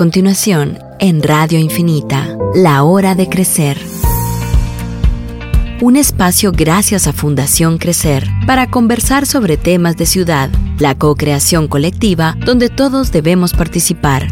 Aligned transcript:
continuación, 0.00 0.78
en 0.98 1.22
Radio 1.22 1.58
Infinita, 1.58 2.34
La 2.54 2.84
Hora 2.84 3.14
de 3.14 3.28
Crecer. 3.28 3.76
Un 5.82 5.96
espacio 5.96 6.52
gracias 6.52 7.06
a 7.06 7.12
Fundación 7.12 7.76
Crecer 7.76 8.26
para 8.46 8.70
conversar 8.70 9.26
sobre 9.26 9.58
temas 9.58 9.98
de 9.98 10.06
ciudad, 10.06 10.48
la 10.78 10.94
co-creación 10.94 11.68
colectiva 11.68 12.34
donde 12.46 12.70
todos 12.70 13.12
debemos 13.12 13.52
participar. 13.52 14.28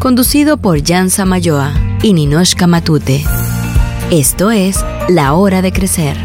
Conducido 0.00 0.56
por 0.56 0.84
Jan 0.84 1.08
Samayoa 1.08 1.72
y 2.02 2.14
Ninoshka 2.14 2.66
Matute. 2.66 3.24
Esto 4.10 4.50
es 4.50 4.84
La 5.08 5.34
Hora 5.34 5.62
de 5.62 5.70
Crecer. 5.72 6.16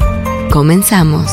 Comenzamos. 0.50 1.32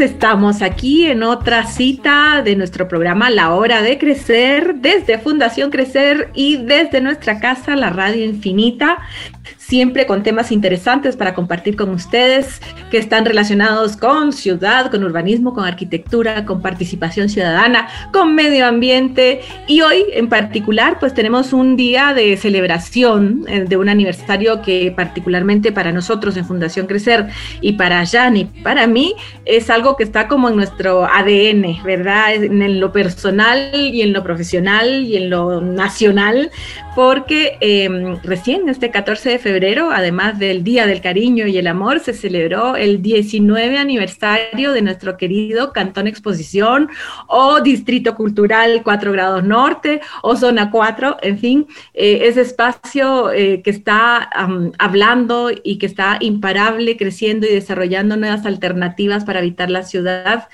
Estamos 0.00 0.62
aquí 0.62 1.06
en 1.06 1.22
otra 1.22 1.66
cita 1.66 2.42
de 2.42 2.56
nuestro 2.56 2.88
programa 2.88 3.30
La 3.30 3.54
Hora 3.54 3.82
de 3.82 3.98
Crecer 3.98 4.76
desde 4.76 5.18
Fundación 5.18 5.70
Crecer 5.70 6.30
y 6.34 6.56
desde 6.56 7.00
nuestra 7.00 7.40
casa, 7.40 7.76
la 7.76 7.90
Radio 7.90 8.24
Infinita 8.24 8.98
siempre 9.72 10.06
con 10.06 10.22
temas 10.22 10.52
interesantes 10.52 11.16
para 11.16 11.32
compartir 11.32 11.76
con 11.76 11.88
ustedes 11.88 12.60
que 12.90 12.98
están 12.98 13.24
relacionados 13.24 13.96
con 13.96 14.34
ciudad, 14.34 14.90
con 14.90 15.02
urbanismo, 15.02 15.54
con 15.54 15.64
arquitectura, 15.64 16.44
con 16.44 16.60
participación 16.60 17.30
ciudadana, 17.30 17.88
con 18.12 18.34
medio 18.34 18.66
ambiente. 18.66 19.40
Y 19.66 19.80
hoy 19.80 20.04
en 20.12 20.28
particular 20.28 20.98
pues 21.00 21.14
tenemos 21.14 21.54
un 21.54 21.76
día 21.76 22.12
de 22.12 22.36
celebración 22.36 23.46
eh, 23.48 23.64
de 23.66 23.78
un 23.78 23.88
aniversario 23.88 24.60
que 24.60 24.92
particularmente 24.94 25.72
para 25.72 25.90
nosotros 25.90 26.36
en 26.36 26.44
Fundación 26.44 26.86
Crecer 26.86 27.28
y 27.62 27.72
para 27.72 28.04
Jan 28.04 28.36
y 28.36 28.44
para 28.44 28.86
mí 28.86 29.14
es 29.46 29.70
algo 29.70 29.96
que 29.96 30.04
está 30.04 30.28
como 30.28 30.50
en 30.50 30.56
nuestro 30.56 31.06
ADN, 31.06 31.82
¿verdad? 31.82 32.34
En 32.34 32.78
lo 32.78 32.92
personal 32.92 33.70
y 33.74 34.02
en 34.02 34.12
lo 34.12 34.22
profesional 34.22 35.04
y 35.06 35.16
en 35.16 35.30
lo 35.30 35.62
nacional, 35.62 36.50
porque 36.94 37.56
em, 37.60 38.18
recién 38.22 38.68
este 38.68 38.90
14 38.90 39.30
de 39.30 39.38
febrero 39.38 39.61
además 39.92 40.38
del 40.38 40.64
Día 40.64 40.86
del 40.86 41.00
Cariño 41.00 41.46
y 41.46 41.56
el 41.56 41.68
Amor, 41.68 42.00
se 42.00 42.12
celebró 42.12 42.74
el 42.74 43.00
19 43.00 43.78
aniversario 43.78 44.72
de 44.72 44.82
nuestro 44.82 45.16
querido 45.16 45.72
Cantón 45.72 46.08
Exposición 46.08 46.88
o 47.28 47.60
Distrito 47.60 48.16
Cultural 48.16 48.82
4 48.82 49.12
Grados 49.12 49.44
Norte 49.44 50.00
o 50.22 50.34
Zona 50.34 50.70
4, 50.70 51.18
en 51.22 51.38
fin, 51.38 51.66
eh, 51.94 52.20
ese 52.22 52.40
espacio 52.40 53.30
eh, 53.30 53.62
que 53.62 53.70
está 53.70 54.28
hablando 54.78 55.50
y 55.62 55.78
que 55.78 55.86
está 55.86 56.18
imparable, 56.20 56.96
creciendo 56.96 57.46
y 57.46 57.54
desarrollando 57.54 58.16
nuevas 58.16 58.44
alternativas 58.46 59.24
para 59.24 59.38
habitar 59.38 59.70
la 59.70 59.84
ciudad. 59.84 60.48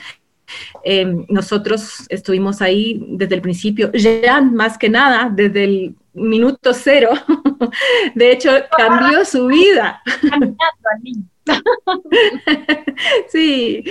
Em, 0.85 1.25
nosotros 1.29 2.07
estuvimos 2.09 2.63
ahí 2.63 3.03
desde 3.09 3.35
el 3.37 3.41
principio, 3.41 3.91
ya 3.93 4.41
más 4.41 4.77
que 4.79 4.89
nada, 4.89 5.31
desde 5.35 5.65
el 5.65 5.95
minuto 6.15 6.73
cero. 6.75 7.11
De 8.15 8.33
hecho, 8.33 8.51
cambió 8.77 9.25
su 9.25 9.47
vida. 9.47 10.03
Sí, 13.29 13.85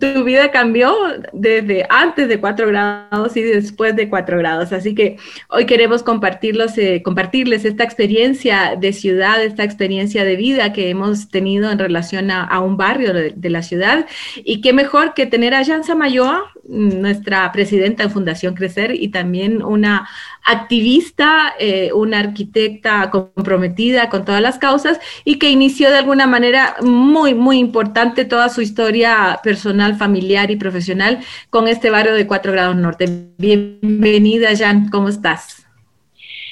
tu 0.00 0.24
vida 0.24 0.50
cambió 0.50 0.94
desde 1.32 1.86
antes 1.90 2.28
de 2.28 2.40
4 2.40 2.68
grados 2.68 3.36
y 3.36 3.42
después 3.42 3.96
de 3.96 4.08
4 4.08 4.38
grados. 4.38 4.72
Así 4.72 4.94
que 4.94 5.16
hoy 5.48 5.66
queremos 5.66 6.02
compartirlos, 6.02 6.78
eh, 6.78 7.02
compartirles 7.04 7.64
esta 7.64 7.84
experiencia 7.84 8.76
de 8.78 8.92
ciudad, 8.92 9.42
esta 9.42 9.64
experiencia 9.64 10.24
de 10.24 10.36
vida 10.36 10.72
que 10.72 10.90
hemos 10.90 11.28
tenido 11.28 11.70
en 11.70 11.78
relación 11.78 12.30
a, 12.30 12.60
un 12.60 12.76
barrio 12.76 13.12
de, 13.12 13.32
de, 13.36 13.50
la 13.50 13.62
ciudad. 13.62 14.06
Y 14.36 14.60
qué 14.60 14.72
mejor 14.72 15.14
que 15.14 15.26
tener 15.26 15.54
a 15.54 15.64
Jansa 15.64 15.94
Mayoa, 15.94 16.52
nuestra 16.68 17.50
presidenta 17.52 18.02
en 18.02 18.10
Fundación 18.10 18.54
Crecer 18.54 18.94
y 18.94 19.08
también 19.08 19.62
una 19.62 20.08
activista, 20.44 21.54
eh, 21.58 21.92
una 21.92 22.20
arquitecta 22.20 23.10
comprometida 23.10 24.08
con 24.08 24.24
todas 24.24 24.40
las 24.40 24.58
causas 24.58 24.98
y 25.24 25.38
que 25.38 25.50
inició 25.50 25.90
de 25.90 25.98
alguna 25.98 26.26
manera 26.26 26.76
muy, 26.82 27.34
muy 27.34 27.58
importante 27.58 28.24
toda 28.24 28.48
su 28.48 28.60
historia 28.60 29.40
personal, 29.42 29.96
familiar 29.96 30.50
y 30.50 30.56
profesional 30.56 31.20
con 31.50 31.68
este 31.68 31.90
barrio 31.90 32.14
de 32.14 32.26
Cuatro 32.26 32.52
Grados 32.52 32.76
Norte. 32.76 33.06
Bienvenida, 33.38 34.56
Jan, 34.56 34.88
¿cómo 34.90 35.08
estás? 35.08 35.66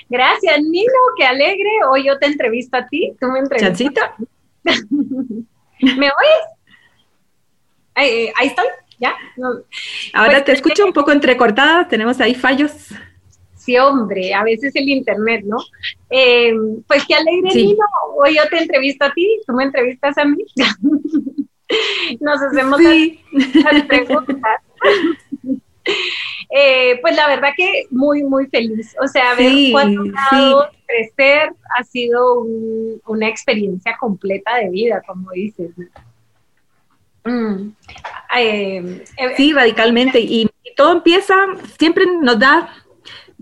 Gracias, 0.08 0.60
Nino, 0.62 0.92
qué 1.16 1.24
alegre. 1.24 1.70
Hoy 1.90 2.06
yo 2.06 2.18
te 2.18 2.26
entrevisto 2.26 2.76
a 2.76 2.86
ti, 2.86 3.12
tú 3.20 3.26
me 3.28 3.40
entrevistas. 3.40 3.78
¿Chancita? 3.78 4.16
¿Me 5.80 6.06
oyes? 6.06 6.44
Ahí, 7.94 8.28
ahí 8.36 8.48
estoy, 8.48 8.66
¿ya? 8.98 9.14
Ahora 10.12 10.32
pues 10.32 10.44
te 10.44 10.52
escucho 10.52 10.84
un 10.84 10.92
poco 10.92 11.12
entrecortada, 11.12 11.88
tenemos 11.88 12.20
ahí 12.20 12.34
fallos. 12.34 12.72
Sí, 13.56 13.78
hombre, 13.78 14.34
a 14.34 14.44
veces 14.44 14.76
el 14.76 14.88
internet, 14.88 15.42
¿no? 15.46 15.56
Eh, 16.10 16.52
pues 16.86 17.04
qué 17.06 17.14
alegre, 17.14 17.54
Nino. 17.54 17.86
Hoy 18.16 18.36
yo 18.36 18.42
te 18.50 18.58
entrevisto 18.58 19.06
a 19.06 19.12
ti, 19.12 19.40
tú 19.46 19.54
me 19.54 19.64
entrevistas 19.64 20.18
a 20.18 20.24
mí. 20.24 20.44
Nos 22.20 22.42
hacemos 22.42 22.80
las 22.82 23.82
preguntas. 23.84 24.60
Eh, 26.56 26.98
pues 27.02 27.16
la 27.16 27.26
verdad 27.26 27.50
que 27.56 27.86
muy, 27.90 28.22
muy 28.22 28.46
feliz. 28.46 28.94
O 29.02 29.08
sea, 29.08 29.34
ver 29.34 29.52
cuatro 29.70 30.04
grados 30.04 30.66
crecer 30.86 31.50
ha 31.76 31.84
sido 31.84 32.46
una 33.06 33.28
experiencia 33.28 33.96
completa 33.98 34.56
de 34.56 34.70
vida, 34.70 35.02
como 35.06 35.30
dices. 35.32 35.72
Mm. 37.24 37.72
Eh, 38.36 39.04
sí, 39.36 39.52
radicalmente. 39.52 40.20
y 40.20 40.50
todo 40.76 40.92
empieza, 40.92 41.34
siempre 41.78 42.04
nos 42.20 42.38
da 42.38 42.68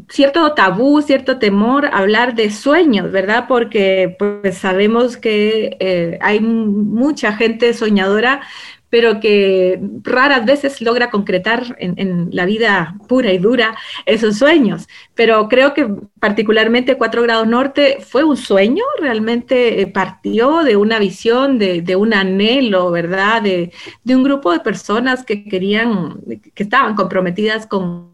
cierto 0.09 0.55
tabú, 0.55 1.03
cierto 1.03 1.39
temor 1.39 1.87
hablar 1.87 2.35
de 2.35 2.51
sueños, 2.51 3.11
¿verdad? 3.11 3.47
Porque 3.49 4.17
pues 4.19 4.59
sabemos 4.59 5.17
que 5.17 5.77
eh, 5.81 6.19
hay 6.21 6.41
mucha 6.41 7.33
gente 7.35 7.73
soñadora, 7.75 8.43
pero 8.93 9.21
que 9.21 9.81
raras 10.03 10.45
veces 10.45 10.83
logra 10.83 11.09
concretar 11.09 11.77
en, 11.79 12.29
la 12.31 12.45
vida 12.45 12.95
pura 13.09 13.33
y 13.33 13.39
dura 13.39 13.75
esos 14.05 14.37
sueños. 14.37 14.87
Pero 15.15 15.49
creo 15.49 15.73
que 15.73 15.89
particularmente 16.21 16.99
Cuatro 16.99 17.23
Grados 17.23 17.49
Norte 17.49 18.01
fue 18.07 18.23
un 18.23 18.37
sueño, 18.37 18.85
realmente 19.01 19.81
eh, 19.81 19.87
partió 19.87 20.63
de 20.63 20.77
una 20.77 20.99
visión, 20.99 21.59
de, 21.59 21.97
un 21.97 22.13
anhelo, 22.13 22.91
¿verdad? 22.91 23.41
De, 23.41 23.73
un 24.05 24.23
grupo 24.23 24.53
de 24.53 24.61
personas 24.61 25.25
que 25.25 25.45
querían, 25.45 26.21
que 26.55 26.63
estaban 26.63 26.95
comprometidas 26.95 27.67
con 27.67 28.13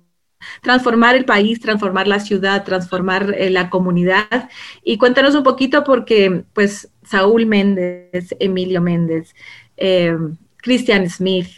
transformar 0.63 1.17
el 1.17 1.25
país, 1.25 1.59
transformar 1.59 2.07
la 2.07 2.21
ciudad, 2.21 2.65
transformar 2.65 3.35
eh, 3.37 3.51
la 3.51 3.69
comunidad. 3.69 4.49
Y 4.85 4.97
cuéntanos 4.97 5.35
un 5.35 5.43
poquito 5.43 5.83
porque, 5.83 6.45
pues, 6.53 6.89
Saúl 7.03 7.47
Méndez, 7.47 8.37
Emilio 8.39 8.81
Méndez, 8.81 9.35
eh, 9.77 10.17
Christian 10.59 11.09
Smith, 11.09 11.49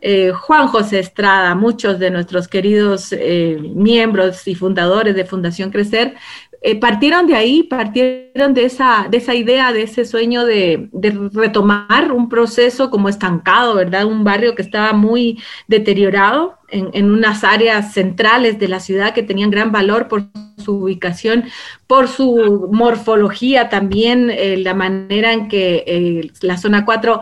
eh, 0.00 0.30
Juan 0.32 0.68
José 0.68 1.00
Estrada, 1.00 1.54
muchos 1.54 1.98
de 1.98 2.10
nuestros 2.10 2.48
queridos 2.48 3.14
miembros 3.74 4.46
y 4.46 4.54
fundadores 4.54 5.14
de 5.14 5.24
Fundación 5.24 5.70
Crecer, 5.70 6.14
partieron 6.80 7.26
de 7.26 7.36
ahí, 7.36 7.62
partieron 7.62 8.54
de 8.54 8.64
esa, 8.64 9.06
de 9.08 9.18
esa 9.18 9.34
idea, 9.34 9.72
de 9.72 9.82
ese 9.82 10.04
sueño 10.04 10.44
de, 10.44 10.88
retomar 11.32 12.12
un 12.12 12.28
proceso 12.28 12.90
como 12.90 13.08
estancado, 13.08 13.74
¿verdad? 13.74 14.06
Un 14.06 14.24
barrio 14.24 14.54
que 14.54 14.62
estaba 14.62 14.92
muy 14.92 15.40
deteriorado 15.68 16.58
en, 16.70 17.10
unas 17.10 17.44
áreas 17.44 17.92
centrales 17.92 18.58
de 18.58 18.68
la 18.68 18.80
ciudad 18.80 19.14
que 19.14 19.22
tenían 19.22 19.50
gran 19.50 19.72
valor 19.72 20.08
por 20.08 20.24
su 20.58 20.76
ubicación, 20.76 21.44
por 21.86 22.08
su 22.08 22.68
morfología 22.72 23.68
también, 23.68 24.30
eh, 24.30 24.56
la 24.58 24.74
manera 24.74 25.32
en 25.32 25.48
que 25.48 25.84
eh, 25.86 26.30
la 26.42 26.58
zona 26.58 26.84
4 26.84 27.20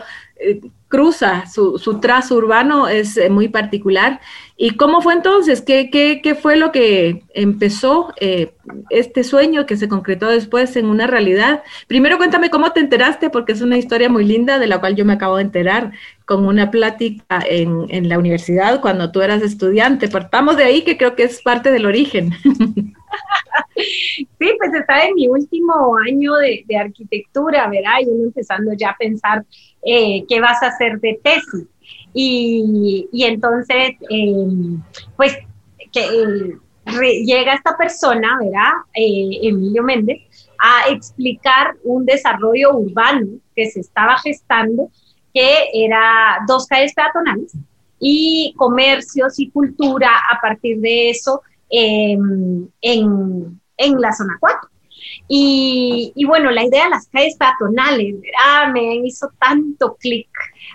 cruza, 0.96 1.44
su, 1.46 1.78
su 1.78 2.00
trazo 2.00 2.37
urbano 2.37 2.88
es 2.88 3.19
eh, 3.19 3.28
muy 3.28 3.48
particular. 3.48 4.19
¿Y 4.56 4.70
cómo 4.70 5.02
fue 5.02 5.12
entonces? 5.12 5.60
¿Qué, 5.60 6.38
fue 6.40 6.56
lo 6.56 6.72
que 6.72 7.22
empezó 7.34 8.14
eh, 8.19 8.54
este 8.88 9.22
sueño 9.22 9.66
que 9.66 9.76
se 9.76 9.90
concretó 9.90 10.28
después 10.28 10.75
en 10.76 10.87
una 10.87 11.06
realidad? 11.06 11.62
Primero 11.87 12.16
cuéntame 12.16 12.48
cómo 12.48 12.72
te 12.72 12.81
enteraste, 12.81 13.28
porque 13.28 13.52
es 13.52 13.60
una 13.60 13.76
historia 13.76 14.08
muy 14.08 14.25
linda 14.25 14.58
de 14.58 14.69
la 14.69 14.81
cual 14.81 14.96
yo 14.96 15.04
me 15.04 15.12
acabo 15.12 15.37
de 15.37 15.43
enterar 15.43 15.93
con 16.25 16.46
una 16.46 16.70
plática 16.70 17.44
en, 17.46 17.84
en 17.90 18.08
la 18.08 18.19
universidad 18.19 18.81
cuando 18.81 19.12
tú 19.12 19.20
eras 19.20 19.43
estudiante. 19.43 20.08
Partamos 20.08 20.56
de 20.56 20.64
ahí, 20.64 20.81
que 20.81 20.96
creo 20.96 21.14
que 21.14 21.25
es 21.25 21.43
parte 21.43 21.70
del 21.70 21.84
origen. 21.84 22.32
Sí, 23.77 24.27
pues 24.59 24.75
estaba 24.75 25.05
en 25.05 25.15
mi 25.15 25.29
último 25.29 25.97
año 26.09 26.35
de, 26.37 26.65
de 26.67 26.77
arquitectura, 26.77 27.69
¿verdad? 27.69 28.01
Y 28.03 28.09
uno 28.09 28.25
empezando 28.25 28.73
ya 28.73 28.91
a 28.91 28.97
pensar 28.97 29.45
eh, 29.85 30.25
qué 30.29 30.41
vas 30.41 30.63
a 30.63 30.69
hacer 30.69 30.99
de 31.01 31.21
tesis. 31.23 31.67
Y, 32.15 33.09
y 33.13 33.25
entonces, 33.25 33.93
em, 34.09 34.83
pues 35.17 35.37
que 35.93 36.57
llega 37.25 37.55
esta 37.55 37.77
persona, 37.77 38.39
¿verdad? 38.41 38.73
Eh, 38.95 39.39
Emilio 39.43 39.83
Méndez, 39.83 40.23
a 40.59 40.91
explicar 40.91 41.77
un 41.85 42.07
desarrollo 42.07 42.77
urbano 42.77 43.27
que 43.55 43.71
se 43.71 43.81
estaba 43.81 44.17
gestando, 44.19 44.91
que 45.35 45.69
era 45.75 46.39
dos 46.47 46.67
calles 46.67 46.95
peatonales 46.95 47.55
y 47.99 48.55
comercios 48.57 49.39
y 49.39 49.51
cultura 49.51 50.11
a 50.31 50.41
partir 50.41 50.79
de 50.81 51.11
eso 51.11 51.43
em, 51.71 52.69
en, 52.81 53.61
en 53.77 54.01
la 54.01 54.13
zona 54.13 54.37
4. 54.41 54.71
Y, 55.29 56.13
y, 56.15 56.25
bueno, 56.25 56.51
la 56.51 56.65
idea 56.65 56.85
de 56.85 56.91
las 56.91 57.09
calles 57.09 57.37
peatonales, 57.37 58.15
¿verdad? 58.21 58.73
Me 58.73 58.97
hizo 58.97 59.29
tanto 59.39 59.97
clic 59.97 60.29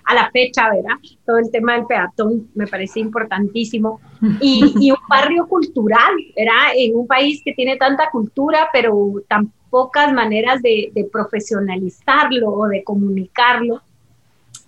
a 0.06 0.14
la 0.14 0.30
fecha, 0.32 0.70
¿verdad? 0.70 0.96
Todo 1.26 1.38
el 1.38 1.52
tema 1.52 1.74
del 1.74 1.86
peatón 1.86 2.50
me 2.56 2.68
parece 2.68 3.00
importantísimo. 3.00 4.00
Y, 4.40 4.74
y, 4.80 4.92
un 4.92 4.98
barrio 5.10 5.48
cultural, 5.48 6.14
¿verdad? 6.36 6.74
En 6.76 6.96
un 6.96 7.08
país 7.08 7.42
que 7.44 7.54
tiene 7.54 7.78
tanta 7.78 8.10
cultura, 8.10 8.70
pero 8.74 9.14
tan 9.28 9.52
pocas 9.70 10.12
maneras 10.14 10.62
de 10.62 11.10
profesionalizarlo 11.12 12.52
o 12.52 12.68
de 12.68 12.84
comunicarlo. 12.84 13.82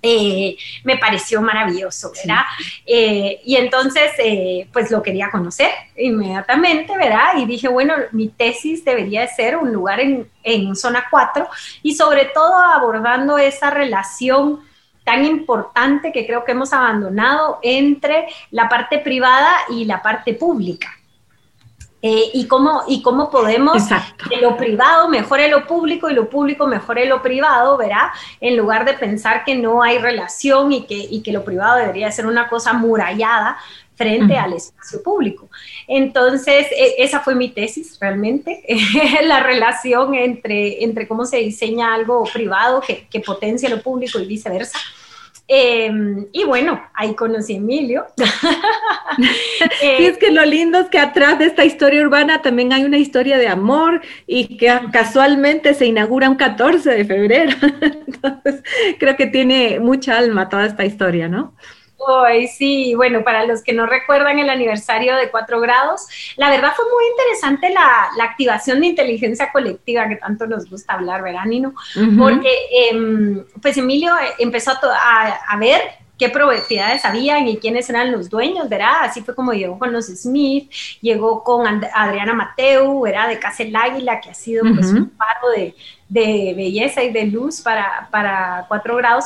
Eh, 0.06 0.58
me 0.84 0.98
pareció 0.98 1.42
maravilloso, 1.42 2.12
¿verdad? 2.12 2.44
Eh, 2.86 3.40
y 3.46 3.56
entonces, 3.56 4.12
eh, 4.20 4.68
pues 4.74 4.92
lo 4.92 5.02
quería 5.02 5.32
conocer 5.32 5.72
inmediatamente, 5.96 6.98
¿verdad? 6.98 7.38
Y 7.38 7.46
dije, 7.46 7.70
bueno, 7.70 7.94
mi 8.12 8.28
tesis 8.28 8.84
debería 8.84 9.26
ser 9.28 9.56
un 9.56 9.72
lugar 9.72 10.02
en, 10.02 10.30
en 10.44 10.76
zona 10.76 11.06
4 11.10 11.48
y 11.84 11.96
sobre 11.96 12.26
todo 12.26 12.54
abordando 12.54 13.38
esa 13.38 13.70
relación 13.70 14.60
tan 15.06 15.24
importante 15.24 16.12
que 16.12 16.26
creo 16.26 16.44
que 16.44 16.52
hemos 16.52 16.74
abandonado 16.74 17.60
entre 17.62 18.28
la 18.52 18.68
parte 18.68 19.00
privada 19.00 19.54
y 19.70 19.86
la 19.86 20.02
parte 20.02 20.34
pública. 20.34 20.90
Eh, 22.06 22.32
y, 22.34 22.48
cómo, 22.48 22.84
y 22.86 23.02
cómo 23.02 23.32
podemos 23.32 23.82
que 24.30 24.36
lo 24.42 24.58
privado 24.58 25.08
mejore 25.08 25.48
lo 25.48 25.66
público 25.66 26.10
y 26.10 26.14
lo 26.14 26.30
público 26.30 26.68
mejore 26.68 27.06
lo 27.06 27.22
privado, 27.22 27.78
¿verdad? 27.78 28.10
En 28.42 28.58
lugar 28.58 28.84
de 28.84 28.92
pensar 28.92 29.46
que 29.46 29.56
no 29.56 29.82
hay 29.82 30.00
relación 30.00 30.74
y 30.74 30.86
que, 30.86 30.96
y 30.96 31.24
que 31.24 31.32
lo 31.32 31.46
privado 31.46 31.78
debería 31.78 32.12
ser 32.12 32.26
una 32.26 32.50
cosa 32.50 32.74
murallada 32.74 33.58
frente 33.96 34.36
al 34.38 34.52
espacio 34.52 35.02
público. 35.02 35.50
Entonces, 35.88 36.68
e, 36.72 36.96
esa 36.98 37.22
fue 37.22 37.36
mi 37.36 37.48
tesis 37.48 37.98
realmente, 38.02 38.66
la 39.24 39.40
relación 39.40 40.14
entre, 40.14 40.84
entre 40.84 41.08
cómo 41.08 41.24
se 41.24 41.38
diseña 41.38 41.94
algo 41.94 42.26
privado 42.26 42.82
que, 42.82 43.08
que 43.08 43.22
potencia 43.22 43.70
lo 43.70 43.82
público 43.82 44.20
y 44.20 44.26
viceversa. 44.26 44.78
Em, 45.56 46.26
y 46.32 46.46
bueno, 46.46 46.82
ahí 46.96 47.14
conocí 47.14 47.54
a 47.54 47.58
Emilio. 47.58 48.08
sí, 49.80 49.88
es 50.00 50.18
que 50.18 50.32
lo 50.32 50.44
lindo 50.46 50.80
es 50.80 50.88
que 50.88 50.98
atrás 50.98 51.38
de 51.38 51.46
esta 51.46 51.64
historia 51.64 52.02
urbana 52.02 52.42
también 52.42 52.74
hay 52.74 52.86
una 52.86 52.98
historia 52.98 53.38
de 53.38 53.48
amor 53.48 54.02
y 54.26 54.58
que 54.58 54.76
casualmente 54.92 55.76
se 55.76 55.86
inaugura 55.86 56.28
un 56.28 56.38
14 56.38 56.90
de 56.90 57.06
febrero. 57.06 57.52
Entonces, 58.08 58.64
creo 58.98 59.16
que 59.16 59.28
tiene 59.28 59.80
mucha 59.80 60.18
alma 60.18 60.50
toda 60.50 60.66
esta 60.66 60.86
historia, 60.86 61.28
¿no? 61.28 61.54
Ay, 62.26 62.48
sí, 62.48 62.94
bueno, 62.96 63.24
para 63.24 63.46
los 63.46 63.62
que 63.62 63.74
no 63.74 63.86
recuerdan 63.86 64.40
el 64.40 64.50
aniversario 64.50 65.16
de 65.16 65.30
cuatro 65.30 65.60
grados, 65.60 66.08
la 66.36 66.50
verdad 66.50 66.74
fue 66.76 66.86
muy 66.86 67.04
interesante 67.12 67.70
la, 67.70 68.10
activación 68.24 68.80
de 68.80 68.88
inteligencia 68.88 69.52
colectiva 69.52 70.08
que 70.08 70.16
tanto 70.16 70.48
nos 70.48 70.70
gusta 70.70 70.94
hablar, 70.94 71.22
¿verdad, 71.22 71.46
Nino? 71.46 71.74
Porque, 72.18 72.50
em, 72.72 73.44
pues 73.62 73.78
Emilio 73.78 74.14
empezó 74.40 74.72
a, 74.72 75.58
ver 75.58 75.82
qué 76.18 76.30
propiedades 76.30 77.06
habían 77.06 77.48
y 77.48 77.58
quiénes 77.58 77.90
eran 77.90 78.12
los 78.12 78.30
dueños, 78.30 78.70
¿verdad? 78.70 79.04
Así 79.04 79.22
fue 79.22 79.36
como 79.36 79.54
llegó 79.54 79.78
con 79.78 79.92
los 79.92 80.08
Smith, 80.08 80.72
llegó 81.02 81.44
con 81.44 81.66
Adriana 81.94 82.34
Mateu, 82.34 83.02
¿verdad? 83.02 83.30
De 83.30 83.40
Casa 83.40 83.64
el 83.64 83.76
Águila, 83.76 84.20
que 84.20 84.30
ha 84.30 84.34
sido 84.34 84.64
pues 84.74 84.88
un 84.88 85.10
paro 85.10 85.50
de, 85.56 86.54
belleza 86.56 87.04
y 87.04 87.12
de 87.12 87.26
luz 87.26 87.62
para, 87.62 88.08
para 88.12 88.66
cuatro 88.68 88.96
grados 88.96 89.26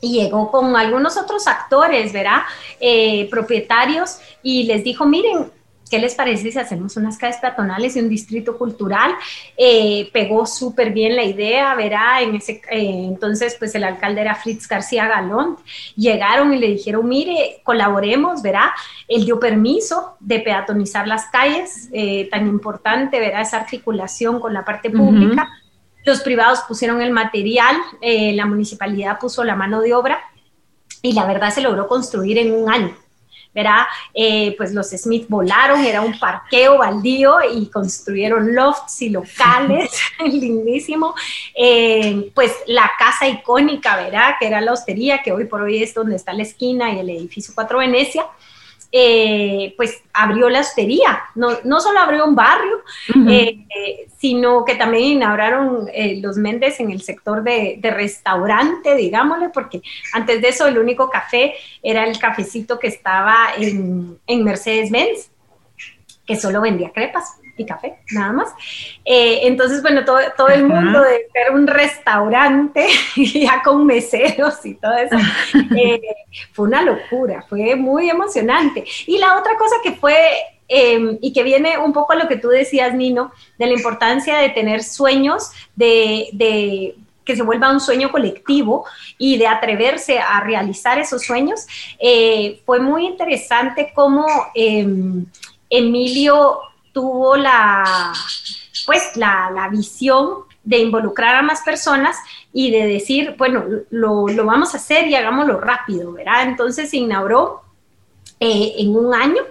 y 0.00 0.20
llegó 0.20 0.50
con 0.50 0.76
algunos 0.76 1.16
otros 1.16 1.46
actores, 1.46 2.12
¿verdad? 2.12 2.42
Eh, 2.80 3.28
propietarios 3.30 4.18
y 4.42 4.64
les 4.64 4.84
dijo, 4.84 5.06
miren, 5.06 5.50
¿qué 5.90 5.98
les 5.98 6.14
parece 6.14 6.50
si 6.50 6.58
hacemos 6.58 6.96
unas 6.96 7.16
calles 7.16 7.36
peatonales 7.38 7.96
y 7.96 8.00
un 8.00 8.08
distrito 8.08 8.58
cultural? 8.58 9.14
Eh, 9.56 10.10
pegó 10.12 10.44
súper 10.44 10.92
bien 10.92 11.16
la 11.16 11.24
idea, 11.24 11.74
¿verdad? 11.74 12.22
En 12.22 12.34
ese, 12.34 12.60
eh, 12.70 13.04
entonces, 13.06 13.56
pues 13.58 13.74
el 13.74 13.84
alcalde 13.84 14.20
era 14.20 14.34
Fritz 14.34 14.68
García 14.68 15.06
Galón. 15.06 15.56
Llegaron 15.96 16.52
y 16.52 16.58
le 16.58 16.68
dijeron, 16.68 17.08
mire, 17.08 17.60
colaboremos, 17.62 18.42
¿verdad? 18.42 18.70
Él 19.08 19.24
dio 19.24 19.38
permiso 19.40 20.16
de 20.20 20.40
peatonizar 20.40 21.06
las 21.06 21.26
calles, 21.26 21.88
tan 22.30 22.48
importante, 22.48 23.20
¿verdad? 23.20 23.42
Esa 23.42 23.58
articulación 23.58 24.40
con 24.40 24.52
la 24.52 24.64
parte 24.64 24.90
pública. 24.90 25.48
Los 26.06 26.20
privados 26.20 26.60
pusieron 26.68 27.02
el 27.02 27.10
material, 27.10 27.76
eh, 28.00 28.32
la 28.32 28.46
municipalidad 28.46 29.18
puso 29.18 29.42
la 29.42 29.56
mano 29.56 29.80
de 29.80 29.92
obra 29.92 30.20
y 31.02 31.12
la 31.12 31.26
verdad 31.26 31.52
se 31.52 31.60
logró 31.60 31.88
construir 31.88 32.38
en 32.38 32.54
un 32.54 32.70
año. 32.70 32.96
¿verdad? 33.52 33.86
Eh, 34.12 34.54
pues 34.58 34.74
los 34.74 34.90
Smith 34.90 35.26
volaron, 35.30 35.82
era 35.82 36.02
un 36.02 36.18
parqueo 36.18 36.76
baldío 36.76 37.38
y 37.54 37.70
construyeron 37.70 38.54
lofts 38.54 39.00
y 39.00 39.08
locales, 39.08 39.98
lindísimo. 40.20 41.14
Eh, 41.54 42.30
pues 42.34 42.52
la 42.66 42.90
casa 42.98 43.26
icónica, 43.26 43.96
¿verdad? 43.96 44.34
Que 44.38 44.46
era 44.46 44.60
la 44.60 44.74
hostería, 44.74 45.22
que 45.22 45.32
hoy 45.32 45.46
por 45.46 45.62
hoy 45.62 45.82
es 45.82 45.92
donde 45.92 46.16
está 46.16 46.34
la 46.34 46.42
esquina 46.42 46.92
y 46.92 46.98
el 46.98 47.10
edificio 47.10 47.52
4 47.54 47.78
Venecia. 47.78 48.26
Eh, 48.92 49.74
pues 49.76 50.02
abrió 50.12 50.48
la 50.48 50.60
hostería. 50.60 51.20
No, 51.34 51.50
no 51.64 51.80
solo 51.80 51.98
abrió 51.98 52.24
un 52.24 52.34
barrio, 52.34 52.82
eh, 53.28 54.06
sino 54.16 54.64
que 54.64 54.76
también 54.76 55.04
inauguraron 55.04 55.88
eh, 55.92 56.18
los 56.22 56.36
Méndez 56.36 56.80
en 56.80 56.90
el 56.90 57.02
sector 57.02 57.42
de, 57.42 57.78
restaurante, 57.82 58.94
digámosle, 58.94 59.48
porque 59.50 59.82
antes 60.12 60.40
de 60.40 60.48
eso 60.48 60.66
el 60.66 60.78
único 60.78 61.10
café 61.10 61.54
era 61.82 62.04
el 62.06 62.18
cafecito 62.18 62.78
que 62.78 62.86
estaba 62.88 63.48
en, 63.58 64.18
en 64.26 64.44
Mercedes-Benz, 64.44 65.30
que 66.24 66.36
solo 66.36 66.60
vendía 66.60 66.90
crepas 66.92 67.38
y 67.56 67.64
café, 67.64 67.98
nada 68.10 68.32
más. 68.32 68.48
Eh, 69.04 69.40
entonces, 69.42 69.82
bueno, 69.82 70.04
todo, 70.04 70.18
todo 70.36 70.48
el 70.48 70.66
mundo 70.66 71.00
de 71.00 71.28
ser 71.32 71.52
un 71.52 71.66
restaurante, 71.66 72.86
ya 73.16 73.62
con 73.62 73.86
meseros 73.86 74.64
y 74.64 74.74
todo 74.74 74.94
eso, 74.94 75.16
eh, 75.76 76.00
fue 76.52 76.68
una 76.68 76.82
locura, 76.82 77.44
fue 77.48 77.76
muy 77.76 78.10
emocionante. 78.10 78.84
Y 79.06 79.18
la 79.18 79.38
otra 79.38 79.56
cosa 79.56 79.76
que 79.82 79.92
fue, 79.92 80.16
em, 80.68 81.18
y 81.20 81.32
que 81.32 81.42
viene 81.42 81.78
un 81.78 81.92
poco 81.92 82.12
a 82.12 82.16
lo 82.16 82.28
que 82.28 82.36
tú 82.36 82.48
decías, 82.48 82.94
Nino, 82.94 83.32
de 83.58 83.66
la 83.66 83.72
importancia 83.72 84.38
de 84.38 84.50
tener 84.50 84.82
sueños, 84.82 85.50
de, 85.74 86.28
de 86.32 86.94
que 87.24 87.36
se 87.36 87.42
vuelva 87.42 87.72
un 87.72 87.80
sueño 87.80 88.12
colectivo 88.12 88.84
y 89.18 89.36
de 89.36 89.48
atreverse 89.48 90.18
a 90.18 90.40
realizar 90.40 90.98
esos 90.98 91.22
sueños, 91.22 91.66
eh, 91.98 92.60
fue 92.64 92.78
muy 92.78 93.06
interesante 93.06 93.92
cómo 93.94 94.26
em, 94.54 95.26
Emilio 95.68 96.60
tuvo 96.96 97.36
la, 97.36 98.14
pues, 98.86 99.16
la, 99.16 99.68
visión 99.70 100.44
de 100.64 100.78
involucrar 100.78 101.36
a 101.36 101.42
más 101.42 101.60
personas 101.60 102.16
y 102.54 102.70
de 102.70 102.86
decir, 102.86 103.34
bueno, 103.36 103.64
lo, 103.90 104.24
vamos 104.46 104.72
a 104.72 104.78
hacer 104.78 105.06
y 105.06 105.14
hagámoslo 105.14 105.60
rápido, 105.60 106.14
¿verdad? 106.14 106.44
Entonces 106.44 106.88
se 106.88 106.96
inauguró 106.96 107.60
eh, 108.40 108.76
en 108.78 108.96
un 108.96 109.14
año 109.14 109.42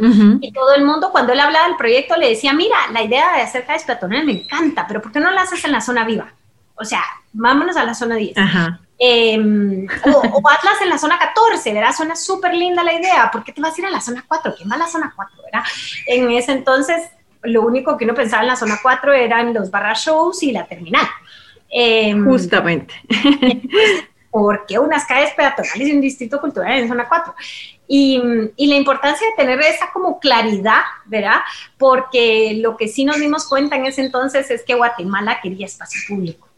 y 0.42 0.52
todo 0.52 0.74
el 0.74 0.86
mundo 0.86 1.12
cuando 1.12 1.34
él 1.34 1.40
hablaba 1.40 1.68
del 1.68 1.78
proyecto 1.78 2.18
le 2.18 2.30
decía, 2.30 2.52
mira, 2.52 2.78
la 2.92 3.04
idea 3.04 3.36
de 3.36 3.44
hacer 3.44 3.64
calles 3.64 3.84
peatonales 3.84 4.26
me 4.26 4.32
encanta, 4.32 4.88
pero 4.88 5.00
¿por 5.00 5.12
qué 5.12 5.20
no 5.20 5.30
la 5.30 5.44
haces 5.44 5.64
en 5.66 5.72
la 5.72 5.82
zona 5.82 6.04
viva? 6.04 6.34
O 6.74 6.84
sea, 6.84 7.04
vámonos 7.32 7.78
a 7.78 7.86
la 7.86 7.94
zona 7.94 8.16
10. 8.16 8.38
Em, 8.98 9.86
o, 9.86 10.50
hazlas 10.50 10.82
en 10.82 10.90
la 10.90 10.98
zona 10.98 11.20
14, 11.20 11.74
¿verdad? 11.74 11.94
Suena 11.96 12.16
súper 12.16 12.56
linda 12.56 12.84
la 12.84 12.94
idea. 12.94 13.30
¿Por 13.32 13.44
qué 13.44 13.52
te 13.52 13.62
vas 13.62 13.78
a 13.78 13.82
ir 13.82 13.86
a 13.86 13.92
la 13.92 14.02
zona 14.02 14.26
4? 14.28 14.56
¿Quién 14.58 14.72
va 14.72 14.76
a 14.76 14.80
la 14.80 14.88
zona 14.88 15.14
4, 15.16 15.44
verdad? 15.44 15.64
En 16.08 16.32
ese 16.32 16.54
entonces 16.54 17.04
lo 17.46 17.62
único 17.64 17.98
que 17.98 18.06
uno 18.06 18.14
pensaba 18.14 18.44
en 18.44 18.50
la 18.50 18.56
zona 18.56 18.80
4 18.82 19.14
eran 19.14 19.54
los 19.54 19.72
barra 19.72 19.94
shows 19.94 20.44
y 20.44 20.52
la 20.52 20.66
terminal. 20.66 21.08
Em, 21.70 22.24
Justamente. 22.26 22.94
porque 24.36 24.78
unas 24.78 25.06
calles 25.06 25.32
peatonales 25.34 25.88
y 25.88 25.94
un 25.94 26.02
distrito 26.02 26.42
cultural 26.42 26.78
en 26.78 26.90
zona 26.90 27.08
4. 27.08 27.34
Y, 27.88 28.22
y, 28.58 28.68
la 28.68 28.76
importancia 28.76 29.26
de 29.28 29.34
tener 29.42 29.62
esa 29.62 29.92
como 29.94 30.20
claridad, 30.20 30.82
¿verdad? 31.06 31.40
Porque 31.78 32.58
lo 32.60 32.76
que 32.76 32.90
sí 32.90 33.06
nos 33.06 33.18
dimos 33.18 33.48
cuenta 33.48 33.78
en 33.78 33.86
ese 33.86 34.02
entonces 34.02 34.52
es 34.52 34.64
que 34.64 34.76
Guatemala 34.76 35.40
quería 35.42 35.68
espacio 35.68 36.02
público. 36.08 36.50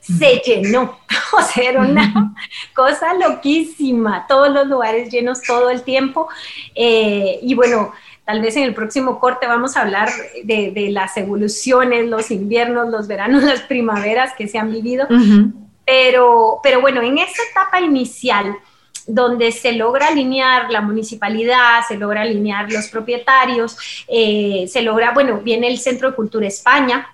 Se 0.00 0.42
llenó, 0.46 1.00
o 1.38 1.42
sea, 1.42 1.70
era 1.70 1.80
una 1.82 2.34
cosa 2.74 3.12
loquísima, 3.12 4.26
todos 4.26 4.50
los 4.50 4.66
lugares 4.66 5.10
llenos 5.10 5.42
todo 5.42 5.68
el 5.68 5.82
tiempo. 5.82 6.28
Eh, 6.74 7.40
y 7.42 7.54
bueno, 7.54 7.92
Tal 8.24 8.40
vez 8.40 8.56
en 8.56 8.62
el 8.62 8.74
próximo 8.74 9.20
corte 9.20 9.46
vamos 9.46 9.76
a 9.76 9.82
hablar 9.82 10.08
de, 10.44 10.88
las 10.90 11.16
evoluciones, 11.16 12.06
los 12.06 12.30
inviernos, 12.30 12.88
los 12.88 13.06
veranos, 13.06 13.42
las 13.44 13.60
primaveras 13.60 14.32
que 14.36 14.48
se 14.48 14.58
han 14.58 14.72
vivido. 14.72 15.06
pero, 15.84 16.60
pero 16.62 16.80
bueno, 16.80 17.02
en 17.02 17.18
esa 17.18 17.42
etapa 17.50 17.80
inicial, 17.80 18.56
donde 19.06 19.52
se 19.52 19.72
logra 19.72 20.08
alinear 20.08 20.70
la 20.70 20.80
municipalidad, 20.80 21.80
se 21.86 21.96
logra 21.96 22.22
alinear 22.22 22.72
los 22.72 22.88
propietarios, 22.88 23.76
eh, 24.08 24.64
se 24.68 24.80
logra, 24.80 25.12
bueno, 25.12 25.40
viene 25.40 25.68
el 25.68 25.78
Centro 25.78 26.10
de 26.10 26.16
Cultura 26.16 26.46
España, 26.46 27.13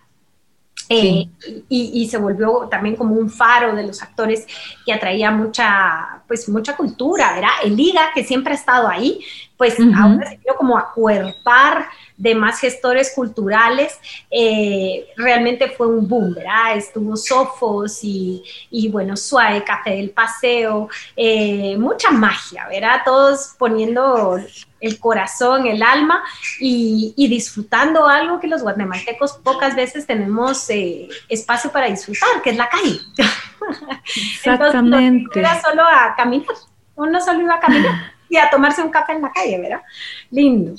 eh, 0.92 1.28
y, 1.68 2.08
se 2.08 2.18
volvió 2.18 2.66
también 2.68 2.96
como 2.96 3.14
un 3.14 3.30
faro 3.30 3.76
de 3.76 3.86
los 3.86 4.02
actores 4.02 4.44
que 4.84 4.92
atraía 4.92 5.30
mucha, 5.30 6.22
pues 6.26 6.48
mucha 6.48 6.76
cultura, 6.76 7.32
¿verdad? 7.32 7.50
El 7.62 7.76
Liga, 7.76 8.10
que 8.12 8.24
siempre 8.24 8.54
ha 8.54 8.56
estado 8.56 8.88
ahí, 8.88 9.20
pues 9.56 9.76
ahora 9.78 10.28
se 10.28 10.38
quiere 10.38 10.56
como 10.58 10.76
acuerpar 10.76 11.86
de 12.20 12.34
más 12.34 12.60
gestores 12.60 13.12
culturales, 13.14 13.98
eh, 14.30 15.06
realmente 15.16 15.70
fue 15.70 15.86
un 15.86 16.06
boom, 16.06 16.34
¿verdad? 16.34 16.76
Estuvo 16.76 17.16
Sofos 17.16 18.00
y, 18.02 18.44
y 18.70 18.90
bueno, 18.90 19.16
Suave, 19.16 19.64
Café 19.64 19.92
del 19.92 20.10
Paseo, 20.10 20.90
eh, 21.16 21.76
mucha 21.78 22.10
magia, 22.10 22.68
¿verdad? 22.68 23.00
Todos 23.06 23.54
poniendo 23.58 24.38
el 24.80 24.98
corazón, 24.98 25.66
el 25.66 25.82
alma 25.82 26.22
y, 26.60 27.14
disfrutando 27.16 28.06
algo 28.06 28.38
que 28.38 28.48
los 28.48 28.62
guatemaltecos 28.62 29.38
pocas 29.38 29.74
veces 29.74 30.06
tenemos 30.06 30.68
eh, 30.68 31.08
espacio 31.30 31.72
para 31.72 31.86
disfrutar, 31.86 32.42
que 32.42 32.50
es 32.50 32.56
la 32.56 32.68
calle. 32.68 33.00
Exactamente. 34.34 35.22
Entonces, 35.24 35.42
era 35.42 35.62
solo 35.62 35.82
a 35.84 36.14
caminar, 36.14 36.54
uno 36.96 37.18
solo 37.22 37.40
iba 37.40 37.54
a 37.54 37.60
caminar 37.60 38.12
y 38.28 38.36
a 38.36 38.50
tomarse 38.50 38.82
un 38.82 38.90
café 38.90 39.12
en 39.12 39.22
la 39.22 39.32
calle, 39.32 39.58
¿verdad? 39.58 39.82
Lindo. 40.30 40.74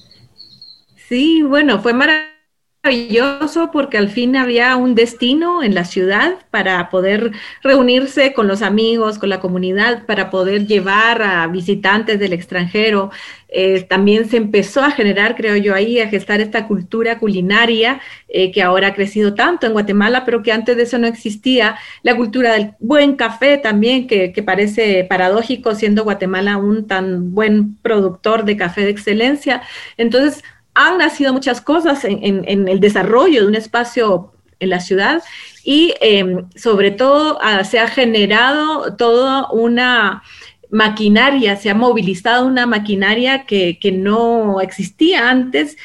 Sí, 1.12 1.42
bueno, 1.44 1.82
fue 1.82 1.92
maravilloso 1.92 3.70
porque 3.74 3.98
al 3.98 4.08
fin 4.08 4.38
había 4.38 4.78
un 4.78 4.96
destino 4.96 5.62
en 5.62 5.76
la 5.76 5.84
ciudad 5.84 6.36
para 6.52 6.90
poder 6.90 7.34
reunirse 7.62 8.32
con 8.32 8.48
los 8.48 8.62
amigos, 8.62 9.20
con 9.20 9.28
la 9.28 9.42
comunidad, 9.42 10.06
para 10.06 10.30
poder 10.30 10.68
llevar 10.68 11.22
a 11.22 11.46
visitantes 11.48 12.18
del 12.18 12.32
extranjero. 12.32 13.12
Eh, 13.50 13.84
también 13.84 14.30
se 14.30 14.38
empezó 14.38 14.84
a 14.84 14.92
generar, 14.92 15.36
creo 15.36 15.58
yo, 15.58 15.76
ahí 15.76 16.00
a 16.00 16.08
gestar 16.08 16.40
esta 16.40 16.66
cultura 16.66 17.20
culinaria 17.20 18.00
eh, 18.30 18.54
que 18.54 18.62
ahora 18.64 18.88
ha 18.88 18.94
crecido 18.94 19.34
tanto 19.34 19.68
en 19.68 19.74
Guatemala, 19.74 20.24
pero 20.24 20.42
que 20.44 20.54
antes 20.54 20.78
de 20.78 20.84
eso 20.84 20.98
no 20.98 21.08
existía. 21.08 21.76
La 22.04 22.16
cultura 22.16 22.54
del 22.54 22.76
buen 22.80 23.18
café 23.18 23.58
también, 23.58 24.08
que, 24.08 24.32
que 24.32 24.44
parece 24.44 25.04
paradójico 25.04 25.76
siendo 25.76 26.06
Guatemala 26.06 26.56
un 26.56 26.88
tan 26.88 27.34
buen 27.34 27.76
productor 27.82 28.46
de 28.46 28.56
café 28.56 28.86
de 28.86 28.92
excelencia. 28.92 29.62
Entonces, 29.98 30.42
han 30.74 30.98
nacido 30.98 31.34
muchas 31.34 31.62
cosas 31.62 32.06
en, 32.06 32.46
el 32.48 32.80
desarrollo 32.80 33.42
de 33.42 33.48
un 33.48 33.56
espacio 33.56 34.32
en 34.60 34.70
la 34.70 34.80
ciudad 34.80 35.24
y 35.64 35.94
em, 36.02 36.50
sobre 36.56 36.92
todo 36.92 37.40
ah, 37.42 37.64
se 37.64 37.80
ha 37.80 37.88
generado 37.88 38.96
toda 38.96 39.52
una 39.52 40.24
maquinaria, 40.72 41.58
se 41.58 41.70
ha 41.70 41.76
movilizado 41.76 42.48
una 42.48 42.66
maquinaria 42.66 43.46
que, 43.46 43.78
no 43.94 44.62
existía 44.62 45.30
antes, 45.30 45.78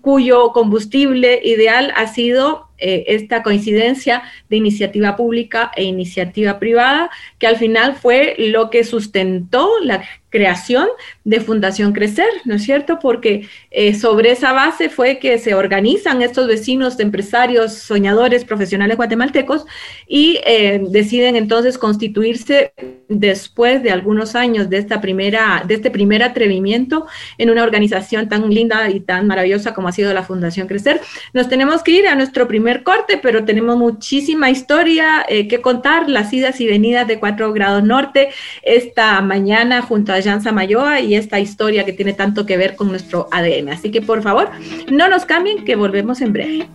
cuyo 0.00 0.52
combustible 0.52 1.40
ideal 1.44 1.92
ha 1.96 2.06
sido 2.06 2.68
eh, 2.78 3.04
esta 3.08 3.42
coincidencia 3.42 4.22
de 4.48 4.56
iniciativa 4.56 5.16
pública 5.16 5.70
e 5.76 5.84
iniciativa 5.84 6.58
privada, 6.58 7.10
que 7.38 7.46
al 7.46 7.56
final 7.56 7.94
fue 7.94 8.34
lo 8.38 8.70
que 8.70 8.84
sustentó 8.84 9.70
la 9.82 10.02
creación 10.30 10.88
de 11.24 11.40
Fundación 11.40 11.92
Crecer, 11.92 12.28
¿no 12.44 12.54
es 12.54 12.64
cierto? 12.64 12.98
Porque 13.00 13.48
eh, 13.70 13.94
sobre 13.94 14.30
esa 14.30 14.52
base 14.52 14.90
fue 14.90 15.18
que 15.18 15.38
se 15.38 15.54
organizan 15.54 16.20
estos 16.20 16.46
vecinos, 16.46 17.00
empresarios, 17.00 17.72
soñadores, 17.72 18.44
profesionales 18.44 18.98
guatemaltecos 18.98 19.64
y 20.06 20.38
eh, 20.46 20.82
deciden 20.90 21.36
entonces 21.36 21.78
constituirse 21.78 22.72
después 23.08 23.82
de 23.82 23.90
algunos 23.90 24.34
años 24.34 24.68
de 24.68 24.78
esta 24.78 25.00
primera, 25.00 25.64
de 25.66 25.74
este 25.74 25.90
primer 25.90 26.22
atrevimiento 26.22 27.06
en 27.38 27.50
una 27.50 27.62
organización 27.62 28.28
tan 28.28 28.50
linda 28.50 28.90
y 28.90 29.00
tan 29.00 29.26
maravillosa 29.26 29.72
como 29.72 29.88
ha 29.88 29.92
sido 29.92 30.12
la 30.12 30.24
Fundación 30.24 30.68
Crecer. 30.68 31.00
Nos 31.32 31.48
tenemos 31.48 31.82
que 31.82 31.92
ir 31.92 32.06
a 32.06 32.16
nuestro 32.16 32.46
primer 32.46 32.82
corte, 32.82 33.18
pero 33.22 33.44
tenemos 33.44 33.78
muchísima 33.78 34.50
historia 34.50 35.24
eh, 35.28 35.48
que 35.48 35.62
contar, 35.62 36.08
las 36.08 36.32
idas 36.34 36.60
y 36.60 36.66
venidas 36.66 37.06
de 37.06 37.18
4 37.18 37.52
grados 37.54 37.82
norte 37.82 38.28
esta 38.62 39.20
mañana 39.22 39.80
junto 39.80 40.12
a 40.12 40.20
Jan 40.20 40.42
Samayoa 40.42 41.00
y 41.00 41.13
esta 41.16 41.40
historia 41.40 41.84
que 41.84 41.92
tiene 41.92 42.12
tanto 42.12 42.46
que 42.46 42.56
ver 42.56 42.76
con 42.76 42.88
nuestro 42.88 43.28
ADN. 43.30 43.70
Así 43.70 43.90
que 43.90 44.02
por 44.02 44.22
favor, 44.22 44.50
no 44.90 45.08
nos 45.08 45.24
cambien, 45.24 45.64
que 45.64 45.76
volvemos 45.76 46.20
en 46.20 46.32
breve. 46.32 46.68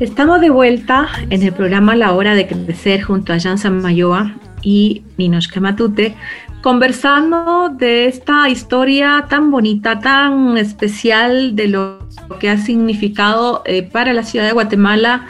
Estamos 0.00 0.40
de 0.40 0.50
vuelta 0.50 1.08
en 1.30 1.42
el 1.42 1.52
programa 1.52 1.94
La 1.96 2.12
Hora 2.12 2.34
de 2.34 2.46
Crecer 2.46 3.02
junto 3.02 3.32
a 3.32 3.40
Jan 3.40 3.58
Samayoa 3.58 4.34
y 4.62 5.02
Ninoshka 5.16 5.60
Matute 5.60 6.14
conversando 6.64 7.68
de 7.68 8.06
esta 8.06 8.48
historia 8.48 9.26
tan 9.28 9.50
bonita, 9.50 10.00
tan 10.00 10.56
especial 10.56 11.54
de 11.54 11.68
lo 12.28 12.38
que 12.38 12.50
ha 12.50 12.58
significado 12.58 13.62
eh, 13.66 13.82
para 13.82 14.12
la 14.12 14.22
ciudad 14.22 14.46
de 14.46 14.52
Guatemala, 14.52 15.26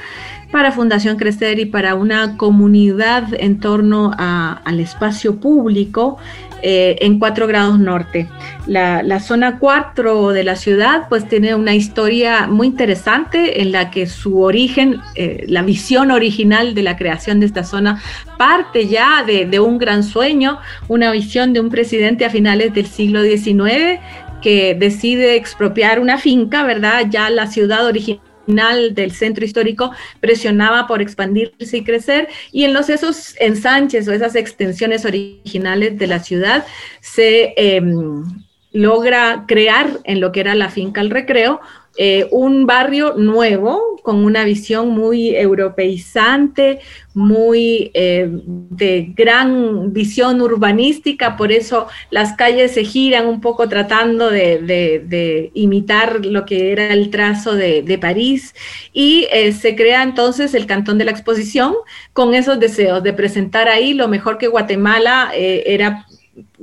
para 0.55 0.71
Fundación 0.71 1.17
Crecer 1.17 1.59
y 1.59 1.67
para 1.67 1.97
una 1.97 2.37
comunidad 2.37 3.27
en 3.39 3.59
torno 3.59 4.13
al 4.17 4.79
espacio 4.79 5.41
público 5.41 6.19
eh, 6.63 6.97
en 7.01 7.19
4 7.19 7.47
grados 7.49 7.79
norte. 7.79 8.29
La, 8.67 9.19
zona 9.21 9.59
4 9.59 10.31
de 10.31 10.45
la 10.45 10.55
ciudad 10.57 11.09
pues 11.09 11.29
tiene 11.29 11.55
una 11.57 11.75
historia 11.75 12.47
muy 12.47 12.69
interesante 12.69 13.61
en 13.61 13.73
la 13.73 13.91
que 13.91 14.07
su 14.07 14.41
origen, 14.41 15.01
eh, 15.17 15.45
la 15.49 15.63
visión 15.63 16.13
original 16.13 16.75
de 16.75 16.85
la 16.85 16.97
creación 16.97 17.41
de 17.41 17.47
esta 17.47 17.65
zona 17.65 18.01
parte 18.39 18.87
ya 18.87 19.25
de 19.25 19.61
un 19.61 19.77
gran 19.77 20.05
sueño, 20.05 20.59
una 20.89 21.11
visión 21.11 21.53
de 21.53 21.61
un 21.61 21.69
presidente 21.69 22.25
a 22.25 22.31
finales 22.31 22.73
del 22.73 22.87
siglo 22.87 23.23
XIX 23.23 24.01
que 24.45 24.75
decide 24.75 25.37
expropiar 25.37 25.99
una 25.99 26.19
finca, 26.19 26.65
¿verdad? 26.65 27.07
Ya 27.09 27.31
la 27.31 27.47
ciudad 27.47 27.87
original 27.87 28.95
del 28.95 29.13
centro 29.13 29.43
histórico 29.43 29.93
presionaba 30.21 30.87
por 30.87 31.01
expandirse 31.01 31.79
y 31.79 31.83
crecer 31.83 32.29
y 32.53 32.65
en 32.65 32.75
los 32.75 32.91
esos 32.91 33.35
ensanches 33.41 34.07
o 34.07 34.13
esas 34.13 34.37
extensiones 34.37 35.07
originales 35.07 35.99
de 35.99 36.07
la 36.07 36.19
ciudad 36.19 36.67
se 37.01 37.55
em, 37.57 38.23
logra 38.71 39.47
crear 39.49 39.89
en 40.05 40.21
lo 40.21 40.31
que 40.31 40.41
era 40.41 40.55
la 40.55 40.69
finca 40.69 41.01
El 41.01 41.09
Recreo 41.09 41.63
eh, 41.97 42.27
un 42.33 42.67
barrio 42.67 43.15
nuevo 43.15 44.01
con 44.03 44.25
una 44.25 44.45
visión 44.45 44.89
muy 44.91 45.35
europeizante, 45.35 46.81
muy 47.15 47.93
eh, 47.95 48.29
de 48.33 49.13
gran 49.15 49.93
visión 49.93 50.43
urbanística, 50.43 51.37
por 51.37 51.53
eso 51.53 51.87
las 52.11 52.33
calles 52.33 52.73
se 52.73 52.85
giran 52.85 53.27
un 53.27 53.41
poco 53.41 53.69
tratando 53.69 54.29
de, 54.29 55.51
imitar 55.55 56.27
lo 56.27 56.45
que 56.45 56.73
era 56.73 56.93
el 56.93 57.11
trazo 57.11 57.55
de, 57.55 57.99
París. 58.01 58.55
Y 58.93 59.29
eh, 59.31 59.53
se 59.53 59.77
crea 59.77 60.03
entonces 60.03 60.53
el 60.55 60.67
Cantón 60.67 60.99
de 60.99 61.05
la 61.05 61.13
Exposición 61.13 61.75
con 62.13 62.35
esos 62.35 62.59
deseos 62.59 63.03
de 63.03 63.13
presentar 63.13 63.69
ahí 63.69 63.95
lo 63.95 64.09
mejor 64.09 64.37
que 64.37 64.49
Guatemala 64.49 65.31
era 65.35 66.07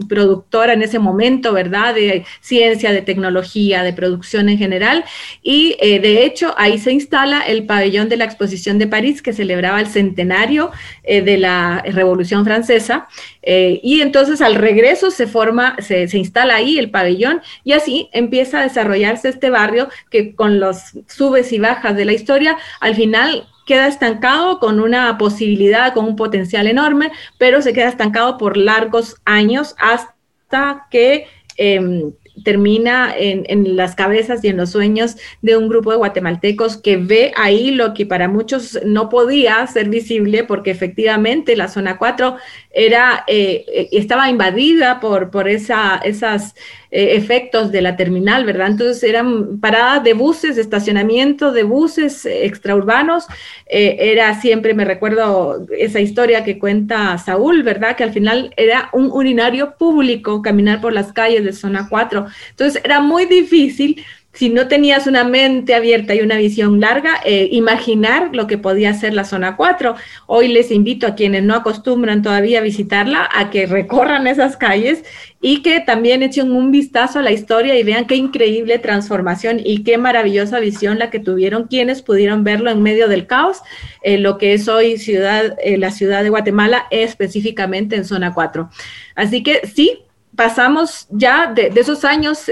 productora 0.08 0.74
en 0.74 0.82
ese 0.82 1.00
momento, 1.00 1.54
¿verdad? 1.54 1.96
De 1.96 2.26
ciencia, 2.40 2.92
de 2.92 3.02
tecnología, 3.02 3.84
de 3.84 3.94
producción 3.94 4.50
en 4.50 4.58
general. 4.58 5.04
Y 5.42 5.76
eh, 5.80 6.00
de 6.00 6.26
hecho 6.26 6.54
ahí 6.58 6.78
se 6.78 6.92
instala 6.92 7.42
el 7.42 7.66
pabellón 7.66 8.10
de 8.10 8.18
la 8.18 8.26
exposición 8.26 8.80
de 8.80 8.88
París 8.88 9.22
que 9.22 9.34
celebraba 9.34 9.80
el 9.80 9.88
centenario 9.88 10.72
eh, 11.04 11.22
de 11.22 11.38
la 11.38 11.84
Revolución 11.86 12.46
Francesa. 12.46 13.08
Eh, 13.42 13.80
y 13.84 14.02
entonces 14.02 14.42
al 14.42 14.56
regreso 14.56 15.12
se 15.12 15.28
forma, 15.28 15.76
se, 15.80 16.08
se, 16.08 16.18
instala 16.18 16.56
ahí 16.56 16.78
el 16.78 16.92
pabellón 16.92 17.42
y 17.64 17.74
así 17.74 18.10
empieza 18.14 18.60
a 18.60 18.64
desarrollarse 18.64 19.30
este 19.30 19.50
barrio 19.50 19.90
que 20.12 20.36
con 20.36 20.60
los 20.60 20.78
subes 21.08 21.52
y 21.52 21.60
bajas 21.60 21.96
de 21.96 22.06
la 22.06 22.14
historia, 22.14 22.58
al 22.80 22.96
final 22.96 23.48
queda 23.72 23.88
estancado 23.88 24.60
con 24.60 24.82
una 24.82 25.18
posibilidad, 25.18 25.94
con 25.94 26.04
un 26.04 26.18
potencial 26.18 26.68
enorme, 26.68 27.10
pero 27.38 27.62
se 27.62 27.72
queda 27.72 27.88
estancado 27.88 28.38
por 28.38 28.58
largos 28.58 29.16
años 29.24 29.76
hasta 29.80 30.88
que 30.92 31.26
em, 31.56 32.12
termina 32.44 33.14
en, 33.18 33.78
las 33.78 33.96
cabezas 33.96 34.44
y 34.44 34.50
en 34.50 34.58
los 34.58 34.72
sueños 34.72 35.16
de 35.42 35.56
un 35.56 35.70
grupo 35.70 35.92
de 35.92 35.98
guatemaltecos 35.98 36.76
que 36.76 36.98
ve 36.98 37.32
ahí 37.38 37.72
lo 37.72 37.94
que 37.94 38.06
para 38.06 38.28
muchos 38.28 38.78
no 38.84 39.08
podía 39.08 39.66
ser 39.68 39.88
visible 39.88 40.44
porque 40.44 40.72
efectivamente 40.72 41.56
la 41.56 41.70
zona 41.70 41.98
4 41.98 42.36
era, 42.72 43.24
eh, 43.28 43.64
eh, 43.74 43.88
estaba 43.94 44.30
invadida 44.30 45.00
por, 45.00 45.32
por 45.32 45.48
esa, 45.48 45.96
esas 46.04 46.56
eh, 46.94 47.16
efectos 47.16 47.72
de 47.72 47.82
la 47.82 47.96
terminal, 47.96 48.44
¿verdad? 48.44 48.68
Entonces 48.68 49.02
eran 49.04 49.62
paradas 49.62 50.04
de 50.04 50.14
buses, 50.14 50.58
de 50.58 50.62
estacionamiento 50.62 51.54
de 51.54 51.64
buses 51.64 52.26
extraurbanos. 52.26 53.28
Eh, 53.66 53.96
era 53.98 54.40
siempre, 54.42 54.74
me 54.74 54.84
recuerdo 54.84 55.66
esa 55.78 56.02
historia 56.02 56.44
que 56.44 56.60
cuenta 56.60 57.18
Saúl, 57.18 57.64
¿verdad? 57.64 57.96
Que 57.96 58.04
al 58.04 58.12
final 58.12 58.54
era 58.58 58.90
un 58.92 59.10
urinario 59.10 59.76
público 59.78 60.42
caminar 60.42 60.82
por 60.82 60.92
las 60.92 61.14
calles 61.14 61.46
de 61.46 61.54
zona 61.54 61.88
4. 61.90 62.26
Entonces 62.50 62.82
era 62.84 63.00
muy 63.00 63.26
difícil 63.26 64.04
si 64.34 64.50
no 64.50 64.68
tenías 64.70 65.08
una 65.08 65.26
mente 65.26 65.76
abierta 65.76 66.16
y 66.16 66.22
una 66.22 66.38
visión 66.38 66.80
larga, 66.80 67.16
eh, 67.26 67.50
imaginar 67.52 68.30
lo 68.34 68.48
que 68.48 68.58
podía 68.58 68.94
ser 68.94 69.14
la 69.14 69.26
zona 69.26 69.58
4. 69.58 69.96
Hoy 70.26 70.48
les 70.48 70.72
invito 70.72 71.06
a 71.06 71.16
quienes 71.16 71.44
no 71.44 71.54
acostumbran 71.54 72.22
todavía 72.22 72.60
a 72.60 72.64
visitarla 72.64 73.30
a 73.34 73.50
que 73.50 73.66
recorran 73.66 74.28
esas 74.28 74.56
calles 74.56 75.04
y 75.42 75.62
que 75.64 75.82
también 75.82 76.24
echen 76.24 76.52
un 76.52 76.72
vistazo 76.72 77.20
a 77.20 77.24
la 77.24 77.32
historia 77.32 77.78
y 77.78 77.84
vean 77.84 78.06
qué 78.06 78.16
increíble 78.16 78.80
transformación 78.80 79.60
y 79.64 79.84
qué 79.84 79.98
maravillosa 79.98 80.60
visión 80.60 80.98
la 80.98 81.10
que 81.10 81.20
tuvieron 81.20 81.68
quienes 81.68 82.02
pudieron 82.02 82.46
verlo 82.46 82.72
en 82.72 82.82
medio 82.82 83.10
del 83.10 83.28
caos, 83.28 83.62
eh, 84.02 84.18
lo 84.18 84.38
que 84.38 84.54
es 84.54 84.70
hoy 84.70 84.98
ciudad, 84.98 85.58
eh, 85.62 85.78
la 85.78 85.92
ciudad 85.92 86.24
de 86.24 86.30
Guatemala, 86.30 86.86
específicamente 86.90 87.98
en 87.98 88.06
zona 88.06 88.34
4. 88.34 88.70
Así 89.16 89.44
que 89.44 89.68
sí, 89.68 90.00
pasamos 90.38 91.08
ya 91.10 91.52
de, 91.54 91.74
esos 91.76 92.06
años 92.06 92.50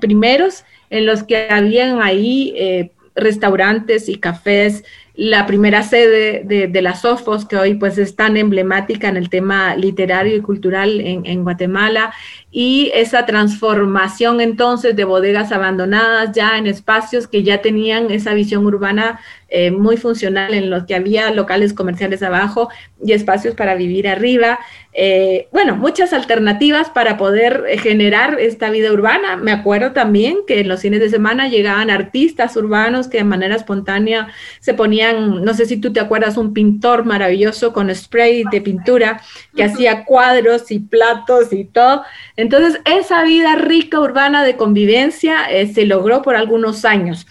primeros 0.00 0.64
en 0.90 1.06
los 1.06 1.22
que 1.22 1.48
habían 1.48 2.02
ahí 2.02 2.52
eh, 2.56 2.92
restaurantes 3.14 4.08
y 4.08 4.16
cafés, 4.16 4.84
la 5.14 5.46
primera 5.46 5.82
sede 5.82 6.42
de, 6.44 6.82
las 6.82 7.02
Sofos, 7.02 7.44
que 7.44 7.56
hoy 7.56 7.74
pues 7.74 7.98
es 7.98 8.16
tan 8.16 8.36
emblemática 8.36 9.08
en 9.08 9.16
el 9.16 9.28
tema 9.28 9.76
literario 9.76 10.36
y 10.36 10.40
cultural 10.40 11.00
en, 11.00 11.42
Guatemala, 11.42 12.12
y 12.50 12.90
esa 12.94 13.26
transformación 13.26 14.40
entonces 14.40 14.96
de 14.96 15.04
bodegas 15.04 15.52
abandonadas 15.52 16.32
ya 16.34 16.58
en 16.58 16.66
espacios 16.66 17.26
que 17.26 17.42
ya 17.42 17.60
tenían 17.60 18.10
esa 18.10 18.34
visión 18.34 18.66
urbana 18.66 19.20
eh, 19.48 19.72
muy 19.72 19.96
funcional 19.96 20.54
en 20.54 20.70
los 20.70 20.84
que 20.84 20.94
había 20.94 21.30
locales 21.32 21.72
comerciales 21.74 22.22
abajo 22.22 22.68
y 23.04 23.12
espacios 23.12 23.54
para 23.54 23.74
vivir 23.74 24.06
arriba. 24.06 24.60
Eh, 24.92 25.48
bueno, 25.52 25.76
muchas 25.76 26.12
alternativas 26.12 26.90
para 26.90 27.16
poder 27.16 27.64
generar 27.80 28.38
esta 28.40 28.70
vida 28.70 28.92
urbana. 28.92 29.36
Me 29.36 29.52
acuerdo 29.52 29.92
también 29.92 30.38
que 30.46 30.60
en 30.60 30.68
los 30.68 30.82
fines 30.82 31.00
de 31.00 31.08
semana 31.08 31.48
llegaban 31.48 31.90
artistas 31.90 32.56
urbanos 32.56 33.08
que 33.08 33.18
de 33.18 33.24
manera 33.24 33.56
espontánea 33.56 34.28
se 34.60 34.74
ponían, 34.74 35.09
no 35.12 35.54
sé 35.54 35.66
si 35.66 35.76
tú 35.76 35.92
te 35.92 36.00
acuerdas, 36.00 36.36
un 36.36 36.52
pintor 36.52 37.04
maravilloso 37.04 37.72
con 37.72 37.94
spray 37.94 38.44
de 38.50 38.60
pintura 38.60 39.22
que 39.54 39.64
hacía 39.64 40.04
cuadros 40.04 40.70
y 40.70 40.78
platos 40.78 41.52
y 41.52 41.64
todo. 41.64 42.02
Entonces, 42.36 42.80
esa 42.84 43.22
vida 43.24 43.56
rica 43.56 44.00
urbana 44.00 44.44
de 44.44 44.56
convivencia 44.56 45.46
se 45.72 45.86
logró 45.86 46.22
por 46.22 46.36
algunos 46.36 46.84
años. 46.84 47.26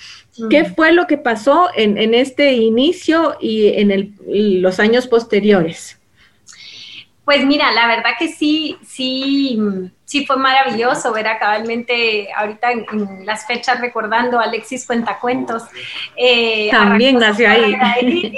¿Qué 0.50 0.65
fue 0.65 0.93
lo 0.93 1.05
que 1.07 1.17
pasó 1.17 1.69
en, 1.75 2.13
este 2.13 2.53
inicio 2.53 3.36
y 3.41 3.67
en 3.67 4.15
los 4.62 4.79
años 4.79 5.07
posteriores? 5.07 6.00
Pues 7.25 7.45
mira, 7.45 7.71
la 7.71 7.88
verdad 7.88 8.12
que 8.17 8.29
sí, 8.29 8.77
sí, 8.83 9.59
sí 10.09 10.25
fue 10.25 10.37
maravilloso 10.37 11.13
ver 11.13 11.27
cabalmente 11.39 12.29
ahorita 12.35 12.71
en, 12.71 13.25
las 13.27 13.45
fechas 13.45 13.79
recordando 13.79 14.39
a 14.39 14.45
Alexis 14.45 14.87
Cuentacuentos. 14.87 15.61
Eh, 16.15 16.69
También 16.71 17.19
nació 17.19 17.47
ahí. 17.47 18.35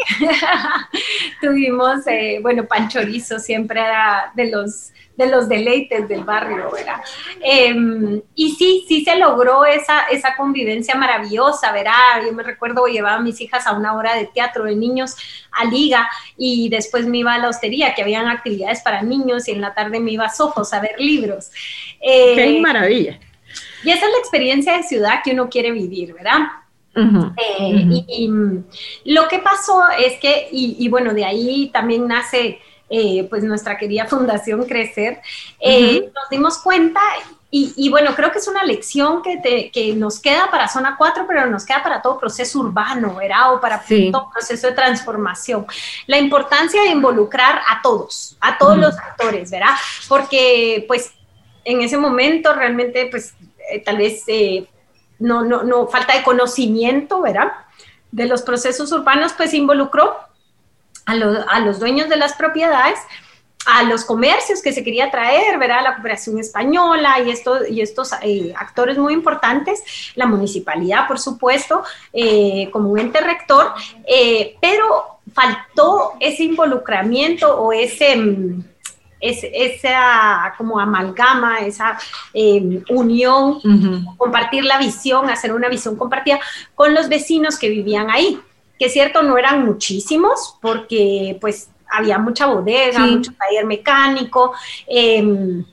Tuvimos, 1.41 2.05
eh, 2.07 2.39
bueno, 2.41 2.65
Panchorizo 2.65 3.39
siempre 3.39 3.79
era 3.79 4.33
de 4.35 4.51
los 4.51 4.91
de 5.21 5.27
los 5.27 5.47
deleites 5.47 6.07
del 6.07 6.23
barrio, 6.23 6.71
¿verdad? 6.71 7.01
Em, 7.41 8.21
y 8.33 8.55
sí, 8.55 8.85
sí 8.87 9.03
se 9.03 9.17
logró 9.17 9.65
esa, 9.65 10.07
esa 10.07 10.35
convivencia 10.35 10.95
maravillosa, 10.95 11.71
¿verdad? 11.71 12.23
Yo 12.25 12.33
me 12.33 12.43
recuerdo 12.43 12.85
llevaba 12.85 13.17
a 13.17 13.21
mis 13.21 13.39
hijas 13.41 13.67
a 13.67 13.73
una 13.73 13.93
hora 13.93 14.15
de 14.15 14.25
teatro 14.25 14.63
de 14.63 14.75
niños 14.75 15.15
a 15.51 15.65
Liga 15.65 16.09
y 16.37 16.69
después 16.69 17.05
me 17.05 17.19
iba 17.19 17.33
a 17.33 17.37
la 17.37 17.49
hostería, 17.49 17.93
que 17.93 18.01
habían 18.01 18.27
actividades 18.27 18.81
para 18.81 19.01
niños 19.01 19.47
y 19.47 19.51
en 19.51 19.61
la 19.61 19.73
tarde 19.73 19.99
me 19.99 20.11
iba 20.11 20.25
a 20.25 20.29
Sojos 20.29 20.73
a 20.73 20.79
ver 20.79 20.95
libros. 20.97 21.51
Eh, 21.99 22.35
¡Qué 22.35 22.59
maravilla! 22.59 23.19
Y 23.83 23.91
esa 23.91 24.05
es 24.05 24.11
la 24.11 24.19
experiencia 24.19 24.77
de 24.77 24.83
ciudad 24.83 25.21
que 25.23 25.31
uno 25.31 25.49
quiere 25.49 25.71
vivir, 25.71 26.13
¿verdad? 26.13 26.39
Eh, 26.93 28.03
y, 28.07 28.29
lo 29.05 29.27
que 29.27 29.39
pasó 29.39 29.83
es 29.97 30.19
que, 30.19 30.49
y, 30.51 30.87
bueno, 30.89 31.13
de 31.13 31.25
ahí 31.25 31.69
también 31.73 32.07
nace 32.07 32.59
eh, 32.89 33.25
pues 33.29 33.43
nuestra 33.43 33.77
querida 33.77 34.05
Fundación 34.05 34.65
Crecer, 34.65 35.21
eh, 35.59 36.11
nos 36.13 36.29
dimos 36.29 36.57
cuenta 36.57 36.99
y, 37.53 37.89
bueno, 37.89 38.15
creo 38.15 38.31
que 38.31 38.39
es 38.39 38.47
una 38.47 38.63
lección 38.63 39.21
que, 39.21 39.71
que, 39.73 39.93
nos 39.93 40.21
queda 40.21 40.49
para 40.49 40.69
zona 40.69 40.95
4, 40.97 41.25
pero 41.27 41.47
nos 41.47 41.65
queda 41.65 41.83
para 41.83 42.01
todo 42.01 42.17
proceso 42.17 42.59
urbano, 42.59 43.15
¿verdad? 43.15 43.53
O 43.53 43.59
para 43.59 43.83
todo 44.11 44.29
proceso 44.31 44.67
de 44.67 44.73
transformación. 44.73 45.65
La 46.07 46.17
importancia 46.17 46.81
de 46.81 46.89
involucrar 46.89 47.59
a 47.67 47.81
todos, 47.81 48.37
a 48.39 48.57
todos 48.57 48.77
los 48.77 48.97
actores, 48.97 49.51
¿verdad? 49.51 49.75
Porque 50.07 50.85
pues 50.87 51.11
en 51.65 51.81
ese 51.81 51.97
momento 51.97 52.53
realmente 52.53 53.07
pues 53.07 53.33
eh, 53.71 53.79
tal 53.79 53.97
vez 53.97 54.25
no, 55.21 55.43
no, 55.43 55.63
no, 55.63 55.87
falta 55.87 56.17
de 56.17 56.23
conocimiento, 56.23 57.21
¿verdad? 57.21 57.51
De 58.11 58.25
los 58.25 58.41
procesos 58.41 58.91
urbanos, 58.91 59.33
pues 59.33 59.53
involucró 59.53 60.17
a, 61.05 61.59
los 61.59 61.79
dueños 61.79 62.09
de 62.09 62.15
las 62.17 62.33
propiedades, 62.33 62.99
a 63.65 63.83
los 63.83 64.03
comercios 64.03 64.61
que 64.61 64.73
se 64.73 64.83
quería 64.83 65.11
traer, 65.11 65.59
¿verdad? 65.59 65.83
La 65.83 65.93
cooperación 65.93 66.39
española 66.39 67.19
y, 67.19 67.29
esto, 67.29 67.65
y 67.67 67.81
estos 67.81 68.11
eh, 68.23 68.53
actores 68.57 68.97
muy 68.97 69.13
importantes, 69.13 70.11
la 70.15 70.25
municipalidad, 70.25 71.07
por 71.07 71.19
supuesto, 71.19 71.83
eh, 72.11 72.69
como 72.71 72.97
ente 72.97 73.21
rector, 73.21 73.73
eh, 74.07 74.55
pero 74.59 75.19
faltó 75.33 76.13
ese 76.19 76.43
involucramiento 76.43 77.55
o 77.61 77.71
ese... 77.71 78.15
Mm, 78.15 78.70
esa 79.21 80.53
como 80.57 80.79
amalgama, 80.79 81.59
esa 81.59 81.97
unión, 82.89 83.59
compartir 84.17 84.65
la 84.65 84.77
visión, 84.77 85.29
hacer 85.29 85.53
una 85.53 85.69
visión 85.69 85.95
compartida 85.95 86.39
con 86.75 86.93
los 86.93 87.07
vecinos 87.07 87.57
que 87.57 87.69
vivían 87.69 88.09
ahí. 88.09 88.39
Que 88.79 88.87
es 88.87 88.93
cierto, 88.93 89.21
no 89.21 89.37
eran 89.37 89.63
muchísimos, 89.63 90.57
porque 90.59 91.37
pues 91.39 91.69
había 91.91 92.17
mucha 92.17 92.47
bodega, 92.47 92.99
mucho 92.99 93.31
taller 93.33 93.65
mecánico, 93.65 94.53
em, 94.87 95.63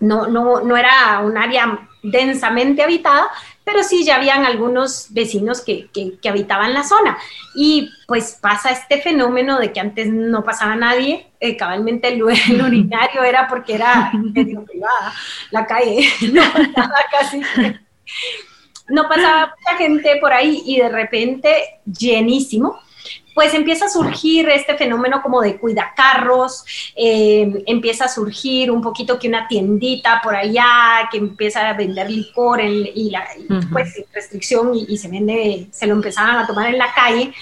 no, 0.00 0.26
no, 0.26 0.60
no 0.60 0.76
era 0.76 1.20
un 1.20 1.36
área 1.36 1.88
densamente 2.02 2.82
habitada, 2.82 3.30
pero 3.64 3.82
sí 3.82 4.04
ya 4.04 4.16
habían 4.16 4.44
algunos 4.44 5.06
vecinos 5.10 5.62
que, 5.62 5.88
que, 5.92 6.28
habitaban 6.28 6.74
la 6.74 6.84
zona. 6.84 7.16
Y 7.54 7.90
pues 8.06 8.38
pasa 8.40 8.70
este 8.70 9.00
fenómeno 9.00 9.58
de 9.58 9.72
que 9.72 9.80
antes 9.80 10.08
no 10.08 10.44
pasaba 10.44 10.76
nadie, 10.76 11.26
eh, 11.40 11.56
cabalmente 11.56 12.08
el, 12.08 12.22
el, 12.50 12.62
urinario 12.62 13.22
era 13.24 13.48
porque 13.48 13.74
era 13.74 14.12
medio 14.12 14.64
privada, 14.64 15.12
la 15.50 15.66
calle, 15.66 16.08
no 16.32 16.42
pasaba 16.52 16.98
casi 17.10 17.40
no 18.88 19.08
pasaba 19.08 19.54
mucha 19.58 19.78
gente 19.78 20.16
por 20.20 20.32
ahí 20.32 20.62
y 20.66 20.78
de 20.78 20.88
repente 20.88 21.80
llenísimo, 21.86 22.78
pues 23.34 23.52
empieza 23.52 23.86
a 23.86 23.88
surgir 23.88 24.48
este 24.48 24.76
fenómeno 24.76 25.20
como 25.20 25.40
de 25.42 25.56
cuidacarros, 25.56 26.64
eh, 26.94 27.64
empieza 27.66 28.04
a 28.04 28.08
surgir 28.08 28.70
un 28.70 28.80
poquito 28.80 29.18
que 29.18 29.28
una 29.28 29.48
tiendita 29.48 30.20
por 30.22 30.36
allá 30.36 31.08
que 31.10 31.18
empieza 31.18 31.68
a 31.68 31.72
vender 31.72 32.08
licor 32.10 32.62
y, 32.62 33.10
la, 33.10 33.26
pues 33.72 34.02
restricción 34.12 34.72
y, 34.74 34.96
se 34.96 35.08
vende, 35.08 35.66
se 35.72 35.86
lo 35.86 35.94
empezaban 35.94 36.36
a 36.36 36.46
tomar 36.46 36.68
en 36.68 36.78
la 36.78 36.94
calle. 36.94 37.34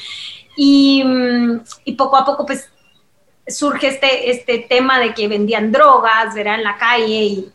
Y, 0.57 1.03
mm, 1.05 1.61
y 1.85 1.93
poco 1.93 2.17
a 2.17 2.25
poco 2.25 2.47
pues 2.47 2.69
surge 3.47 3.89
este, 3.89 4.31
este 4.31 4.59
tema 4.61 4.99
de 4.99 5.13
que 5.13 5.29
vendían 5.29 5.73
drogas, 5.73 6.35
verá, 6.35 6.55
en 6.55 6.65
la 6.65 6.77
calle 6.77 7.07
y, 7.07 7.53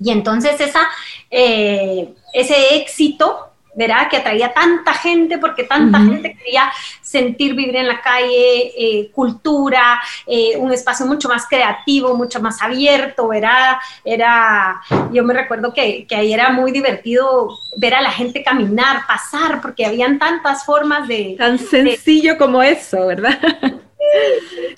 y 0.00 0.10
entonces 0.10 0.60
esa, 0.60 0.88
eh, 1.30 2.14
ese 2.32 2.76
éxito, 2.76 3.49
¿verdad? 3.80 4.10
Que 4.10 4.18
atraía 4.18 4.52
tanta 4.52 4.92
gente 4.92 5.38
porque 5.38 5.64
tanta 5.64 6.00
gente 6.00 6.36
quería 6.36 6.70
sentir 7.00 7.54
vivir 7.54 7.76
en 7.76 7.88
la 7.88 8.02
calle, 8.02 8.72
eh, 8.76 9.10
cultura, 9.10 9.98
eh, 10.26 10.58
un 10.58 10.70
espacio 10.70 11.06
mucho 11.06 11.30
más 11.30 11.46
creativo, 11.46 12.14
mucho 12.14 12.42
más 12.42 12.60
abierto, 12.60 13.28
¿verdad? 13.28 13.78
Era, 14.04 14.82
yo 15.12 15.24
me 15.24 15.32
recuerdo 15.32 15.72
que, 15.72 16.06
que 16.06 16.14
ahí 16.14 16.34
era 16.34 16.50
muy 16.50 16.72
divertido 16.72 17.48
ver 17.78 17.94
a 17.94 18.02
la 18.02 18.10
gente 18.10 18.44
caminar, 18.44 19.06
pasar, 19.06 19.62
porque 19.62 19.86
habían 19.86 20.18
tantas 20.18 20.66
formas 20.66 21.08
de... 21.08 21.36
Tan 21.38 21.58
sencillo 21.58 22.36
como 22.36 22.62
eso, 22.62 23.06
¿verdad? 23.06 23.38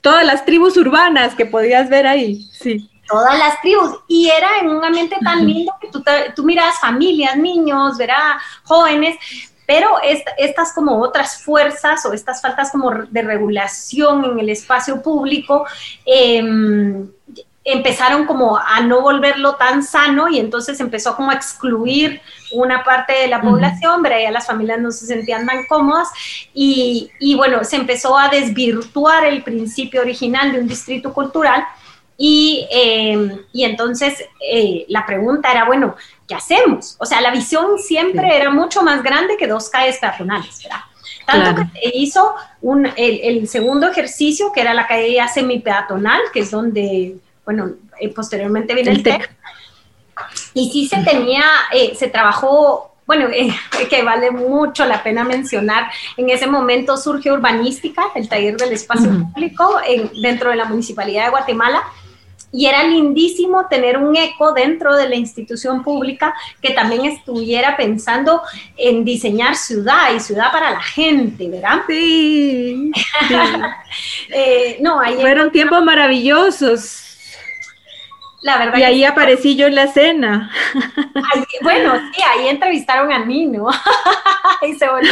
Todas 0.00 0.24
las 0.24 0.44
tribus 0.44 0.76
urbanas 0.76 1.34
que 1.34 1.46
podías 1.46 1.90
ver 1.90 2.06
ahí, 2.06 2.46
sí 2.52 2.88
todas 3.06 3.38
las 3.38 3.60
tribus. 3.60 4.00
Y 4.08 4.28
era 4.28 4.58
en 4.60 4.68
un 4.68 4.84
ambiente 4.84 5.16
tan 5.22 5.46
lindo 5.46 5.72
que 5.80 5.88
tú, 5.88 6.02
tú 6.34 6.44
miras 6.44 6.78
familias, 6.80 7.36
niños, 7.36 7.98
verá, 7.98 8.40
jóvenes, 8.64 9.16
pero 9.66 9.88
estas 10.38 10.72
como 10.72 11.00
otras 11.00 11.42
fuerzas 11.42 12.04
o 12.04 12.12
estas 12.12 12.42
faltas 12.42 12.70
como 12.70 12.90
de 12.90 13.22
regulación 13.22 14.24
en 14.24 14.38
el 14.40 14.50
espacio 14.50 15.00
público 15.00 15.64
em, 16.04 17.08
empezaron 17.64 18.26
como 18.26 18.58
a 18.58 18.80
no 18.80 19.00
volverlo 19.00 19.54
tan 19.54 19.84
sano 19.84 20.28
y 20.28 20.40
entonces 20.40 20.80
empezó 20.80 21.14
como 21.14 21.30
a 21.30 21.34
excluir 21.34 22.20
una 22.52 22.82
parte 22.82 23.12
de 23.12 23.28
la 23.28 23.40
población, 23.40 24.02
pero 24.02 24.18
ya 24.18 24.32
las 24.32 24.46
familias 24.46 24.80
no 24.80 24.90
se 24.90 25.06
sentían 25.06 25.46
tan 25.46 25.64
cómodas 25.66 26.08
y, 26.52 27.10
y 27.20 27.36
bueno, 27.36 27.62
se 27.62 27.76
empezó 27.76 28.18
a 28.18 28.28
desvirtuar 28.28 29.24
el 29.24 29.44
principio 29.44 30.00
original 30.00 30.52
de 30.52 30.58
un 30.58 30.66
distrito 30.66 31.14
cultural 31.14 31.64
Y, 32.24 32.68
em, 32.70 33.36
y 33.52 33.64
entonces 33.64 34.14
eh, 34.48 34.84
la 34.86 35.04
pregunta 35.04 35.50
era, 35.50 35.64
bueno, 35.64 35.96
¿qué 36.28 36.36
hacemos? 36.36 36.94
O 37.00 37.04
sea, 37.04 37.20
la 37.20 37.32
visión 37.32 37.80
siempre 37.80 38.36
era 38.36 38.48
mucho 38.48 38.84
más 38.84 39.02
grande 39.02 39.36
que 39.36 39.48
dos 39.48 39.68
calles 39.68 39.98
peatonales, 39.98 40.62
¿verdad? 40.62 40.82
Tanto 41.26 41.62
que 41.62 41.80
se 41.80 41.96
hizo 41.96 42.32
un, 42.60 42.88
el, 42.96 43.48
segundo 43.48 43.88
ejercicio, 43.88 44.52
que 44.52 44.60
era 44.60 44.72
la 44.72 44.86
calle 44.86 45.14
ya 45.14 45.26
semipeatonal, 45.26 46.20
que 46.32 46.40
es 46.40 46.52
donde, 46.52 47.16
bueno, 47.44 47.72
eh, 47.98 48.08
posteriormente 48.10 48.72
viene 48.72 48.92
el, 48.92 49.02
TEC. 49.02 49.28
Y 50.54 50.70
sí 50.70 50.86
se 50.86 50.98
tenía, 51.02 51.42
eh, 51.72 51.96
se 51.96 52.06
trabajó, 52.06 52.94
bueno, 53.04 53.26
eh, 53.34 53.52
que 53.90 54.04
vale 54.04 54.30
mucho 54.30 54.86
la 54.86 55.02
pena 55.02 55.24
mencionar, 55.24 55.90
en 56.16 56.30
ese 56.30 56.46
momento 56.46 56.96
surge 56.96 57.32
Urbanística, 57.32 58.04
el 58.14 58.28
taller 58.28 58.56
del 58.58 58.74
espacio 58.74 59.10
público 59.10 59.80
en, 59.84 60.08
dentro 60.22 60.50
de 60.50 60.56
la 60.56 60.66
Municipalidad 60.66 61.24
de 61.24 61.30
Guatemala, 61.30 61.82
y 62.52 62.66
era 62.66 62.84
lindísimo 62.84 63.66
tener 63.68 63.96
un 63.98 64.14
eco 64.16 64.52
dentro 64.52 64.94
de 64.94 65.08
la 65.08 65.16
institución 65.16 65.82
pública 65.82 66.34
que 66.60 66.70
también 66.72 67.06
estuviera 67.06 67.76
pensando 67.76 68.42
en 68.76 69.04
diseñar 69.04 69.56
ciudad 69.56 70.14
y 70.14 70.20
ciudad 70.20 70.52
para 70.52 70.70
la 70.70 70.82
gente, 70.82 71.48
¿verdad? 71.48 71.82
Sí. 71.88 72.92
Eh, 74.34 74.78
no, 74.80 75.00
Fueron 75.20 75.52
tiempos 75.52 75.84
maravillosos. 75.84 77.11
La 78.42 78.58
verdad. 78.58 78.78
Y 78.78 78.82
ahí 78.82 79.04
aparecí 79.04 79.56
yo 79.56 79.68
en 79.68 79.76
la 79.76 79.84
escena. 79.84 80.50
bueno, 81.62 81.94
sí, 82.12 82.22
ahí 82.22 82.48
entrevistaron 82.48 83.12
a 83.12 83.24
Nino 83.24 83.68
y 84.62 84.74
se 84.74 84.88
volvió 84.88 85.10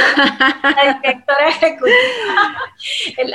la, 0.62 0.98
directora 1.00 1.48
ejecutiva, 1.48 2.58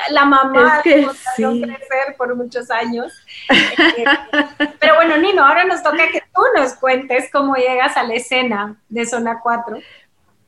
la, 0.09 0.25
mamá 0.25 0.81
que 0.83 1.07
sí. 1.37 1.61
crecer 1.61 2.15
por 2.17 2.35
muchos 2.35 2.69
años. 2.69 3.13
Eh, 3.49 4.05
pero 4.79 4.95
bueno, 4.95 5.17
Nino, 5.17 5.45
ahora 5.45 5.63
nos 5.63 5.81
toca 5.81 6.09
que 6.09 6.21
tú 6.33 6.41
nos 6.57 6.73
cuentes 6.73 7.29
cómo 7.31 7.55
llegas 7.55 7.95
a 7.95 8.03
la 8.03 8.15
escena 8.15 8.75
de 8.89 9.05
Zona 9.05 9.39
4. 9.41 9.79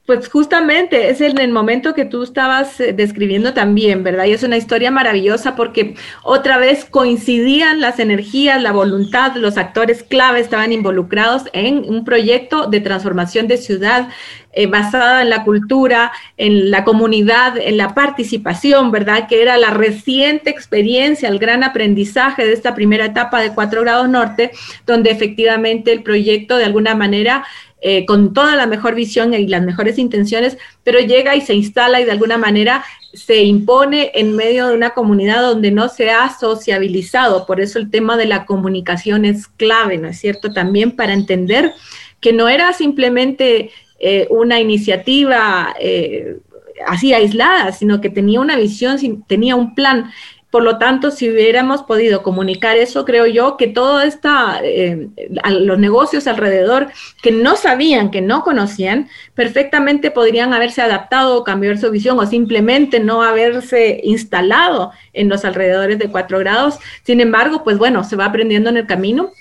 Pues 0.08 0.30
justamente 0.30 1.10
es 1.10 1.20
en 1.20 1.38
el 1.38 1.52
momento 1.52 1.94
que 1.94 2.06
tú 2.06 2.24
estabas 2.24 2.80
eh, 2.80 2.94
describiendo 2.94 3.54
también, 3.54 4.06
¿verdad? 4.06 4.24
Y 4.24 4.32
es 4.32 4.42
una 4.42 4.56
historia 4.56 4.90
maravillosa 4.90 5.58
porque 5.58 5.96
otra 6.24 6.58
vez 6.58 6.86
coincidían 6.86 7.82
las 7.82 8.00
energías, 8.00 8.64
la 8.64 8.72
voluntad, 8.72 9.36
los 9.36 9.58
actores 9.58 10.04
clave 10.04 10.40
estaban 10.40 10.72
involucrados 10.72 11.44
en 11.52 11.80
un 11.80 12.06
proyecto 12.06 12.68
de 12.68 12.80
transformación 12.80 13.50
de 13.50 13.58
ciudad 13.58 14.08
eh, 14.54 14.66
basada 14.66 15.24
en 15.24 15.30
la 15.30 15.44
cultura, 15.44 16.14
en 16.38 16.72
la 16.72 16.86
comunidad, 16.86 17.58
en 17.58 17.76
la 17.76 17.94
participación, 17.94 18.92
¿verdad? 18.92 19.28
Que 19.28 19.42
era 19.42 19.58
la 19.58 19.72
reciente 19.72 20.50
experiencia, 20.50 21.28
el 21.28 21.38
gran 21.38 21.66
aprendizaje 21.66 22.46
de 22.46 22.54
esta 22.54 22.74
primera 22.74 23.06
etapa 23.06 23.42
de 23.42 23.54
Cuatro 23.54 23.82
grados 23.82 24.08
norte, 24.08 24.52
donde 24.86 25.12
efectivamente 25.12 25.92
el 25.92 26.02
proyecto 26.02 26.56
de 26.56 26.64
alguna 26.64 26.96
manera 26.96 27.44
eh, 27.80 28.06
con 28.06 28.34
toda 28.34 28.56
la 28.56 28.66
mejor 28.66 28.96
visión 28.96 29.34
y 29.34 29.48
las 29.48 29.62
mejores 29.62 30.00
intenciones, 30.00 30.58
pero 30.84 31.00
llega 31.00 31.36
y 31.36 31.42
se 31.42 31.54
instala 31.54 32.02
y 32.02 32.06
de 32.06 32.12
alguna 32.12 32.38
manera 32.38 32.84
se 33.14 33.44
impone 33.44 34.12
en 34.16 34.36
medio 34.36 34.68
de 34.68 34.76
una 34.76 34.92
comunidad 34.92 35.42
donde 35.42 35.70
no 35.70 35.88
se 35.88 36.10
ha 36.10 36.36
sociabilizado. 36.36 37.46
Por 37.46 37.62
eso 37.62 37.78
el 37.78 37.92
tema 37.92 38.18
de 38.18 38.26
la 38.26 38.46
comunicación 38.46 39.26
es 39.26 39.48
clave, 39.48 39.98
¿no 39.98 40.08
es 40.08 40.20
cierto? 40.20 40.52
También 40.52 40.96
para 40.96 41.14
entender 41.14 41.74
que 42.20 42.34
no 42.34 42.50
era 42.50 42.74
simplemente 42.74 43.72
eh, 44.00 44.28
una 44.30 44.60
iniciativa 44.60 45.76
eh, 45.80 46.38
así 46.86 47.14
aislada, 47.14 47.72
sino 47.72 48.02
que 48.02 48.10
tenía 48.10 48.40
una 48.40 48.56
visión, 48.56 48.98
tenía 49.28 49.56
un 49.56 49.76
plan. 49.76 50.12
Por 50.50 50.64
lo 50.64 50.78
tanto, 50.78 51.12
si 51.12 51.30
hubiéramos 51.30 51.84
podido 51.84 52.24
comunicar 52.24 52.78
eso, 52.78 53.04
creo 53.04 53.26
yo 53.26 53.58
que 53.58 53.68
todo 53.68 54.02
esta, 54.02 54.62
eh, 54.64 55.10
los 55.50 55.78
negocios 55.78 56.26
alrededor 56.26 56.88
que 57.22 57.32
no 57.32 57.58
sabían, 57.58 58.12
que 58.12 58.22
no 58.22 58.44
conocían, 58.44 59.10
perfectamente 59.36 60.10
podrían 60.10 60.54
haberse 60.54 60.82
adaptado 60.82 61.38
o 61.38 61.44
cambiar 61.44 61.78
su 61.78 61.92
visión 61.92 62.18
o 62.18 62.26
simplemente 62.26 63.02
no 63.02 63.24
haberse 63.24 64.00
instalado 64.04 64.94
en 65.12 65.28
los 65.28 65.44
alrededores 65.44 66.00
de 66.00 66.10
cuatro 66.10 66.40
grados. 66.40 66.80
Sin 67.04 67.20
embargo, 67.20 67.66
pues 67.66 67.78
bueno, 67.78 68.06
se 68.06 68.16
va 68.16 68.26
aprendiendo 68.26 68.70
en 68.70 68.78
el 68.78 68.88
camino. 68.88 69.32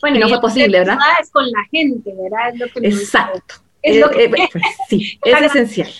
Bueno, 0.00 0.16
y 0.16 0.20
no 0.20 0.28
fue 0.28 0.40
posible, 0.40 0.80
¿verdad? 0.80 0.98
Es 1.20 1.30
con 1.30 1.44
la 1.44 1.64
gente, 1.70 2.12
¿verdad? 2.12 2.68
Exacto. 2.82 3.54
Es 3.82 4.00
lo 4.00 4.10
que... 4.10 4.24
Eh, 4.24 4.28
pues, 4.28 4.62
sí, 4.88 5.18
es 5.24 5.42
esencial. 5.42 5.90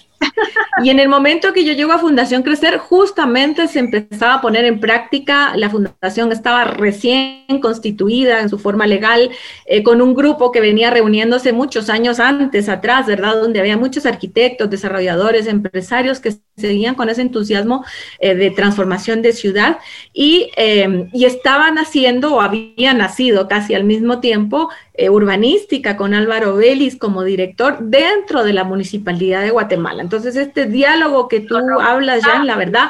Y 0.83 0.88
en 0.88 0.98
el 0.98 1.09
momento 1.09 1.52
que 1.52 1.64
yo 1.64 1.74
llego 1.74 1.92
a 1.92 1.98
Fundación 1.98 2.42
Crecer, 2.42 2.78
justamente 2.78 3.68
se 3.68 3.80
empezaba 3.80 4.35
a 4.35 4.40
poner 4.40 4.64
en 4.64 4.80
práctica, 4.80 5.54
la 5.56 5.68
fundación 5.68 6.33
estaba 6.33 6.64
recién 6.64 7.44
constituida 7.61 8.40
en 8.40 8.48
su 8.48 8.59
forma 8.59 8.87
legal, 8.87 9.30
eh, 9.66 9.83
con 9.83 10.00
un 10.00 10.14
grupo 10.14 10.50
que 10.52 10.61
venía 10.61 10.90
reuniéndose 10.90 11.52
muchos 11.52 11.90
años 11.90 12.18
antes, 12.18 12.68
atrás, 12.68 13.06
¿verdad? 13.06 13.40
Donde 13.40 13.61
había 13.61 13.76
muchos 13.76 14.06
arquitectos, 14.06 14.70
desarrolladores, 14.70 15.46
empresarios 15.46 16.18
que 16.18 16.37
seguían 16.56 16.94
con 16.94 17.11
ese 17.11 17.22
entusiasmo 17.22 17.85
eh, 18.18 18.35
de 18.35 18.50
transformación 18.50 19.20
de 19.22 19.33
ciudad 19.33 19.78
y, 20.14 20.50
eh, 20.56 21.09
y, 21.12 21.24
estaban 21.24 21.78
haciendo 21.78 22.35
o 22.35 22.40
habían 22.40 22.98
nacido 22.98 23.48
casi 23.48 23.74
al 23.74 23.85
mismo 23.85 24.20
tiempo 24.20 24.70
urbanística 25.09 25.96
con 25.96 26.12
Álvaro 26.12 26.56
Vélez 26.56 26.98
como 26.98 27.24
director 27.24 27.78
dentro 27.80 28.44
de 28.44 28.52
la 28.52 28.64
Municipalidad 28.64 29.42
de 29.42 29.50
Guatemala. 29.50 30.02
Entonces, 30.11 30.35
este 30.35 30.66
diálogo 30.66 31.29
que 31.29 31.38
tú 31.38 31.57
hablas, 31.81 32.25
ya, 32.25 32.42
la 32.42 32.57
verdad, 32.57 32.88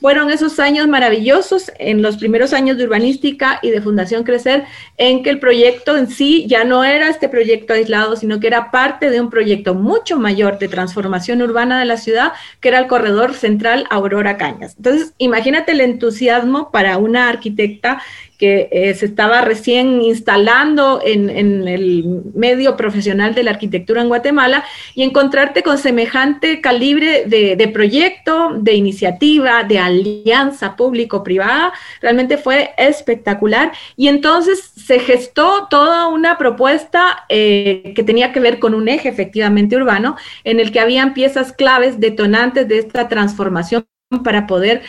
fueron 0.00 0.30
esos 0.30 0.58
años 0.58 0.88
maravillosos 0.88 1.70
en 1.78 2.00
los 2.00 2.16
primeros 2.16 2.54
años 2.54 2.78
de 2.78 2.84
urbanística 2.84 3.58
y 3.60 3.70
de 3.70 3.82
Fundación 3.82 4.24
Crecer, 4.24 4.64
en 4.96 5.22
que 5.22 5.28
el 5.28 5.40
proyecto 5.40 5.98
en 5.98 6.08
sí 6.08 6.46
ya 6.48 6.64
no 6.64 6.84
era 6.84 7.10
este 7.10 7.28
proyecto 7.28 7.74
aislado, 7.74 8.16
sino 8.16 8.40
que 8.40 8.46
era 8.46 8.70
parte 8.70 9.10
de 9.10 9.20
un 9.20 9.28
proyecto 9.28 9.74
mucho 9.74 10.18
mayor 10.18 10.58
de 10.58 10.68
transformación 10.68 11.42
urbana 11.42 11.78
de 11.78 11.84
la 11.84 11.98
ciudad, 11.98 12.32
que 12.60 12.68
era 12.68 12.78
el 12.78 12.86
corredor 12.86 13.34
central 13.34 13.86
Aurora 13.90 14.38
Cañas. 14.38 14.74
Entonces, 14.78 15.12
imagínate 15.18 15.72
el 15.72 15.82
entusiasmo 15.82 16.70
para 16.70 16.96
una 16.96 17.28
arquitecta 17.28 18.00
que 18.38 18.68
eh, 18.70 18.94
se 18.94 19.06
estaba 19.06 19.40
recién 19.40 20.00
instalando 20.00 21.00
en, 21.04 21.28
el 21.28 22.22
medio 22.34 22.76
profesional 22.76 23.34
de 23.34 23.42
la 23.42 23.50
arquitectura 23.50 24.00
en 24.00 24.08
Guatemala 24.08 24.64
y 24.94 25.02
encontrarte 25.02 25.64
con 25.64 25.76
semejante 25.76 26.60
calibre 26.60 27.24
de, 27.26 27.68
proyecto, 27.68 28.52
de 28.54 28.74
iniciativa, 28.74 29.64
de 29.64 29.80
alianza 29.80 30.76
público-privada, 30.76 31.72
realmente 32.00 32.38
fue 32.38 32.70
espectacular. 32.78 33.72
Y 33.96 34.06
entonces 34.06 34.70
se 34.76 35.00
gestó 35.00 35.66
toda 35.68 36.06
una 36.06 36.38
propuesta 36.38 37.24
eh, 37.28 37.92
que 37.96 38.04
tenía 38.04 38.32
que 38.32 38.40
ver 38.40 38.60
con 38.60 38.72
un 38.72 38.88
eje 38.88 39.08
efectivamente 39.08 39.76
urbano, 39.76 40.16
en 40.44 40.60
el 40.60 40.70
que 40.70 40.80
habían 40.80 41.12
piezas 41.12 41.52
claves 41.52 41.98
detonantes 41.98 42.68
de 42.68 42.78
esta 42.78 43.08
transformación 43.08 43.84
para 44.22 44.46
poder 44.46 44.82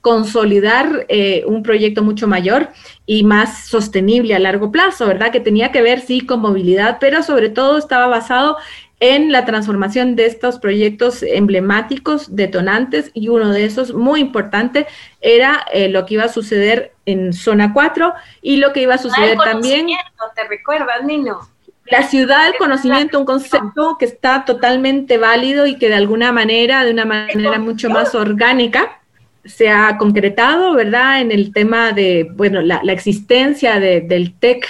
consolidar 0.00 1.06
eh, 1.08 1.44
un 1.46 1.62
proyecto 1.62 2.02
mucho 2.02 2.26
mayor 2.26 2.68
y 3.06 3.24
más 3.24 3.66
sostenible 3.66 4.34
a 4.34 4.38
largo 4.38 4.72
plazo, 4.72 5.06
¿verdad? 5.06 5.30
Que 5.30 5.40
tenía 5.40 5.72
que 5.72 5.82
ver, 5.82 6.00
sí, 6.00 6.22
con 6.22 6.40
movilidad, 6.40 6.98
pero 7.00 7.22
sobre 7.22 7.50
todo 7.50 7.78
estaba 7.78 8.06
basado 8.06 8.56
en 9.00 9.32
la 9.32 9.46
transformación 9.46 10.14
de 10.14 10.26
estos 10.26 10.58
proyectos 10.58 11.22
emblemáticos, 11.22 12.36
detonantes, 12.36 13.10
y 13.14 13.28
uno 13.28 13.50
de 13.50 13.64
esos 13.64 13.94
muy 13.94 14.20
importante 14.20 14.86
era 15.22 15.64
eh, 15.72 15.88
lo 15.88 16.04
que 16.04 16.14
iba 16.14 16.24
a 16.24 16.28
suceder 16.28 16.92
en 17.06 17.32
zona 17.32 17.72
4 17.72 18.12
y 18.42 18.58
lo 18.58 18.72
que 18.74 18.82
iba 18.82 18.94
a 18.94 18.98
suceder 18.98 19.38
también. 19.38 19.86
¿Te 20.34 20.44
recuerdas, 20.48 21.02
Nino? 21.02 21.40
La 21.86 22.02
ciudad 22.04 22.44
del 22.44 22.56
conocimiento, 22.56 23.18
un 23.18 23.24
concepto 23.24 23.96
que 23.98 24.04
está 24.04 24.44
totalmente 24.44 25.18
válido 25.18 25.66
y 25.66 25.76
que 25.76 25.88
de 25.88 25.96
alguna 25.96 26.30
manera, 26.30 26.84
de 26.84 26.92
una 26.92 27.04
manera 27.04 27.58
mucho 27.58 27.90
más 27.90 28.14
orgánica, 28.14 28.99
se 29.44 29.68
ha 29.70 29.96
concretado, 29.98 30.74
¿verdad?, 30.74 31.20
en 31.20 31.32
el 31.32 31.52
tema 31.52 31.92
de, 31.92 32.30
bueno, 32.34 32.60
la, 32.60 32.80
existencia 32.92 33.80
del 33.80 34.34
TEC 34.38 34.66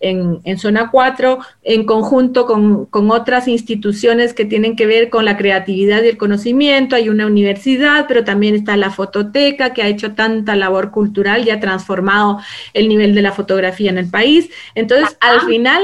en, 0.00 0.58
Zona 0.58 0.90
4, 0.90 1.38
en 1.62 1.84
conjunto 1.84 2.46
con, 2.46 2.86
con, 2.86 3.10
otras 3.10 3.48
instituciones 3.48 4.32
que 4.32 4.44
tienen 4.44 4.74
que 4.74 4.86
ver 4.86 5.10
con 5.10 5.24
la 5.24 5.36
creatividad 5.36 6.02
y 6.02 6.08
el 6.08 6.16
conocimiento. 6.16 6.96
Hay 6.96 7.08
una 7.08 7.26
universidad, 7.26 8.06
pero 8.08 8.24
también 8.24 8.54
está 8.54 8.76
la 8.76 8.90
fototeca, 8.90 9.72
que 9.74 9.82
ha 9.82 9.88
hecho 9.88 10.12
tanta 10.12 10.56
labor 10.56 10.90
cultural 10.90 11.46
y 11.46 11.50
ha 11.50 11.60
transformado 11.60 12.40
el 12.72 12.88
nivel 12.88 13.14
de 13.14 13.22
la 13.22 13.32
fotografía 13.32 13.90
en 13.90 13.98
el 13.98 14.10
país. 14.10 14.50
Entonces, 14.74 15.16
al 15.20 15.42
final, 15.42 15.82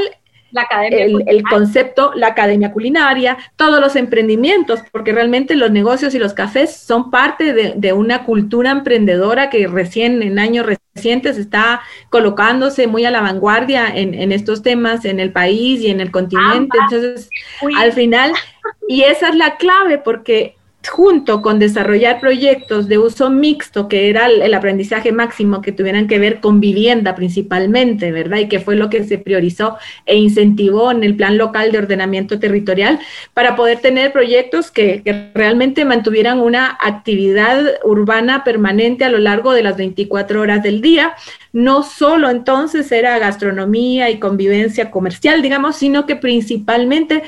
el, 0.90 1.42
concepto, 1.42 2.12
la 2.14 2.28
academia 2.28 2.72
culinaria, 2.72 3.36
todos 3.56 3.80
los 3.80 3.96
emprendimientos, 3.96 4.80
porque 4.92 5.12
realmente 5.12 5.54
los 5.54 5.70
negocios 5.70 6.14
y 6.14 6.18
los 6.18 6.34
cafés 6.34 6.76
son 6.76 7.10
parte 7.10 7.52
de, 7.52 7.92
una 7.92 8.24
cultura 8.24 8.70
emprendedora 8.70 9.50
que 9.50 9.66
recién, 9.66 10.22
en 10.22 10.38
años 10.38 10.66
recientes, 10.66 11.38
está 11.38 11.82
colocándose 12.10 12.86
muy 12.86 13.04
a 13.04 13.10
la 13.10 13.20
vanguardia 13.20 13.88
en, 13.94 14.32
estos 14.32 14.62
temas 14.62 15.04
en 15.04 15.20
el 15.20 15.32
país 15.32 15.80
y 15.80 15.88
en 15.88 16.00
el 16.00 16.10
continente. 16.10 16.76
Entonces, 16.78 17.30
al 17.76 17.92
final, 17.92 18.32
y 18.88 19.02
esa 19.02 19.28
es 19.28 19.36
la 19.36 19.56
clave, 19.56 19.98
porque 19.98 20.55
junto 20.88 21.42
con 21.42 21.58
desarrollar 21.58 22.20
proyectos 22.20 22.88
de 22.88 22.98
uso 22.98 23.30
mixto, 23.30 23.88
que 23.88 24.08
era 24.08 24.26
el, 24.26 24.54
aprendizaje 24.54 25.12
máximo, 25.12 25.62
que 25.62 25.72
tuvieran 25.72 26.06
que 26.06 26.18
ver 26.18 26.40
con 26.40 26.60
vivienda 26.60 27.14
principalmente, 27.14 28.12
¿verdad? 28.12 28.38
Y 28.38 28.48
que 28.48 28.60
fue 28.60 28.76
lo 28.76 28.90
que 28.90 29.04
se 29.04 29.18
priorizó 29.18 29.76
e 30.04 30.16
incentivó 30.16 30.90
en 30.90 31.04
el 31.04 31.16
plan 31.16 31.38
local 31.38 31.72
de 31.72 31.78
ordenamiento 31.78 32.38
territorial 32.38 32.98
para 33.34 33.56
poder 33.56 33.78
tener 33.80 34.12
proyectos 34.12 34.70
que, 34.70 35.02
que 35.02 35.30
realmente 35.34 35.84
mantuvieran 35.84 36.40
una 36.40 36.76
actividad 36.80 37.64
urbana 37.84 38.44
permanente 38.44 39.04
a 39.04 39.10
lo 39.10 39.18
largo 39.18 39.52
de 39.52 39.62
las 39.62 39.76
24 39.76 40.40
horas 40.40 40.62
del 40.62 40.80
día. 40.80 41.14
No 41.52 41.82
solo 41.82 42.28
entonces 42.28 42.92
era 42.92 43.18
gastronomía 43.18 44.10
y 44.10 44.18
convivencia 44.18 44.90
comercial, 44.90 45.42
digamos, 45.42 45.76
sino 45.76 46.06
que 46.06 46.16
principalmente 46.16 47.22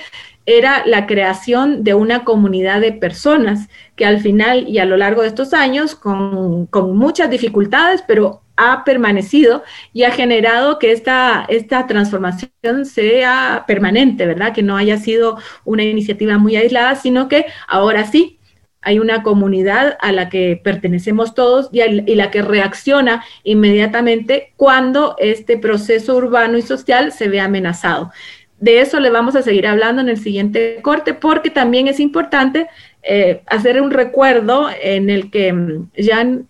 era 0.49 0.83
la 0.87 1.07
creación 1.07 1.85
de 1.85 1.93
una 1.93 2.25
comunidad 2.25 2.81
de 2.81 2.93
personas 2.93 3.69
que 3.97 4.07
al 4.07 4.21
final 4.21 4.67
y 4.67 4.79
a 4.79 4.87
lo 4.87 4.97
largo 4.97 5.21
de 5.21 5.29
estos 5.29 5.53
años, 5.53 5.95
con, 5.95 6.67
muchas 6.97 7.29
dificultades, 7.29 8.03
pero 8.09 8.41
ha 8.57 8.83
permanecido 8.83 9.63
y 9.93 10.05
ha 10.05 10.11
generado 10.11 10.79
que 10.79 10.93
esta, 10.93 11.45
esta 11.51 11.87
transformación 11.87 12.87
sea 12.87 13.65
permanente, 13.67 14.25
¿verdad? 14.25 14.55
Que 14.55 14.63
no 14.63 14.79
haya 14.79 14.97
sido 14.97 15.37
una 15.67 15.83
iniciativa 15.83 16.39
muy 16.39 16.57
aislada, 16.57 16.95
sino 16.95 17.29
que 17.29 17.45
ahora 17.67 18.07
sí 18.07 18.39
hay 18.81 19.01
una 19.01 19.23
comunidad 19.23 19.99
a 20.01 20.13
la 20.13 20.31
que 20.31 20.59
pertenecemos 20.65 21.35
todos 21.35 21.69
y, 21.73 21.83
y, 21.83 22.15
la 22.15 22.31
que 22.31 22.41
reacciona 22.41 23.23
inmediatamente 23.43 24.55
cuando 24.57 25.15
este 25.19 25.59
proceso 25.59 26.17
urbano 26.17 26.57
y 26.57 26.63
social 26.63 27.13
se 27.13 27.29
ve 27.29 27.41
amenazado. 27.41 28.13
De 28.61 28.81
eso 28.81 28.99
le 28.99 29.11
vamos 29.11 29.37
a 29.37 29.42
seguir 29.42 29.66
hablando 29.66 30.03
en 30.03 30.09
el 30.09 30.18
siguiente 30.18 30.81
corte 30.83 31.14
porque 31.14 31.51
también 31.51 31.87
es 31.87 32.01
importante 32.01 32.66
eh, 33.03 33.42
hacer 33.47 33.81
un 33.81 33.90
recuerdo 33.90 34.68
en 34.83 35.11
el 35.11 35.31
que 35.31 35.53
mm, 35.53 35.90
Jan 35.97 36.49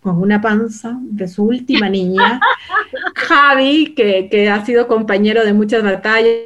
con 0.00 0.20
una 0.22 0.40
panza 0.40 0.96
de 1.00 1.26
su 1.26 1.44
última 1.44 1.88
niña, 1.88 2.40
Javi, 3.16 3.94
que, 3.94 4.28
que 4.30 4.48
ha 4.48 4.64
sido 4.64 4.86
compañero 4.86 5.44
de 5.44 5.52
muchas 5.52 5.82
batallas, 5.82 6.38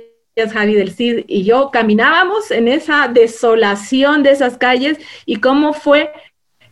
Javi 0.53 0.75
del 0.75 0.93
CID 0.93 1.25
y 1.27 1.45
yo 1.45 1.71
caminábamos 1.71 2.51
en 2.51 2.69
esa 2.69 3.09
desolación 3.09 4.23
de 4.23 4.31
esas 4.31 4.57
calles 4.57 4.99
y 5.27 5.37
cómo 5.37 5.75
fue 5.75 6.11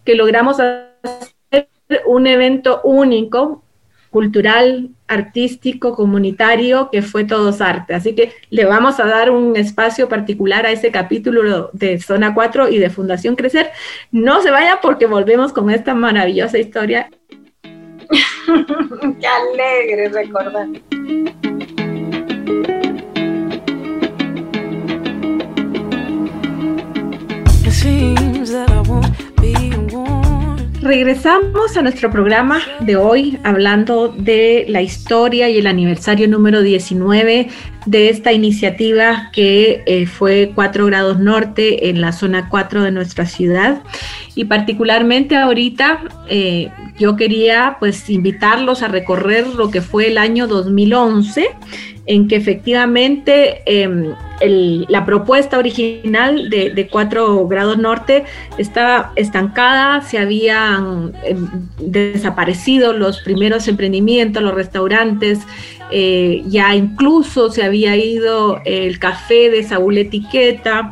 que 0.05 0.14
logramos 0.14 0.59
hacer 0.61 1.68
un 2.07 2.27
evento 2.27 2.81
único 2.85 3.62
cultural, 4.11 4.90
artístico, 5.07 5.94
comunitario, 5.94 6.90
que 6.90 7.03
fue 7.03 7.25
Todos 7.25 7.61
Arte. 7.61 7.94
Así 7.94 8.14
que 8.14 8.33
le 8.51 8.64
vamos 8.64 9.01
a 9.01 9.07
dar 9.07 9.31
un 9.31 9.57
espacio 9.57 10.09
particular 10.09 10.66
a 10.66 10.71
ese 10.71 10.90
capítulo 10.90 11.71
de 11.73 12.01
Zona 12.01 12.35
4 12.35 12.68
y 12.68 12.79
de 12.79 12.90
Fundación 12.90 13.37
Crecer. 13.37 13.71
No 14.11 14.40
se 14.40 14.51
vaya 14.51 14.81
porque 14.81 15.07
volvemos 15.07 15.53
con 15.53 15.71
esta 15.71 15.94
maravillosa 15.94 16.59
historia. 16.59 17.11
Qué 19.21 19.27
alegre 19.27 20.09
recordar. 20.09 20.68
Regresamos 30.88 31.77
a 31.77 31.83
nuestro 31.83 32.11
programa 32.11 32.62
de 32.81 32.96
hoy 32.96 33.38
hablando 33.44 34.09
de 34.09 34.64
la 34.70 34.81
historia 34.81 35.51
y 35.51 35.59
el 35.59 35.66
aniversario 35.66 36.27
número 36.29 36.62
19 36.62 37.48
de 37.85 38.09
esta 38.09 38.33
iniciativa 38.33 39.29
que 39.35 39.83
eh, 39.85 40.07
fue 40.07 40.53
4 40.55 40.87
grados 40.87 41.18
norte 41.20 41.90
en 41.90 42.01
la 42.01 42.12
zona 42.12 42.48
4 42.48 42.85
de 42.85 42.90
nuestra 42.90 43.27
ciudad. 43.27 43.83
Y 44.35 44.46
particularmente 44.46 45.37
ahorita 45.37 46.05
eh, 46.31 46.70
yo 46.98 47.16
quería 47.16 47.77
pues 47.79 48.09
invitarlos 48.09 48.83
a 48.83 48.88
recorrer 48.88 49.46
lo 49.46 49.70
que 49.70 49.83
fue 49.83 50.07
el 50.07 50.16
año 50.16 50.46
2011 50.46 51.51
en 52.09 52.27
que 52.27 52.37
efectivamente 52.37 53.62
em, 53.66 54.14
la 54.88 55.05
propuesta 55.05 55.59
original 55.59 56.49
de, 56.49 56.71
de, 56.71 56.88
4 56.88 57.47
grados 57.47 57.77
norte 57.77 58.25
estaba 58.57 59.12
estancada, 59.14 60.01
se 60.01 60.18
habían 60.18 61.12
em, 61.23 61.47
desaparecido 61.79 62.94
los 62.94 63.21
primeros 63.21 63.68
emprendimientos, 63.68 64.42
los 64.42 64.55
restaurantes, 64.55 65.40
eh, 65.90 66.42
ya 66.47 66.75
incluso 66.75 67.51
se 67.51 67.62
había 67.62 67.94
ido 67.97 68.61
el 68.64 68.99
café 68.99 69.51
de 69.51 69.62
Saúl 69.62 69.99
Etiqueta. 69.99 70.90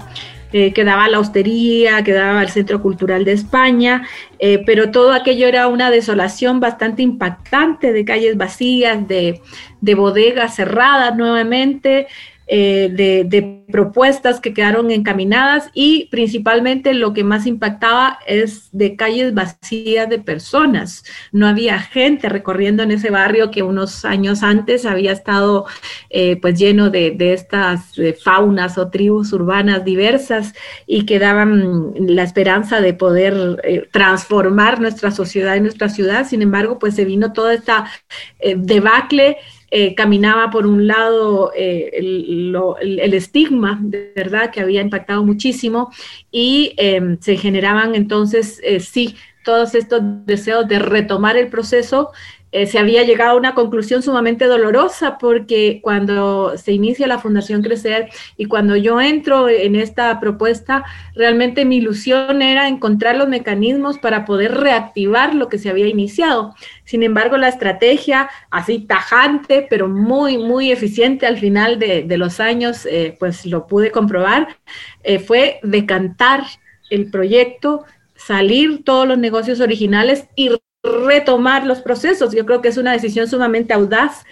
Eh, 0.58 0.72
quedaba 0.72 1.06
la 1.06 1.20
hostería, 1.20 2.02
quedaba 2.02 2.40
el 2.40 2.48
Centro 2.48 2.80
Cultural 2.80 3.26
de 3.26 3.32
España, 3.32 4.08
eh, 4.38 4.62
pero 4.64 4.90
todo 4.90 5.12
aquello 5.12 5.46
era 5.46 5.68
una 5.68 5.90
desolación 5.90 6.60
bastante 6.60 7.02
impactante 7.02 7.92
de 7.92 8.06
calles 8.06 8.38
vacías, 8.38 9.06
de, 9.06 9.42
de 9.82 9.94
bodegas 9.94 10.56
cerradas 10.56 11.14
nuevamente, 11.14 12.06
eh, 12.48 12.90
de, 12.92 13.64
propuestas 13.66 14.38
que 14.38 14.54
quedaron 14.54 14.92
encaminadas 14.92 15.70
y 15.74 16.06
principalmente 16.12 16.94
lo 16.94 17.12
que 17.12 17.24
más 17.24 17.46
impactaba 17.46 18.20
es 18.24 18.68
de 18.70 18.94
calles 18.94 19.34
vacías 19.34 20.08
de 20.08 20.20
personas. 20.20 21.04
No 21.32 21.48
había 21.48 21.80
gente 21.80 22.28
recorriendo 22.28 22.84
en 22.84 22.92
ese 22.92 23.10
barrio 23.10 23.50
que 23.50 23.64
unos 23.64 24.04
años 24.04 24.44
antes 24.44 24.86
había 24.86 25.10
estado 25.10 25.66
eh, 26.10 26.38
pues 26.40 26.56
lleno 26.56 26.90
de, 26.90 27.16
estas 27.18 27.98
eh, 27.98 28.12
faunas 28.12 28.78
o 28.78 28.88
tribus 28.88 29.32
urbanas 29.32 29.84
diversas 29.84 30.54
y 30.86 31.04
que 31.04 31.18
daban 31.18 31.92
la 31.98 32.22
esperanza 32.22 32.80
de 32.80 32.94
poder 32.94 33.88
transformar 33.90 34.80
nuestra 34.80 35.10
sociedad 35.10 35.56
y 35.56 35.60
nuestra 35.60 35.88
ciudad. 35.88 36.24
Sin 36.24 36.40
embargo, 36.40 36.78
pues 36.78 36.94
se 36.94 37.04
vino 37.04 37.32
toda 37.32 37.52
esta 37.52 37.90
debacle 38.56 39.38
eh, 39.70 39.94
caminaba 39.94 40.50
por 40.50 40.66
un 40.66 40.86
lado 40.86 41.52
eh, 41.56 41.90
el, 41.92 43.14
estigma, 43.14 43.78
de 43.82 44.12
verdad, 44.14 44.50
que 44.50 44.60
había 44.60 44.80
impactado 44.80 45.24
muchísimo 45.24 45.90
y 46.30 46.74
em, 46.76 47.18
se 47.20 47.36
generaban 47.36 47.94
entonces, 47.94 48.60
eh, 48.62 48.80
sí, 48.80 49.16
todos 49.44 49.74
estos 49.74 50.02
deseos 50.26 50.68
de 50.68 50.78
retomar 50.78 51.36
el 51.36 51.48
proceso 51.48 52.10
eh, 52.56 52.66
se 52.66 52.78
había 52.78 53.02
llegado 53.02 53.32
a 53.32 53.36
una 53.36 53.54
conclusión 53.54 54.02
sumamente 54.02 54.46
dolorosa 54.46 55.18
porque 55.18 55.80
cuando 55.82 56.56
se 56.56 56.72
inicia 56.72 57.06
la 57.06 57.18
Fundación 57.18 57.60
Crecer 57.60 58.08
y 58.38 58.46
cuando 58.46 58.76
yo 58.76 58.98
entro 58.98 59.50
en 59.50 59.76
esta 59.76 60.18
propuesta, 60.20 60.82
realmente 61.14 61.66
mi 61.66 61.76
ilusión 61.76 62.40
era 62.40 62.66
encontrar 62.66 63.16
los 63.16 63.28
mecanismos 63.28 63.98
para 63.98 64.24
poder 64.24 64.54
reactivar 64.54 65.34
lo 65.34 65.50
que 65.50 65.58
se 65.58 65.68
había 65.68 65.86
iniciado. 65.86 66.54
Sin 66.84 67.02
embargo, 67.02 67.36
la 67.36 67.48
estrategia, 67.48 68.30
así 68.50 68.78
tajante, 68.78 69.66
pero 69.68 69.86
muy, 69.86 70.38
muy 70.38 70.72
eficiente 70.72 71.26
al 71.26 71.36
final 71.36 71.78
de, 71.78 72.16
los 72.16 72.40
años, 72.40 72.86
eh, 72.86 73.18
pues 73.18 73.44
lo 73.44 73.66
pude 73.66 73.90
comprobar, 73.90 74.56
eh, 75.04 75.18
fue 75.18 75.60
decantar 75.62 76.44
el 76.88 77.10
proyecto, 77.10 77.84
salir 78.14 78.82
todos 78.82 79.06
los 79.06 79.18
negocios 79.18 79.60
originales 79.60 80.26
y 80.36 80.48
retomar 80.86 81.66
los 81.66 81.80
procesos. 81.80 82.34
Yo 82.34 82.46
creo 82.46 82.62
que 82.62 82.68
es 82.68 82.78
una 82.78 82.92
decisión 82.92 83.28
sumamente 83.28 83.74
audaz 83.74 84.24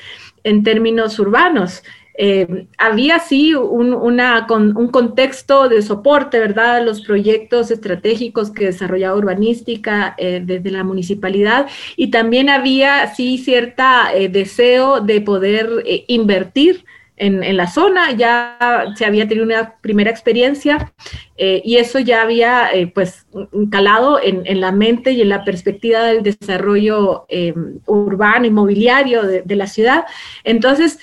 en 0.45 0.63
términos 0.63 1.19
urbanos. 1.19 1.83
Eh, 2.17 2.67
había 2.79 3.19
sí 3.19 3.55
un, 3.55 3.93
una, 3.93 4.47
un 4.49 4.89
contexto 4.89 5.69
de 5.69 5.83
soporte, 5.83 6.39
¿verdad? 6.39 6.85
Los 6.85 7.01
proyectos 7.01 7.73
estratégicos 7.73 8.53
que 8.53 8.67
desarrollaba 8.67 9.17
urbanística 9.17 10.15
eh, 10.17 10.41
desde 10.45 10.71
la 10.71 10.85
municipalidad 10.85 11.67
y 11.97 12.13
también 12.13 12.49
había 12.49 13.13
sí 13.15 13.39
cierta 13.39 14.15
eh, 14.15 14.29
deseo 14.29 15.01
de 15.01 15.21
poder 15.23 15.83
invertir 16.07 16.85
en, 17.17 17.57
la 17.57 17.69
zona, 17.69 18.11
ya 18.13 18.59
se 18.97 19.05
había 19.05 19.29
tenido 19.29 19.47
una 19.47 19.75
primera 19.81 20.11
experiencia 20.11 20.93
eh, 21.37 21.63
y 21.65 21.77
eso 21.77 22.01
ya 22.01 22.23
había 22.23 22.73
eh, 22.73 22.89
pues 22.89 23.27
calado 23.71 24.19
en, 24.21 24.61
la 24.61 24.73
mente 24.73 25.13
y 25.13 25.23
en 25.23 25.29
la 25.29 25.45
perspectiva 25.45 26.03
del 26.03 26.23
desarrollo 26.23 27.25
em, 27.29 27.79
urbano, 27.87 28.47
inmobiliario 28.47 29.23
de, 29.23 29.43
de, 29.43 29.57
la 29.57 29.69
ciudad. 29.69 30.05
Entonces, 30.43 30.99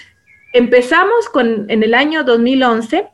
empezamos 0.52 1.30
con, 1.30 1.70
en 1.70 1.82
el 1.82 1.94
año 1.94 2.24
2011 2.24 3.08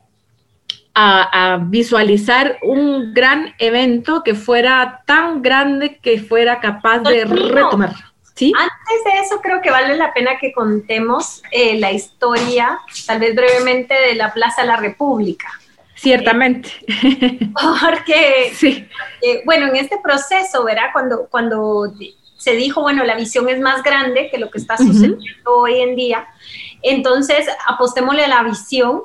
a, 0.94 1.54
a 1.54 1.58
visualizar 1.58 2.58
un 2.62 3.14
gran 3.14 3.54
evento 3.58 4.24
que 4.24 4.34
fuera 4.34 5.02
tan 5.06 5.42
grande 5.42 5.98
que 6.02 6.18
fuera 6.20 6.58
capaz 6.58 6.98
de 7.00 7.24
retomar. 7.24 8.07
Antes 8.46 9.04
de 9.04 9.20
eso, 9.20 9.40
creo 9.40 9.60
que 9.60 9.70
vale 9.70 9.96
la 9.96 10.12
pena 10.12 10.38
que 10.38 10.52
contemos 10.52 11.42
eh, 11.50 11.78
la 11.78 11.92
historia, 11.92 12.78
tal 13.06 13.20
vez 13.20 13.34
brevemente, 13.34 13.94
de 13.94 14.14
la 14.14 14.32
Plaza 14.32 14.62
de 14.62 14.68
la 14.68 14.76
República. 14.76 15.48
Ciertamente. 15.94 16.70
porque, 17.80 18.52
sí. 18.54 18.88
Eh, 19.20 19.42
bueno, 19.44 19.66
en 19.66 19.76
este 19.76 19.98
proceso, 20.02 20.64
¿verdad? 20.64 20.90
Cuando, 20.92 21.26
cuando 21.28 21.92
se 22.36 22.52
dijo, 22.52 22.82
bueno, 22.82 23.04
la 23.04 23.16
visión 23.16 23.48
es 23.48 23.60
más 23.60 23.82
grande 23.82 24.28
que 24.30 24.38
lo 24.38 24.50
que 24.50 24.58
está 24.58 24.76
sucediendo 24.76 25.18
hoy 25.44 25.80
en 25.80 25.96
día, 25.96 26.28
entonces 26.82 27.48
apostémosle 27.66 28.24
a 28.24 28.28
la 28.28 28.42
visión 28.44 29.02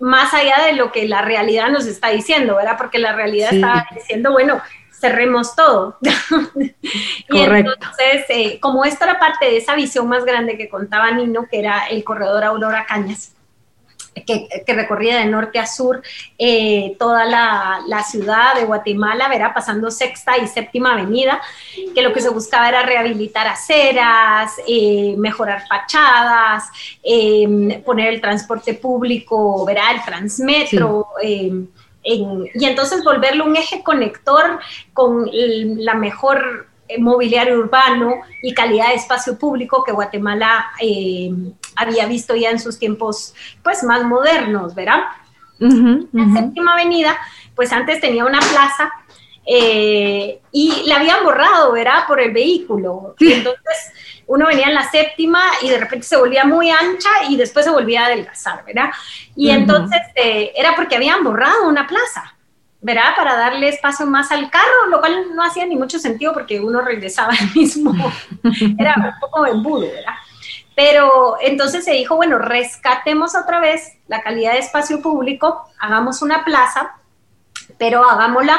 más 0.00 0.34
allá 0.34 0.64
de 0.66 0.72
lo 0.72 0.90
que 0.90 1.06
la 1.06 1.22
realidad 1.22 1.68
nos 1.68 1.86
está 1.86 2.08
diciendo, 2.08 2.56
¿verdad? 2.56 2.76
Porque 2.76 2.98
la 2.98 3.12
realidad 3.12 3.52
está 3.52 3.86
diciendo, 3.94 4.32
bueno, 4.32 4.60
cerremos 5.00 5.56
todo. 5.56 5.96
y 7.28 7.38
entonces, 7.38 8.24
eh, 8.28 8.60
como 8.60 8.84
esto 8.84 9.04
era 9.04 9.18
parte 9.18 9.46
de 9.46 9.56
esa 9.56 9.74
visión 9.74 10.08
más 10.08 10.24
grande 10.24 10.56
que 10.56 10.68
contaba 10.68 11.10
Nino, 11.10 11.46
que 11.50 11.58
era 11.58 11.86
el 11.86 12.04
corredor 12.04 12.44
Aurora 12.44 12.86
Cañas, 12.86 13.32
que, 14.26 14.74
recorría 14.74 15.18
de 15.18 15.26
norte 15.26 15.58
a 15.58 15.66
sur 15.66 16.02
eh, 16.38 16.96
toda 16.98 17.24
la, 17.24 18.02
ciudad 18.02 18.54
de 18.54 18.64
Guatemala, 18.64 19.28
verá, 19.28 19.54
pasando 19.54 19.90
sexta 19.90 20.36
y 20.38 20.46
séptima 20.46 20.92
avenida, 20.92 21.40
que 21.94 22.02
lo 22.02 22.12
que 22.12 22.20
se 22.20 22.28
buscaba 22.28 22.68
era 22.68 22.82
rehabilitar 22.82 23.46
aceras, 23.46 24.56
eh, 24.66 25.14
mejorar 25.16 25.66
fachadas, 25.66 26.64
em, 27.02 27.82
poner 27.82 28.08
el 28.08 28.20
transporte 28.20 28.74
público, 28.74 29.64
verá, 29.64 29.92
el 29.92 30.02
transmetro. 30.02 31.06
Y 32.02 32.64
entonces 32.64 33.04
volverlo 33.04 33.44
un 33.44 33.56
eje 33.56 33.82
conector 33.82 34.58
con 34.92 35.28
la 35.32 35.94
mejor 35.94 36.68
mobiliario 36.98 37.58
urbano 37.58 38.14
y 38.42 38.54
calidad 38.54 38.88
de 38.88 38.94
espacio 38.94 39.38
público 39.38 39.84
que 39.84 39.92
Guatemala 39.92 40.72
eh, 40.80 41.30
había 41.76 42.06
visto 42.06 42.34
ya 42.34 42.50
en 42.50 42.58
sus 42.58 42.78
tiempos 42.78 43.34
pues 43.62 43.84
más 43.84 44.04
modernos, 44.04 44.74
¿verdad? 44.74 45.00
La 45.58 46.32
séptima 46.32 46.72
avenida, 46.72 47.16
pues 47.54 47.70
antes 47.72 48.00
tenía 48.00 48.24
una 48.24 48.40
plaza 48.40 48.90
eh, 49.46 50.40
y 50.52 50.84
la 50.86 50.96
habían 50.96 51.22
borrado, 51.24 51.72
¿verdad? 51.72 52.06
Por 52.06 52.20
el 52.20 52.32
vehículo. 52.32 53.14
Entonces 53.20 53.92
uno 54.30 54.46
venía 54.46 54.68
en 54.68 54.74
la 54.74 54.88
séptima 54.88 55.42
y 55.60 55.70
de 55.70 55.78
repente 55.78 56.06
se 56.06 56.16
volvía 56.16 56.44
muy 56.44 56.70
ancha 56.70 57.10
y 57.28 57.36
después 57.36 57.64
se 57.64 57.72
volvía 57.72 58.02
a 58.02 58.06
adelgazar, 58.06 58.64
¿verdad? 58.64 58.90
Y 59.34 59.50
entonces 59.50 60.00
eh, 60.14 60.52
era 60.54 60.76
porque 60.76 60.94
habían 60.94 61.24
borrado 61.24 61.68
una 61.68 61.86
plaza. 61.86 62.36
¿verdad? 62.82 63.14
Para 63.14 63.36
darle 63.36 63.68
espacio 63.68 64.06
más 64.06 64.32
al 64.32 64.50
carro, 64.50 64.86
lo 64.88 65.00
cual 65.00 65.34
no 65.34 65.42
hacía 65.42 65.66
ni 65.66 65.76
mucho 65.76 65.98
sentido 65.98 66.32
porque 66.32 66.60
uno 66.60 66.80
regresaba 66.80 67.34
el 67.38 67.54
mismo, 67.54 67.92
era 68.78 68.94
un 68.96 69.20
poco 69.20 69.46
embudo, 69.46 69.82
¿verdad? 69.82 70.14
Pero 70.74 71.36
entonces 71.42 71.84
se 71.84 71.92
dijo, 71.92 72.16
bueno, 72.16 72.38
rescatemos 72.38 73.34
otra 73.36 73.60
vez 73.60 73.98
la 74.08 74.22
calidad 74.22 74.54
de 74.54 74.60
espacio 74.60 75.02
público, 75.02 75.68
hagamos 75.78 76.22
una 76.22 76.42
plaza, 76.42 76.94
pero 77.76 78.02
hagámosla 78.02 78.58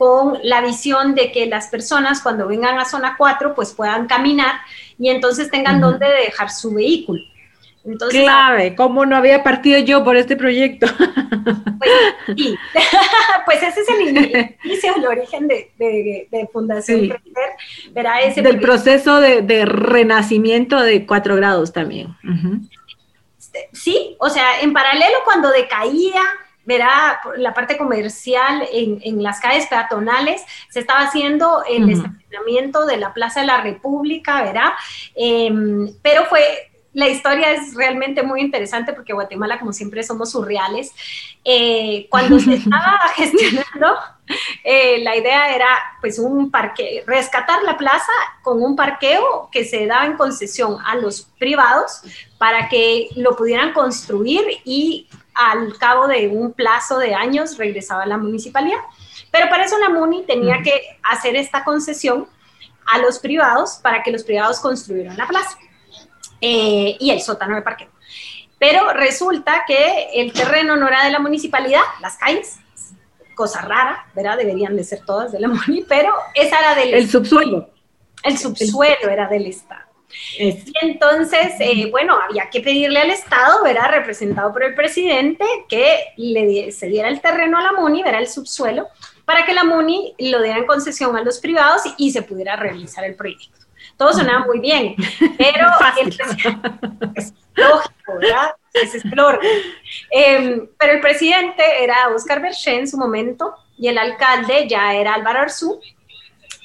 con 0.00 0.38
la 0.44 0.62
visión 0.62 1.14
de 1.14 1.30
que 1.30 1.44
las 1.44 1.66
personas 1.66 2.22
cuando 2.22 2.48
vengan 2.48 2.78
a 2.78 2.86
zona 2.86 3.16
4 3.18 3.54
pues 3.54 3.74
puedan 3.74 4.06
caminar 4.06 4.54
y 4.98 5.10
entonces 5.10 5.50
tengan 5.50 5.78
donde 5.78 6.06
dejar 6.06 6.48
su 6.50 6.72
vehículo. 6.72 7.22
Entonces, 7.84 8.22
Clave, 8.22 8.74
¿cómo 8.74 9.04
no 9.04 9.14
había 9.14 9.42
partido 9.42 9.78
yo 9.78 10.02
por 10.02 10.16
este 10.16 10.36
proyecto? 10.36 10.86
Pues 11.78 11.90
sí, 12.34 12.56
pues 13.44 13.62
ese 13.62 13.80
es 13.80 13.88
el 13.90 14.08
inicio, 14.64 14.94
el 14.96 15.06
origen 15.06 15.46
de, 15.48 16.48
Fundación 16.50 17.14
Verá 17.92 18.20
ese 18.22 18.40
Del 18.40 18.58
proceso 18.58 19.20
de, 19.20 19.66
renacimiento 19.66 20.80
de 20.80 21.04
cuatro 21.04 21.36
grados 21.36 21.74
también. 21.74 22.16
Sí, 23.74 24.16
o 24.18 24.30
sea, 24.30 24.62
en 24.62 24.72
paralelo 24.72 25.18
cuando 25.26 25.50
decaía, 25.50 26.22
verá, 26.70 27.20
la 27.36 27.52
parte 27.52 27.76
comercial 27.76 28.64
en, 28.72 29.22
las 29.24 29.40
calles 29.40 29.66
peatonales, 29.66 30.40
se 30.68 30.78
estaba 30.78 31.00
haciendo 31.00 31.64
el 31.68 31.90
estacionamiento 31.90 32.86
de 32.86 32.96
la 32.96 33.12
Plaza 33.12 33.40
de 33.40 33.46
la 33.46 33.60
República, 33.60 34.42
verá, 34.42 34.76
em, 35.16 35.92
pero 36.00 36.26
fue 36.26 36.70
la 36.92 37.08
historia 37.08 37.52
es 37.52 37.74
realmente 37.74 38.22
muy 38.22 38.40
interesante 38.40 38.92
porque 38.92 39.12
Guatemala, 39.12 39.60
como 39.60 39.72
siempre, 39.72 40.02
somos 40.02 40.32
surreales. 40.32 40.92
Eh, 41.44 42.08
cuando 42.10 42.38
se 42.40 42.54
estaba 42.64 42.98
gestionando, 43.14 43.96
eh, 44.64 44.98
la 45.02 45.16
idea 45.16 45.54
era 45.54 45.68
pues 46.00 46.18
un 46.18 46.50
parque, 46.50 47.04
rescatar 47.06 47.62
la 47.62 47.76
plaza 47.76 48.12
con 48.42 48.60
un 48.60 48.74
parqueo 48.74 49.48
que 49.52 49.64
se 49.64 49.86
daba 49.86 50.06
en 50.06 50.16
concesión 50.16 50.78
a 50.84 50.96
los 50.96 51.22
privados 51.38 52.02
para 52.38 52.68
que 52.68 53.08
lo 53.14 53.36
pudieran 53.36 53.72
construir 53.72 54.42
y 54.64 55.08
al 55.40 55.78
cabo 55.78 56.06
de 56.06 56.28
un 56.28 56.52
plazo 56.52 56.98
de 56.98 57.14
años 57.14 57.56
regresaba 57.56 58.02
a 58.02 58.06
la 58.06 58.18
municipalidad. 58.18 58.80
Pero 59.30 59.48
para 59.48 59.64
eso 59.64 59.78
la 59.78 59.88
MUNI 59.88 60.24
tenía 60.24 60.60
que 60.62 60.98
hacer 61.02 61.36
esta 61.36 61.64
concesión 61.64 62.28
a 62.86 62.98
los 62.98 63.18
privados 63.18 63.78
para 63.82 64.02
que 64.02 64.10
los 64.10 64.24
privados 64.24 64.60
construyeran 64.60 65.16
la 65.16 65.26
plaza. 65.26 65.56
Eh, 66.40 66.96
y 66.98 67.10
el 67.10 67.20
sótano 67.20 67.54
de 67.54 67.62
parqueo. 67.62 67.88
Pero 68.58 68.92
resulta 68.92 69.64
que 69.66 70.08
el 70.14 70.32
terreno 70.32 70.76
no 70.76 70.88
era 70.88 71.04
de 71.04 71.10
la 71.10 71.18
municipalidad, 71.18 71.82
las 72.00 72.16
calles, 72.16 72.58
cosa 73.34 73.62
rara, 73.62 74.06
¿verdad? 74.14 74.36
Deberían 74.36 74.76
de 74.76 74.84
ser 74.84 75.04
todas 75.06 75.32
de 75.32 75.40
la 75.40 75.48
municipalidad, 75.48 75.86
pero 75.88 76.12
esa 76.34 76.58
era 76.58 76.74
del... 76.74 76.92
El 76.92 77.08
subsuelo. 77.08 77.70
El 78.22 78.36
subsuelo 78.36 79.08
era 79.08 79.28
del 79.28 79.46
Estado. 79.46 79.89
Y 80.38 80.72
entonces, 80.82 81.54
eh, 81.60 81.90
bueno, 81.90 82.18
había 82.20 82.50
que 82.50 82.60
pedirle 82.60 83.00
al 83.00 83.10
Estado, 83.10 83.62
¿verdad? 83.62 83.90
Representado 83.90 84.52
por 84.52 84.64
el 84.64 84.74
presidente, 84.74 85.44
que 85.68 86.12
le 86.16 86.72
se 86.72 86.88
diera 86.88 87.08
el 87.08 87.20
terreno 87.20 87.58
a 87.58 87.62
la 87.62 87.72
MUNI, 87.72 88.02
¿verdad? 88.02 88.20
El 88.20 88.28
subsuelo, 88.28 88.88
para 89.24 89.46
que 89.46 89.54
la 89.54 89.64
MUNI 89.64 90.14
lo 90.18 90.42
diera 90.42 90.58
en 90.58 90.66
concesión 90.66 91.16
a 91.16 91.22
los 91.22 91.38
privados 91.38 91.82
y 91.96 92.10
se 92.10 92.22
pudiera 92.22 92.56
realizar 92.56 93.04
el 93.04 93.14
proyecto 93.14 93.60
todo 94.00 94.14
sonaba 94.14 94.46
muy 94.46 94.60
bien, 94.60 94.96
pero 95.38 95.66
es 97.14 97.34
lógico, 97.54 98.14
¿verdad? 98.18 98.54
Es 98.72 98.94
em, 100.10 100.68
pero 100.78 100.92
el 100.94 101.00
presidente 101.00 101.84
era 101.84 102.08
Oscar 102.14 102.40
Berché 102.40 102.78
en 102.78 102.88
su 102.88 102.96
momento 102.96 103.54
y 103.76 103.88
el 103.88 103.98
alcalde 103.98 104.66
ya 104.66 104.94
era 104.94 105.12
Álvaro 105.12 105.40
Arzú. 105.40 105.80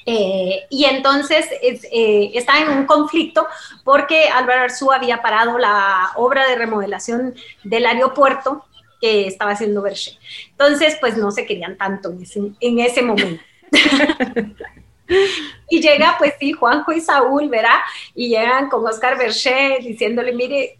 Eh, 0.08 0.66
y 0.70 0.84
entonces 0.84 1.46
eh, 1.60 2.30
está 2.34 2.60
en 2.60 2.68
un 2.70 2.86
conflicto 2.86 3.44
porque 3.82 4.28
Álvaro 4.28 4.62
Arzú 4.62 4.92
había 4.92 5.20
parado 5.20 5.58
la 5.58 6.12
obra 6.14 6.46
de 6.46 6.54
remodelación 6.54 7.34
del 7.64 7.86
aeropuerto 7.86 8.64
que 9.00 9.26
estaba 9.26 9.50
haciendo 9.50 9.82
Berché. 9.82 10.16
Entonces, 10.50 10.96
pues 11.00 11.16
no 11.16 11.30
se 11.32 11.44
querían 11.44 11.76
tanto 11.76 12.10
en 12.10 12.22
ese, 12.22 12.40
en 12.60 12.78
ese 12.78 13.02
momento. 13.02 13.42
Y 15.68 15.80
llega, 15.80 16.16
pues 16.18 16.34
sí, 16.38 16.52
Juanjo 16.52 16.92
y 16.92 17.00
Saúl, 17.00 17.48
¿verdad? 17.48 17.78
Y 18.14 18.28
llegan 18.28 18.68
con 18.68 18.86
Oscar 18.86 19.16
Berché 19.18 19.78
diciéndole, 19.80 20.32
mire, 20.32 20.78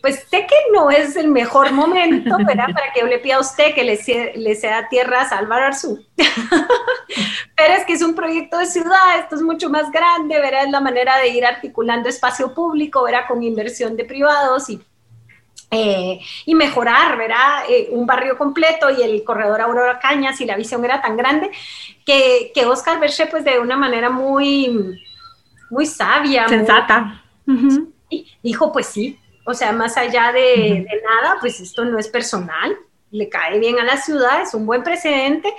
pues 0.00 0.26
sé 0.28 0.46
que 0.46 0.56
no 0.72 0.90
es 0.90 1.16
el 1.16 1.28
mejor 1.28 1.72
momento, 1.72 2.36
¿verdad? 2.46 2.66
Para 2.74 2.92
que 2.92 3.00
yo 3.00 3.06
le 3.06 3.18
pida 3.18 3.36
a 3.36 3.40
usted 3.40 3.74
que 3.74 3.84
le, 3.84 3.98
le 4.36 4.54
sea 4.54 4.88
tierras 4.88 5.32
a 5.32 5.38
Álvaro 5.38 5.66
Arzú. 5.66 6.04
Pero 7.56 7.74
es 7.74 7.84
que 7.84 7.92
es 7.92 8.02
un 8.02 8.14
proyecto 8.14 8.58
de 8.58 8.66
ciudad, 8.66 9.18
esto 9.18 9.36
es 9.36 9.42
mucho 9.42 9.70
más 9.70 9.90
grande, 9.90 10.38
¿verdad? 10.40 10.64
Es 10.64 10.70
la 10.70 10.80
manera 10.80 11.18
de 11.18 11.28
ir 11.28 11.46
articulando 11.46 12.08
espacio 12.08 12.52
público, 12.52 13.02
¿verdad? 13.04 13.26
Con 13.28 13.42
inversión 13.42 13.96
de 13.96 14.04
privados 14.04 14.68
y 14.68 14.80
eh, 15.74 16.20
y 16.44 16.54
mejorar, 16.54 17.16
¿verdad? 17.16 17.64
Eh, 17.66 17.88
un 17.92 18.04
barrio 18.04 18.36
completo 18.36 18.90
y 18.90 19.00
el 19.00 19.24
corredor 19.24 19.62
Aurora 19.62 19.98
Cañas 19.98 20.38
y 20.42 20.44
la 20.44 20.54
visión 20.54 20.84
era 20.84 21.00
tan 21.00 21.16
grande 21.16 21.50
que, 22.04 22.52
que 22.54 22.66
Oscar 22.66 23.00
Berché, 23.00 23.24
pues 23.24 23.42
de 23.42 23.58
una 23.58 23.78
manera 23.78 24.10
muy, 24.10 25.00
muy 25.70 25.86
sabia. 25.86 26.46
Sensata. 26.46 27.22
Dijo, 28.42 28.70
pues 28.70 28.84
sí, 28.84 29.18
o 29.44 29.54
sea, 29.54 29.72
más 29.72 29.96
allá 29.96 30.32
de, 30.32 30.86
de, 30.88 31.02
nada, 31.04 31.38
pues 31.40 31.60
esto 31.60 31.84
no 31.84 31.98
es 31.98 32.08
personal, 32.08 32.76
le 33.10 33.28
cae 33.28 33.58
bien 33.58 33.78
a 33.78 33.84
la 33.84 33.96
ciudad, 33.96 34.42
es 34.42 34.54
un 34.54 34.66
buen 34.66 34.82
precedente 34.82 35.52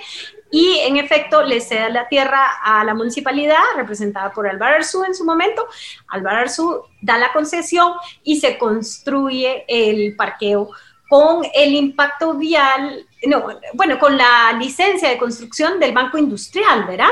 y 0.50 0.78
en 0.80 0.96
efecto 0.96 1.42
le 1.42 1.60
cede 1.60 1.90
la 1.90 2.08
tierra 2.08 2.46
a 2.62 2.84
la 2.84 2.94
municipalidad, 2.94 3.58
representada 3.76 4.32
por 4.32 4.46
Álvaro 4.46 4.76
Arzú 4.76 5.02
en 5.04 5.14
su 5.14 5.24
momento. 5.24 5.66
Álvaro 6.06 6.38
Arzú 6.42 6.82
da 7.02 7.18
la 7.18 7.32
concesión 7.32 7.92
y 8.22 8.38
se 8.38 8.56
construye 8.56 9.64
el 9.66 10.14
parqueo 10.14 10.70
con 11.08 11.44
el 11.54 11.74
impacto 11.74 12.34
vial, 12.34 13.04
no, 13.26 13.46
bueno, 13.74 13.98
con 13.98 14.16
la 14.16 14.52
licencia 14.52 15.08
de 15.08 15.18
construcción 15.18 15.80
del 15.80 15.92
Banco 15.92 16.18
Industrial, 16.18 16.84
¿verdad? 16.84 17.10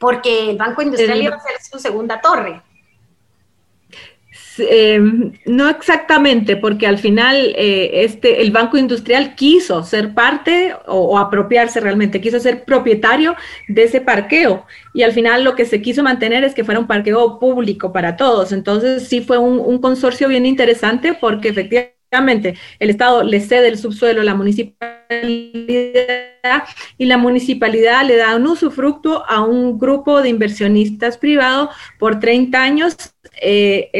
Porque 0.00 0.50
el 0.50 0.56
Banco 0.56 0.82
Industrial 0.82 1.22
iba 1.22 1.36
a 1.36 1.40
ser 1.40 1.60
su 1.62 1.78
segunda 1.78 2.20
torre. 2.20 2.62
Eh, 4.58 5.00
no 5.46 5.68
exactamente, 5.68 6.56
porque 6.56 6.86
al 6.86 6.98
final 6.98 7.54
eh, 7.56 8.04
este, 8.04 8.42
el 8.42 8.50
Banco 8.50 8.76
Industrial 8.76 9.34
quiso 9.34 9.82
ser 9.82 10.14
parte 10.14 10.74
o, 10.86 11.18
apropiarse 11.18 11.80
realmente, 11.80 12.20
quiso 12.20 12.38
ser 12.38 12.64
propietario 12.64 13.34
de 13.68 13.84
ese 13.84 14.00
parqueo 14.00 14.66
y 14.92 15.02
al 15.02 15.12
final 15.12 15.44
lo 15.44 15.56
que 15.56 15.64
se 15.64 15.82
quiso 15.82 16.02
mantener 16.02 16.44
es 16.44 16.54
que 16.54 16.64
fuera 16.64 16.80
un 16.80 16.86
parqueo 16.86 17.38
público 17.38 17.92
para 17.92 18.16
todos. 18.16 18.52
Entonces 18.52 19.08
sí 19.08 19.20
fue 19.20 19.38
un, 19.38 19.58
un 19.58 19.78
consorcio 19.80 20.28
bien 20.28 20.46
interesante 20.46 21.14
porque 21.14 21.48
efectivamente 21.48 22.54
el 22.78 22.90
Estado 22.90 23.24
le 23.24 23.40
cede 23.40 23.68
el 23.68 23.78
subsuelo 23.78 24.20
a 24.20 24.24
la 24.24 24.34
municipalidad 24.34 24.84
y 26.98 27.06
la 27.06 27.18
municipalidad 27.18 28.06
le 28.06 28.16
da 28.16 28.36
un 28.36 28.46
usufructo 28.46 29.24
a 29.26 29.42
un 29.42 29.78
grupo 29.78 30.22
de 30.22 30.28
inversionistas 30.28 31.18
privados 31.18 31.70
por 31.98 32.20
30 32.20 32.62
años 32.62 33.13
eh, 33.40 33.90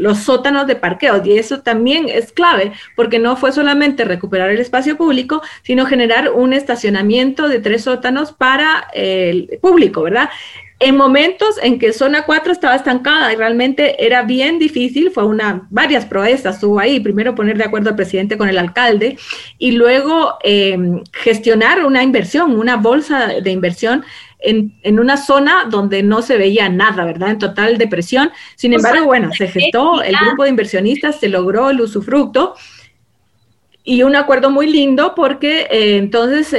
los 0.00 0.18
sótanos 0.18 0.66
de 0.66 0.76
parqueos 0.76 1.26
y 1.26 1.38
eso 1.38 1.60
también 1.60 2.08
es 2.08 2.32
clave 2.32 2.72
porque 2.94 3.18
no 3.18 3.36
fue 3.36 3.52
solamente 3.52 4.04
recuperar 4.04 4.50
el 4.50 4.60
espacio 4.60 4.96
público, 4.96 5.42
sino 5.62 5.86
generar 5.86 6.30
un 6.30 6.52
estacionamiento 6.52 7.48
de 7.48 7.60
tres 7.60 7.84
sótanos 7.84 8.32
para 8.32 8.88
el 8.94 9.58
público, 9.60 10.02
¿verdad? 10.02 10.30
En 10.78 10.94
momentos 10.94 11.58
en 11.62 11.78
que 11.78 11.94
zona 11.94 12.26
4 12.26 12.52
estaba 12.52 12.74
estancada 12.74 13.32
y 13.32 13.36
realmente 13.36 14.04
era 14.04 14.24
bien 14.24 14.58
difícil, 14.58 15.10
fue 15.10 15.24
una, 15.24 15.66
varias 15.70 16.04
proezas 16.04 16.60
tuvo 16.60 16.78
ahí, 16.78 17.00
primero 17.00 17.34
poner 17.34 17.56
de 17.56 17.64
acuerdo 17.64 17.88
al 17.88 17.96
presidente 17.96 18.36
con 18.36 18.50
el 18.50 18.58
alcalde 18.58 19.16
y 19.56 19.72
luego 19.72 20.36
em, 20.42 21.02
gestionar 21.12 21.82
una 21.82 22.02
inversión, 22.02 22.58
una 22.58 22.76
bolsa 22.76 23.28
de 23.40 23.50
inversión 23.50 24.04
en, 24.38 24.78
en, 24.82 24.98
una 25.00 25.16
zona 25.16 25.64
donde 25.70 26.02
no 26.02 26.22
se 26.22 26.36
veía 26.36 26.68
nada, 26.68 27.04
¿verdad? 27.04 27.30
En 27.30 27.38
total 27.38 27.78
depresión. 27.78 28.30
Sin 28.54 28.72
embargo, 28.72 29.06
bueno, 29.06 29.32
se 29.32 29.48
gestó, 29.48 30.02
el 30.02 30.14
grupo 30.24 30.44
de 30.44 30.50
inversionistas 30.50 31.18
se 31.18 31.28
logró 31.28 31.70
el 31.70 31.80
usufructo 31.80 32.54
y 33.88 34.02
un 34.02 34.16
acuerdo 34.16 34.50
muy 34.50 34.66
lindo 34.66 35.14
porque 35.14 35.60
eh, 35.70 35.96
entonces 35.96 36.52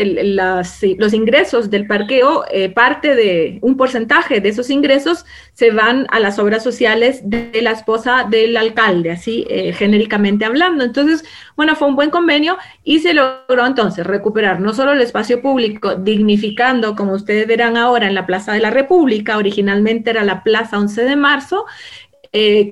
los 0.97 1.13
ingresos 1.13 1.69
del 1.69 1.85
parqueo, 1.85 2.45
eh, 2.49 2.69
parte 2.69 3.15
de 3.15 3.59
un 3.61 3.75
porcentaje 3.75 4.39
de 4.39 4.47
esos 4.47 4.69
ingresos 4.69 5.25
se 5.51 5.71
van 5.71 6.07
a 6.09 6.21
las 6.21 6.39
obras 6.39 6.63
sociales 6.63 7.19
de 7.29 7.61
la 7.61 7.71
esposa 7.71 8.25
del 8.29 8.55
alcalde, 8.55 9.11
así 9.11 9.45
eh, 9.49 9.73
genéricamente 9.73 10.45
hablando. 10.45 10.85
Entonces, 10.85 11.25
bueno, 11.57 11.75
fue 11.75 11.89
un 11.89 11.97
buen 11.97 12.11
convenio 12.11 12.57
y 12.85 12.99
se 12.99 13.13
logró 13.13 13.65
entonces 13.65 14.07
recuperar 14.07 14.61
no 14.61 14.73
solo 14.73 14.93
el 14.93 15.01
espacio 15.01 15.41
público, 15.41 15.95
dignificando, 15.95 16.95
como 16.95 17.11
ustedes 17.11 17.45
verán 17.45 17.75
ahora, 17.75 18.07
en 18.07 18.15
la 18.15 18.25
Plaza 18.25 18.53
de 18.53 18.61
la 18.61 18.69
República, 18.69 19.37
originalmente 19.37 20.11
era 20.11 20.23
la 20.23 20.43
Plaza 20.43 20.79
11 20.79 21.03
de 21.03 21.15
Marzo, 21.17 21.65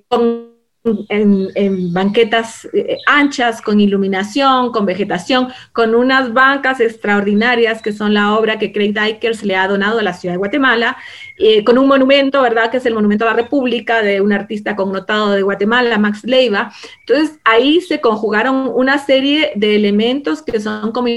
con 0.08 0.55
en, 1.10 1.94
banquetas 1.94 2.68
eh, 2.74 2.98
anchas, 3.08 3.62
con 3.62 3.80
iluminación, 3.80 4.72
con 4.72 4.86
vegetación, 4.86 5.50
con 5.72 5.96
unas 5.96 6.34
bancas 6.34 6.80
extraordinarias 6.80 7.82
que 7.82 7.92
son 7.92 8.14
la 8.14 8.36
obra 8.36 8.60
que 8.60 8.72
Craig 8.72 8.94
Dykers 8.94 9.44
le 9.44 9.56
ha 9.56 9.68
donado 9.68 10.00
a 10.00 10.04
la 10.04 10.14
ciudad 10.14 10.34
de 10.34 10.40
Guatemala, 10.40 10.98
eh, 11.38 11.64
con 11.64 11.78
un 11.78 11.88
monumento, 11.88 12.42
¿verdad? 12.42 12.70
Que 12.72 12.78
es 12.78 12.86
el 12.86 12.94
Monumento 12.94 13.26
a 13.26 13.32
la 13.32 13.42
República 13.42 14.02
de 14.02 14.22
un 14.22 14.32
artista 14.32 14.76
connotado 14.76 15.32
de 15.32 15.42
Guatemala, 15.42 15.98
Max 15.98 16.24
Leiva. 16.24 16.72
Entonces 17.02 17.40
ahí 17.44 17.82
se 17.82 18.00
conjugaron 18.00 18.72
una 18.74 18.98
serie 18.98 19.52
de 19.56 19.76
elementos 19.76 20.42
que 20.42 20.60
son 20.60 20.92
como 20.92 21.08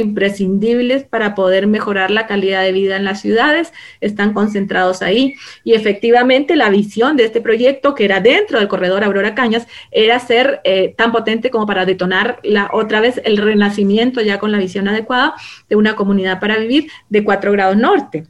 imprescindibles 0.00 1.04
para 1.04 1.34
poder 1.34 1.66
mejorar 1.66 2.10
la 2.10 2.26
calidad 2.26 2.62
de 2.62 2.72
vida 2.72 2.96
en 2.96 3.04
las 3.04 3.20
ciudades, 3.20 3.72
están 4.00 4.32
concentrados 4.32 5.02
ahí. 5.02 5.34
Y 5.64 5.74
efectivamente 5.74 6.56
la 6.56 6.70
visión 6.70 7.16
de 7.16 7.24
este 7.24 7.40
proyecto, 7.40 7.94
que 7.94 8.04
era 8.04 8.20
dentro 8.20 8.58
del 8.58 8.68
corredor 8.68 9.04
Aurora 9.04 9.34
Cañas, 9.34 9.66
era 9.90 10.18
ser 10.18 10.60
eh, 10.64 10.94
tan 10.96 11.12
potente 11.12 11.50
como 11.50 11.66
para 11.66 11.84
detonar 11.84 12.40
la, 12.42 12.70
otra 12.72 13.00
vez 13.00 13.20
el 13.24 13.36
renacimiento 13.36 14.20
ya 14.20 14.38
con 14.38 14.52
la 14.52 14.58
visión 14.58 14.88
adecuada 14.88 15.34
de 15.68 15.76
una 15.76 15.96
comunidad 15.96 16.40
para 16.40 16.56
vivir 16.56 16.90
de 17.08 17.24
cuatro 17.24 17.52
grados 17.52 17.76
norte. 17.76 18.24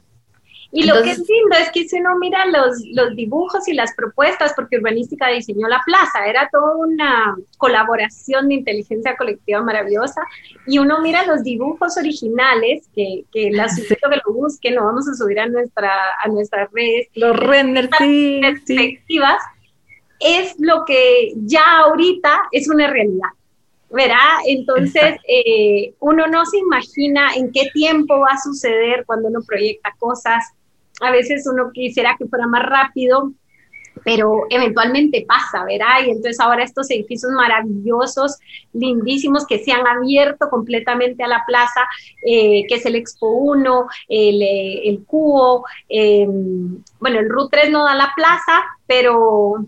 Y 0.73 0.83
lo 0.85 1.01
que 1.03 1.11
es 1.11 1.17
lindo 1.17 1.57
es 1.59 1.69
que 1.71 1.87
si 1.87 1.99
uno 1.99 2.17
mira 2.17 2.45
los, 2.45 2.81
los 2.93 3.13
dibujos 3.15 3.67
y 3.67 3.73
las 3.73 3.93
propuestas, 3.93 4.53
porque 4.55 4.77
Urbanística 4.77 5.27
diseñó 5.27 5.67
la 5.67 5.81
plaza, 5.85 6.25
era 6.25 6.49
toda 6.49 6.77
una 6.77 7.35
colaboración 7.57 8.47
de 8.47 8.55
inteligencia 8.55 9.17
colectiva 9.17 9.61
maravillosa, 9.61 10.21
y 10.65 10.79
uno 10.79 11.01
mira 11.01 11.25
los 11.25 11.43
dibujos 11.43 11.97
originales, 11.97 12.87
que, 12.95 13.25
que 13.33 13.51
las 13.51 13.75
sí. 13.75 13.85
que 13.85 13.97
lo 14.25 14.33
busquen, 14.33 14.75
lo 14.75 14.85
vamos 14.85 15.09
a 15.09 15.13
subir 15.13 15.41
a 15.41 15.47
nuestra, 15.47 15.91
a 16.23 16.27
nuestras 16.29 16.71
redes. 16.71 17.09
Los 17.15 17.35
renders, 17.35 17.89
sí, 17.97 18.39
perspectivas, 18.41 19.43
es 20.21 20.55
lo 20.57 20.85
que 20.85 21.33
ya 21.35 21.79
ahorita 21.79 22.43
es 22.51 22.69
una 22.69 22.87
realidad. 22.87 23.29
¿verdad? 23.93 24.37
Entonces, 24.47 25.15
eh, 25.27 25.93
uno 25.99 26.25
no 26.27 26.45
se 26.45 26.59
imagina 26.59 27.33
en 27.35 27.51
qué 27.51 27.69
tiempo 27.73 28.19
va 28.19 28.29
a 28.31 28.41
suceder 28.41 29.03
cuando 29.05 29.27
uno 29.27 29.41
proyecta 29.45 29.93
cosas, 29.99 30.45
a 31.01 31.11
veces 31.11 31.47
uno 31.51 31.71
quisiera 31.73 32.15
que 32.17 32.27
fuera 32.27 32.47
más 32.47 32.63
rápido, 32.63 33.33
pero 34.03 34.45
eventualmente 34.49 35.25
pasa, 35.27 35.63
¿verdad? 35.65 36.05
Y 36.05 36.11
entonces 36.11 36.39
ahora 36.39 36.63
estos 36.63 36.89
edificios 36.89 37.31
maravillosos, 37.31 38.37
lindísimos, 38.73 39.45
que 39.45 39.59
se 39.59 39.71
han 39.71 39.85
abierto 39.85 40.49
completamente 40.49 41.23
a 41.23 41.27
la 41.27 41.43
plaza, 41.45 41.81
eh, 42.25 42.63
que 42.67 42.75
es 42.75 42.85
el 42.85 42.95
Expo 42.95 43.29
1, 43.29 43.87
el, 44.09 44.41
eh, 44.41 44.89
el 44.89 45.03
Cubo, 45.05 45.65
em, 45.89 46.81
bueno, 46.99 47.19
el 47.19 47.29
RUT 47.29 47.51
3 47.51 47.71
no 47.71 47.83
da 47.83 47.95
la 47.95 48.11
plaza, 48.15 48.63
pero, 48.87 49.65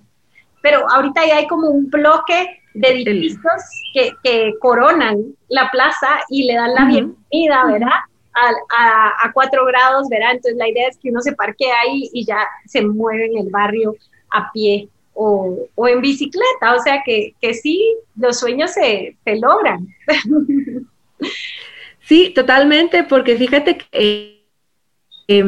pero 0.61 0.89
ahorita 0.89 1.25
ya 1.27 1.37
hay 1.37 1.47
como 1.47 1.67
un 1.67 1.89
bloque 1.89 2.59
de 2.73 2.87
edificios 2.87 3.61
que, 3.93 4.13
que, 4.23 4.53
coronan 4.59 5.35
la 5.47 5.69
plaza 5.69 6.07
y 6.29 6.45
le 6.45 6.55
dan 6.55 6.73
la 6.73 6.85
bienvenida, 6.85 7.65
¿verdad? 7.67 7.99
A, 8.35 9.31
cuatro 9.33 9.65
grados, 9.65 10.07
¿verdad? 10.09 10.31
Entonces 10.31 10.57
la 10.57 10.69
idea 10.69 10.87
es 10.87 10.97
que 10.97 11.09
uno 11.09 11.21
se 11.21 11.33
parquee 11.33 11.71
ahí 11.71 12.09
y 12.13 12.25
ya 12.25 12.45
se 12.65 12.81
mueve 12.81 13.27
en 13.27 13.37
el 13.37 13.49
barrio 13.49 13.95
a 14.31 14.51
pie 14.51 14.89
o, 15.13 15.67
en 15.87 16.01
bicicleta, 16.01 16.75
o 16.75 16.79
sea 16.81 17.03
que, 17.05 17.35
que 17.39 17.53
sí, 17.53 17.95
los 18.15 18.39
sueños 18.39 18.71
se, 18.71 19.15
se 19.23 19.35
logran. 19.35 19.87
Sí, 22.05 22.33
totalmente, 22.35 23.05
porque 23.05 23.37
fíjate 23.37 23.77
que 23.77 24.43
eh, 25.29 25.43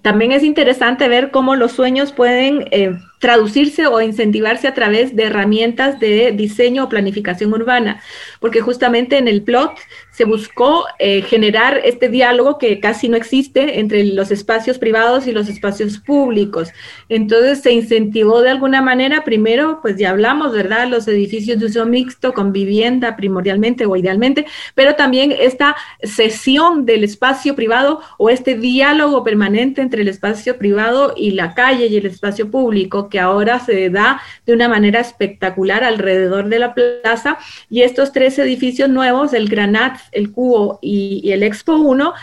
también 0.00 0.30
es 0.30 0.44
interesante 0.44 1.08
ver 1.08 1.32
cómo 1.32 1.56
los 1.56 1.72
sueños 1.72 2.12
pueden 2.12 2.68
eh, 2.70 2.92
traducirse 3.18 3.86
o 3.88 4.00
incentivarse 4.00 4.68
a 4.68 4.74
través 4.74 5.16
de 5.16 5.24
herramientas 5.24 5.98
de 5.98 6.30
diseño 6.32 6.84
o 6.84 6.88
planificación 6.88 7.52
urbana, 7.52 8.00
porque 8.40 8.60
justamente 8.60 9.18
en 9.18 9.26
el 9.26 9.42
plot 9.42 9.72
se 10.18 10.24
buscó 10.24 10.84
eh, 10.98 11.22
generar 11.22 11.80
este 11.84 12.08
diálogo 12.08 12.58
que 12.58 12.80
casi 12.80 13.08
no 13.08 13.16
existe 13.16 13.78
entre 13.78 14.02
los 14.02 14.32
espacios 14.32 14.76
privados 14.76 15.28
y 15.28 15.32
los 15.32 15.48
espacios 15.48 15.98
públicos. 16.00 16.70
Entonces 17.08 17.60
se 17.60 17.70
incentivó 17.70 18.42
de 18.42 18.50
alguna 18.50 18.82
manera, 18.82 19.22
primero, 19.22 19.78
pues 19.80 19.96
ya 19.96 20.10
hablamos, 20.10 20.52
¿verdad? 20.52 20.88
Los 20.88 21.06
edificios 21.06 21.60
de 21.60 21.66
uso 21.66 21.86
mixto 21.86 22.34
con 22.34 22.52
vivienda 22.52 23.14
primordialmente 23.14 23.86
o 23.86 23.94
idealmente, 23.94 24.44
pero 24.74 24.96
también 24.96 25.32
esta 25.38 25.76
cesión 26.02 26.84
del 26.84 27.04
espacio 27.04 27.54
privado 27.54 28.00
o 28.16 28.28
este 28.28 28.56
diálogo 28.56 29.22
permanente 29.22 29.82
entre 29.82 30.02
el 30.02 30.08
espacio 30.08 30.58
privado 30.58 31.14
y 31.16 31.30
la 31.30 31.54
calle 31.54 31.86
y 31.86 31.96
el 31.96 32.06
espacio 32.06 32.50
público 32.50 33.08
que 33.08 33.20
ahora 33.20 33.60
se 33.60 33.88
da 33.88 34.20
de 34.46 34.52
una 34.52 34.68
manera 34.68 34.98
espectacular 34.98 35.84
alrededor 35.84 36.48
de 36.48 36.58
la 36.58 36.74
plaza. 36.74 37.38
Y 37.70 37.82
estos 37.82 38.10
tres 38.10 38.36
edificios 38.40 38.88
nuevos, 38.88 39.32
el 39.32 39.48
Granat, 39.48 40.07
el 40.12 40.32
Cubo 40.32 40.78
y, 40.82 41.30
el 41.32 41.42
Expo 41.42 41.76
1, 41.76 42.14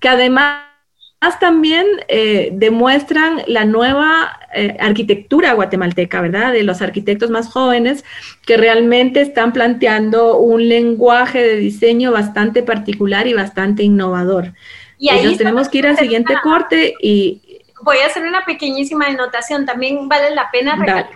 que 0.00 0.08
además 0.08 0.62
también 1.40 1.86
eh, 2.08 2.50
demuestran 2.52 3.42
la 3.46 3.64
nueva 3.64 4.38
eh, 4.54 4.76
arquitectura 4.78 5.54
guatemalteca, 5.54 6.20
¿verdad? 6.20 6.52
De 6.52 6.62
los 6.62 6.82
arquitectos 6.82 7.30
más 7.30 7.48
jóvenes 7.48 8.04
que 8.46 8.56
realmente 8.56 9.20
están 9.20 9.52
planteando 9.52 10.36
un 10.36 10.68
lenguaje 10.68 11.42
de 11.42 11.56
diseño 11.56 12.12
bastante 12.12 12.62
particular 12.62 13.26
y 13.26 13.32
bastante 13.32 13.82
innovador. 13.82 14.52
Y 14.98 15.08
ahí 15.10 15.36
tenemos 15.36 15.68
que 15.68 15.78
ir 15.78 15.86
al 15.86 15.98
siguiente 15.98 16.34
corte 16.42 16.94
y, 17.00 17.42
voy 17.82 17.98
a 17.98 18.06
hacer 18.06 18.24
una 18.24 18.44
pequeñísima 18.44 19.06
anotación. 19.06 19.66
También 19.66 20.08
vale 20.08 20.34
la 20.34 20.50
pena 20.50 20.76
recalcar 20.76 21.08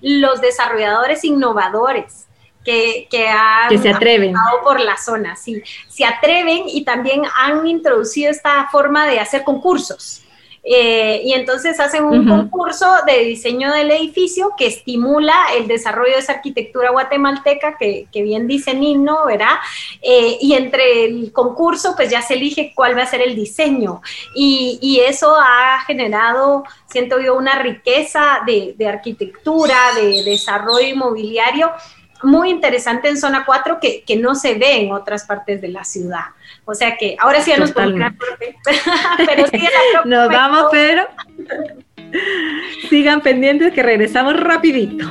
los 0.00 0.40
desarrolladores 0.40 1.24
innovadores. 1.24 2.26
Que, 2.64 3.08
que, 3.10 3.26
han 3.26 3.68
que 3.68 3.78
se 3.78 3.88
atreven 3.88 4.34
por 4.62 4.78
la 4.78 4.96
zona, 4.96 5.34
sí, 5.34 5.60
se 5.88 6.04
atreven 6.04 6.62
y 6.68 6.84
también 6.84 7.22
han 7.36 7.66
introducido 7.66 8.30
esta 8.30 8.68
forma 8.70 9.04
de 9.06 9.18
hacer 9.18 9.42
concursos. 9.42 10.22
Eh, 10.64 11.22
y 11.24 11.32
entonces 11.32 11.80
hacen 11.80 12.04
un 12.04 12.28
concurso 12.28 12.86
de 13.04 13.24
diseño 13.24 13.72
del 13.72 13.90
edificio 13.90 14.52
que 14.56 14.68
estimula 14.68 15.34
el 15.56 15.66
desarrollo 15.66 16.12
de 16.12 16.20
esa 16.20 16.34
arquitectura 16.34 16.92
guatemalteca 16.92 17.76
que, 17.76 18.06
bien 18.12 18.46
dice 18.46 18.72
Nino, 18.72 19.26
¿verdad? 19.26 19.56
Eh, 20.00 20.38
y 20.40 20.52
entre 20.52 21.06
el 21.06 21.32
concurso 21.32 21.94
pues 21.96 22.10
ya 22.10 22.22
se 22.22 22.34
elige 22.34 22.72
cuál 22.76 22.96
va 22.96 23.02
a 23.02 23.06
ser 23.06 23.22
el 23.22 23.34
diseño 23.34 24.02
y, 24.36 24.78
y 24.80 25.00
eso 25.00 25.34
ha 25.36 25.80
generado, 25.84 26.62
siento 26.86 27.18
yo, 27.18 27.36
una 27.36 27.58
riqueza 27.58 28.42
de, 28.46 28.76
de 28.78 28.86
arquitectura, 28.86 29.76
de 29.96 30.22
desarrollo 30.22 30.86
inmobiliario 30.86 31.72
muy 32.22 32.50
interesante 32.50 33.08
en 33.08 33.16
zona 33.16 33.44
4 33.44 33.78
que, 33.80 34.02
que, 34.04 34.16
no 34.16 34.34
se 34.34 34.54
ve 34.54 34.80
en 34.80 34.92
otras 34.92 35.24
partes 35.24 35.60
de 35.60 35.68
la 35.68 35.84
ciudad. 35.84 36.26
O 36.64 36.74
sea 36.74 36.96
que 36.96 37.16
ahora 37.18 37.40
sí 37.40 37.50
ya 37.50 37.58
nos 37.58 37.72
podemos 37.72 38.12
pero 39.26 39.46
sí 39.46 39.60
Nos 40.04 40.28
vamos, 40.28 40.66
pero 40.70 41.06
sigan 42.88 43.20
pendientes 43.20 43.72
que 43.72 43.82
regresamos 43.82 44.38
rapidito. 44.38 45.06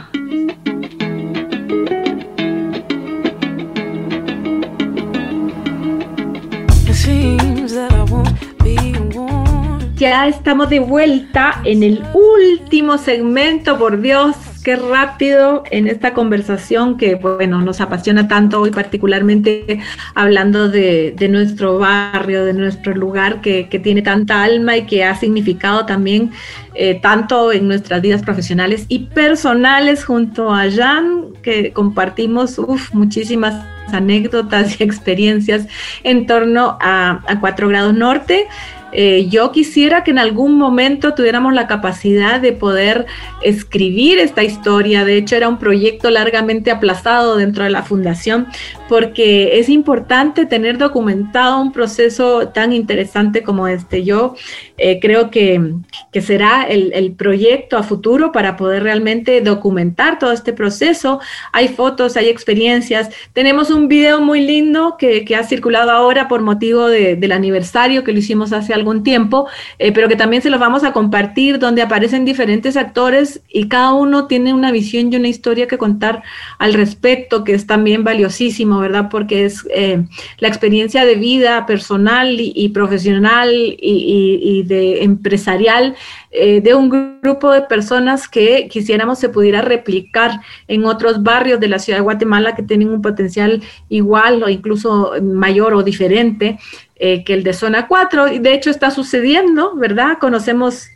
ya 10.01 10.27
estamos 10.27 10.67
de 10.71 10.79
vuelta 10.79 11.61
en 11.63 11.83
el 11.83 12.03
último 12.15 12.97
segmento, 12.97 13.77
por 13.77 14.01
Dios, 14.01 14.35
qué 14.63 14.75
rápido 14.75 15.63
en 15.71 15.87
esta 15.87 16.13
conversación 16.13 16.97
que, 16.97 17.15
bueno, 17.15 17.61
nos 17.61 17.81
apasiona 17.81 18.27
tanto 18.27 18.61
hoy, 18.61 18.71
particularmente 18.71 19.79
hablando 20.15 20.69
de, 20.69 21.15
nuestro 21.29 21.79
barrio, 21.79 22.45
de 22.45 22.53
nuestro 22.53 22.93
lugar 22.93 23.41
que, 23.41 23.63
tiene 23.81 24.01
tanta 24.01 24.43
alma 24.43 24.77
y 24.77 24.85
que 24.85 25.03
ha 25.03 25.15
significado 25.15 25.85
también 25.85 26.31
eh, 26.75 26.99
tanto 27.01 27.51
en 27.51 27.67
nuestras 27.67 28.01
vidas 28.01 28.21
profesionales 28.21 28.85
y 28.87 29.07
personales 29.07 30.05
junto 30.05 30.53
a 30.53 30.69
Jan, 30.69 31.33
que 31.41 31.73
compartimos 31.73 32.59
muchísimas 32.93 33.65
anécdotas 33.91 34.79
y 34.79 34.83
experiencias 34.83 35.67
en 36.03 36.27
torno 36.27 36.77
a, 36.79 37.23
a 37.27 37.39
4 37.39 37.67
grados 37.67 37.93
norte. 37.93 38.47
Eh, 38.93 39.27
yo 39.29 39.51
quisiera 39.51 40.03
que 40.03 40.11
en 40.11 40.19
algún 40.19 40.57
momento 40.57 41.13
tuviéramos 41.13 41.53
la 41.53 41.67
capacidad 41.67 42.39
de 42.39 42.53
poder 42.53 43.05
escribir 43.41 44.19
esta 44.19 44.43
historia. 44.43 45.05
De 45.05 45.17
hecho, 45.17 45.35
era 45.35 45.49
un 45.49 45.57
proyecto 45.57 46.09
largamente 46.09 46.71
aplazado 46.71 47.37
dentro 47.37 47.63
de 47.63 47.69
la 47.69 47.83
fundación 47.83 48.47
porque 48.91 49.57
es 49.57 49.69
importante 49.69 50.45
tener 50.45 50.77
documentado 50.77 51.61
un 51.61 51.71
proceso 51.71 52.49
tan 52.49 52.73
interesante 52.73 53.41
como 53.41 53.69
este. 53.69 54.03
Yo 54.03 54.35
eh, 54.77 54.99
creo 54.99 55.31
que, 55.31 55.75
será 56.19 56.63
el, 56.63 57.13
proyecto 57.13 57.77
a 57.77 57.83
futuro 57.83 58.33
para 58.33 58.57
poder 58.57 58.83
realmente 58.83 59.39
documentar 59.39 60.19
todo 60.19 60.33
este 60.33 60.51
proceso. 60.51 61.21
Hay 61.53 61.69
fotos, 61.69 62.17
hay 62.17 62.27
experiencias. 62.27 63.09
Tenemos 63.31 63.69
un 63.69 63.87
video 63.87 64.19
muy 64.19 64.41
lindo 64.41 64.97
que, 64.97 65.25
ha 65.35 65.43
circulado 65.43 65.91
ahora 65.91 66.27
por 66.27 66.41
motivo 66.41 66.87
del 66.87 67.31
aniversario 67.31 68.03
que 68.03 68.11
lo 68.11 68.19
hicimos 68.19 68.51
hace 68.51 68.73
algún 68.81 69.03
tiempo, 69.03 69.47
eh, 69.79 69.91
pero 69.91 70.09
que 70.09 70.15
también 70.15 70.41
se 70.41 70.49
los 70.49 70.59
vamos 70.59 70.83
a 70.83 70.91
compartir, 70.91 71.59
donde 71.59 71.81
aparecen 71.81 72.25
diferentes 72.25 72.75
actores 72.75 73.41
y 73.49 73.67
cada 73.67 73.93
uno 73.93 74.27
tiene 74.27 74.53
una 74.53 74.71
visión 74.71 75.11
y 75.11 75.15
una 75.15 75.27
historia 75.27 75.67
que 75.67 75.77
contar 75.77 76.23
al 76.57 76.73
respecto, 76.73 77.43
que 77.43 77.53
es 77.53 77.67
también 77.67 78.03
valiosísimo, 78.03 78.79
¿verdad? 78.79 79.07
Porque 79.09 79.45
es 79.45 79.65
eh, 79.73 80.03
la 80.39 80.47
experiencia 80.47 81.05
de 81.05 81.15
vida 81.15 81.65
personal 81.65 82.35
y, 82.39 82.69
profesional 82.69 83.51
y, 83.53 84.63
de 84.63 85.03
empresarial 85.03 85.95
eh, 86.33 86.61
de 86.61 86.73
un 86.73 87.19
grupo 87.21 87.51
de 87.51 87.63
personas 87.63 88.29
que 88.29 88.69
quisiéramos 88.69 89.19
se 89.19 89.27
pudiera 89.27 89.61
replicar 89.61 90.39
en 90.69 90.85
otros 90.85 91.23
barrios 91.23 91.59
de 91.59 91.67
la 91.67 91.77
ciudad 91.77 91.99
de 91.99 92.03
Guatemala 92.03 92.55
que 92.55 92.63
tienen 92.63 92.89
un 92.89 93.01
potencial 93.01 93.61
igual 93.89 94.41
o 94.41 94.47
incluso 94.47 95.13
mayor 95.21 95.73
o 95.73 95.83
diferente 95.83 96.57
eh, 96.95 97.25
que 97.25 97.33
el 97.33 97.43
de 97.43 97.51
zona 97.51 97.87
4. 97.87 98.31
Y 98.33 98.39
de 98.39 98.53
hecho 98.53 98.69
está 98.69 98.91
sucediendo, 98.91 99.75
¿verdad? 99.75 100.19
Conocemos 100.21 100.87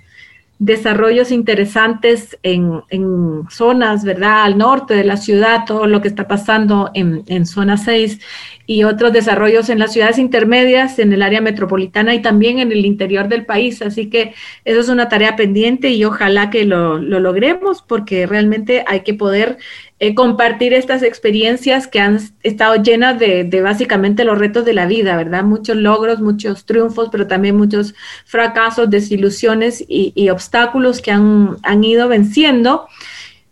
desarrollos 0.57 1.31
interesantes 1.31 2.37
en, 2.41 2.81
zonas, 3.49 4.05
¿verdad? 4.05 4.43
Al 4.43 4.57
norte 4.57 4.93
de 4.93 5.03
la 5.03 5.17
ciudad, 5.17 5.65
todo 5.67 5.85
lo 5.85 6.01
que 6.01 6.07
está 6.07 6.27
pasando 6.29 6.91
en, 6.93 7.23
en, 7.27 7.45
zona 7.45 7.75
6 7.75 8.19
y 8.67 8.83
otros 8.83 9.13
desarrollos 9.13 9.69
en 9.69 9.79
las 9.79 9.93
ciudades 9.93 10.17
intermedias, 10.17 10.99
en 10.99 11.13
el 11.13 11.21
área 11.21 11.41
metropolitana 11.41 12.13
y 12.15 12.21
también 12.21 12.59
en 12.59 12.71
el 12.71 12.85
interior 12.85 13.27
del 13.27 13.45
país. 13.45 13.81
Así 13.81 14.09
que 14.09 14.33
eso 14.63 14.79
es 14.79 14.89
una 14.89 15.09
tarea 15.09 15.35
pendiente 15.35 15.89
y 15.89 16.03
ojalá 16.05 16.49
que 16.49 16.65
lo, 16.65 16.97
lo 16.97 17.19
logremos 17.19 17.81
porque 17.81 18.25
realmente 18.25 18.83
hay 18.87 19.01
que 19.01 19.13
poder 19.13 19.57
eh, 19.97 20.13
compartir 20.13 20.73
estas 20.73 21.03
experiencias 21.03 21.87
que 21.87 22.01
han 22.01 22.19
estado 22.43 22.75
llenas 22.83 23.17
de, 23.17 23.61
básicamente 23.63 24.25
los 24.25 24.37
retos 24.37 24.65
de 24.65 24.73
la 24.73 24.87
vida, 24.87 25.15
¿verdad? 25.15 25.45
Muchos 25.45 25.77
logros, 25.77 26.19
muchos 26.19 26.65
triunfos, 26.65 27.07
pero 27.09 27.27
también 27.27 27.55
muchos 27.55 27.95
fracasos, 28.25 28.89
desilusiones 28.89 29.85
y, 29.87 30.29
obstáculos 30.29 31.01
que 31.01 31.11
han, 31.11 31.57
ido 31.81 32.09
venciendo 32.09 32.89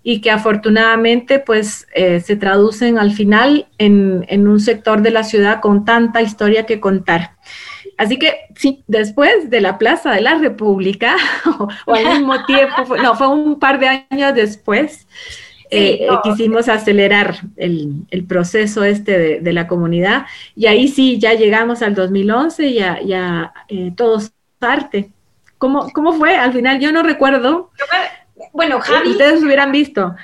y 0.03 0.19
que 0.19 0.29
afortunadamente 0.29 1.39
pues 1.39 1.87
eh, 1.95 2.19
se 2.19 2.35
traducen 2.35 2.99
al 2.99 3.11
final 3.11 3.67
en, 3.77 4.47
un 4.47 4.59
sector 4.59 5.01
de 5.01 5.11
la 5.11 5.23
ciudad 5.23 5.61
con 5.61 5.85
tanta 5.85 6.21
historia 6.21 6.65
que 6.65 6.81
contar. 6.81 7.31
Así 7.97 8.19
que 8.19 8.33
sí, 8.55 8.83
después 8.87 9.49
de 9.49 9.61
la 9.61 9.77
Plaza 9.77 10.11
de 10.11 10.21
la 10.21 10.35
República, 10.35 11.15
o, 11.85 11.93
al 11.93 12.05
mismo 12.05 12.45
tiempo, 12.45 12.97
no, 12.97 13.15
fue 13.15 13.27
un 13.27 13.59
par 13.59 13.79
de 13.79 14.05
años 14.09 14.35
después, 14.35 15.07
eh, 15.71 16.07
quisimos 16.21 16.69
acelerar 16.69 17.35
el, 17.55 18.25
proceso 18.27 18.83
este 18.83 19.39
de, 19.39 19.53
la 19.53 19.67
comunidad 19.67 20.27
y 20.55 20.67
ahí 20.67 20.87
sí, 20.87 21.17
ya 21.17 21.33
llegamos 21.33 21.81
al 21.81 21.95
2011 21.95 22.67
y 22.67 22.73
ya, 22.75 23.01
ya 23.01 23.53
eh, 23.69 23.91
todos 23.95 24.33
arte. 24.59 25.11
¿Cómo, 25.57 25.89
¿Cómo 25.93 26.13
fue? 26.13 26.35
Al 26.35 26.53
final 26.53 26.79
yo 26.79 26.91
no 26.91 27.03
recuerdo. 27.03 27.71
Bueno, 28.53 28.79
Javi. 28.79 29.09
Ustedes 29.09 29.43
hubieran 29.43 29.71
visto. 29.71 30.15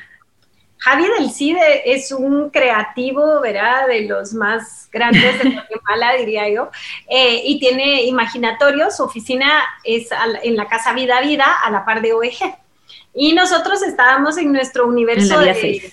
Javi 0.77 1.03
del 1.17 1.29
CIDE 1.31 1.93
es 1.93 2.11
un 2.13 2.51
creativo, 2.51 3.41
¿verdad? 3.41 3.87
De 3.87 4.03
los 4.03 4.33
más 4.33 4.87
grandes 4.91 5.43
de 5.43 5.49
Guatemala, 5.53 6.13
diría 6.17 6.47
yo, 6.49 6.69
eh, 7.09 7.41
y 7.43 7.59
tiene 7.59 8.03
imaginatorios. 8.03 8.95
Su 8.95 9.03
oficina 9.03 9.61
es 9.83 10.07
en 10.43 10.55
la 10.55 10.67
Casa 10.67 10.93
Vida 10.93 11.19
Vida, 11.19 11.45
a 11.65 11.69
la 11.69 11.83
par 11.83 12.01
de 12.01 12.13
OEG. 12.13 12.55
Y 13.13 13.33
nosotros 13.33 13.81
estábamos 13.81 14.37
en 14.37 14.53
nuestro 14.53 14.87
universo 14.87 15.39
de, 15.39 15.91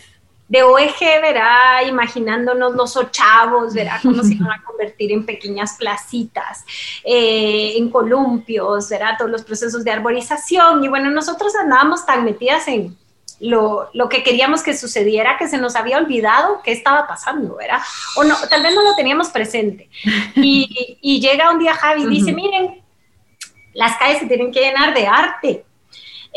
de, 0.49 0.63
OEG, 0.63 1.21
verá, 1.21 1.83
imaginándonos 1.83 2.75
los 2.75 2.97
ochavos, 2.97 3.75
verá, 3.75 4.01
cómo 4.03 4.23
se 4.23 4.35
iban 4.35 4.51
a 4.51 4.63
convertir 4.65 5.13
en 5.13 5.27
pequeñas 5.27 5.77
placitas, 5.79 6.65
eh, 7.05 7.75
en 7.77 7.91
columpios, 7.91 8.89
verá, 8.89 9.17
todos 9.17 9.31
los 9.31 9.43
procesos 9.43 9.85
de 9.85 9.91
arborización. 9.91 10.85
Y 10.85 10.89
bueno, 10.89 11.11
nosotros 11.11 11.55
andábamos 11.57 12.07
tan 12.07 12.25
metidas 12.25 12.69
en, 12.69 12.97
lo, 13.41 13.91
lo, 13.93 14.09
que 14.09 14.23
queríamos 14.23 14.63
que 14.63 14.77
sucediera, 14.77 15.37
que 15.37 15.49
se 15.49 15.59
nos 15.59 15.77
había 15.77 15.99
olvidado 15.99 16.63
qué 16.63 16.73
estaba 16.73 17.07
pasando, 17.07 17.57
¿verdad? 17.57 17.81
O 18.17 18.25
no, 18.25 18.35
tal 18.49 18.63
vez 18.63 18.75
no 18.75 18.83
lo 18.83 18.95
teníamos 18.95 19.29
presente. 19.29 19.91
Y, 20.37 20.99
y 21.03 21.21
llega 21.21 21.51
un 21.51 21.59
día 21.59 21.75
Javi 21.75 22.05
y 22.05 22.09
dice, 22.09 22.33
miren, 22.33 22.83
las 23.75 23.99
calles 23.99 24.21
se 24.21 24.27
tienen 24.27 24.53
que 24.53 24.61
llenar 24.61 24.95
de 24.95 25.07
arte 25.07 25.66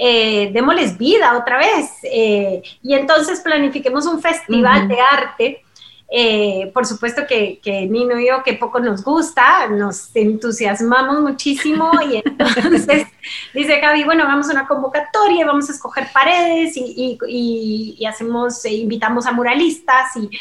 eh, 0.01 0.49
démosles 0.53 0.97
vida 0.97 1.37
otra 1.37 1.57
vez. 1.57 1.91
Eh, 2.03 2.61
y 2.81 2.93
entonces 2.93 3.41
planifiquemos 3.41 4.05
un 4.05 4.21
festival 4.21 4.87
de 4.87 4.97
arte. 5.01 5.63
Eh, 6.11 6.71
por 6.73 6.87
supuesto 6.87 7.23
que, 7.27 7.59
que, 7.61 7.85
Nino 7.85 8.17
y 8.17 8.27
yo, 8.27 8.41
que 8.41 8.53
poco 8.53 8.79
nos 8.79 9.03
gusta, 9.03 9.67
nos 9.67 10.15
entusiasmamos 10.15 11.19
muchísimo 11.19 11.91
y 12.09 12.23
entonces 12.25 13.05
dice 13.53 13.79
Gaby, 13.79 14.05
bueno, 14.05 14.23
vamos 14.23 14.49
a 14.49 14.53
una 14.53 14.67
convocatoria, 14.67 15.45
vamos 15.45 15.69
a 15.69 15.73
escoger 15.73 16.07
paredes 16.11 16.75
y, 16.77 17.19
y, 17.27 17.95
y 17.99 18.05
hacemos, 18.07 18.65
invitamos 18.65 19.27
a 19.27 19.33
muralistas 19.33 20.15
y 20.15 20.31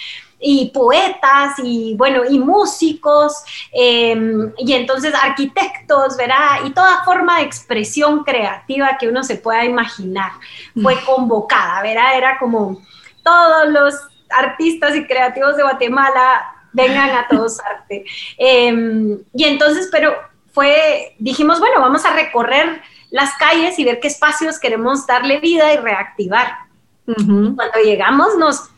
y 0.41 0.71
poetas 0.71 1.55
y 1.63 1.95
bueno, 1.97 2.23
y 2.29 2.39
músicos, 2.39 3.43
em, 3.73 4.53
y 4.59 4.73
entonces 4.73 5.15
arquitectos, 5.15 6.17
¿verdad? 6.17 6.65
Y 6.65 6.71
toda 6.71 7.05
forma 7.05 7.39
de 7.39 7.45
expresión 7.45 8.25
creativa 8.25 8.97
que 8.99 9.09
uno 9.09 9.25
se 9.25 9.37
pueda 9.37 9.65
imaginar 9.65 10.33
fue 10.81 10.97
convocada, 11.05 11.83
¿verdad? 11.83 12.17
Era 12.17 12.39
como 12.39 12.81
todos 13.23 13.69
los 13.69 13.95
artistas 14.31 14.95
y 14.95 15.07
creativos 15.07 15.57
de 15.57 15.63
Guatemala 15.63 16.55
vengan 16.73 17.11
a 17.11 17.27
todos 17.29 17.59
arte. 17.65 18.05
Em, 18.37 19.19
y 19.35 19.45
entonces, 19.45 19.89
pero 19.91 20.15
fue, 20.53 21.15
dijimos, 21.19 21.61
bueno, 21.61 21.81
vamos 21.81 22.05
a 22.05 22.13
recorrer 22.13 22.81
las 23.11 23.35
calles 23.39 23.79
y 23.79 23.85
ver 23.85 24.01
qué 24.01 24.09
espacios 24.09 24.59
queremos 24.59 25.07
darle 25.07 25.41
vida 25.41 25.73
y 25.73 25.79
reactivar. 25.79 26.69
Cuando 27.07 27.79
llegamos 27.83 28.37
nos 28.37 28.69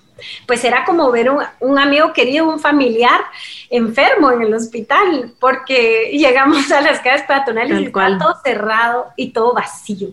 pues 0.46 0.64
era 0.64 0.84
como 0.84 1.10
ver 1.10 1.30
un, 1.60 1.78
amigo 1.78 2.12
querido, 2.12 2.48
un 2.48 2.60
familiar 2.60 3.20
enfermo 3.68 4.30
en 4.30 4.42
el 4.42 4.54
hospital, 4.54 5.32
porque 5.38 6.10
llegamos 6.12 6.70
a 6.72 6.80
las 6.80 7.00
calles 7.00 7.22
peatonales 7.22 7.80
y 7.80 7.84
estaba 7.86 8.18
todo 8.18 8.36
cerrado 8.42 9.08
y 9.16 9.32
todo 9.32 9.54
vacío. 9.54 10.08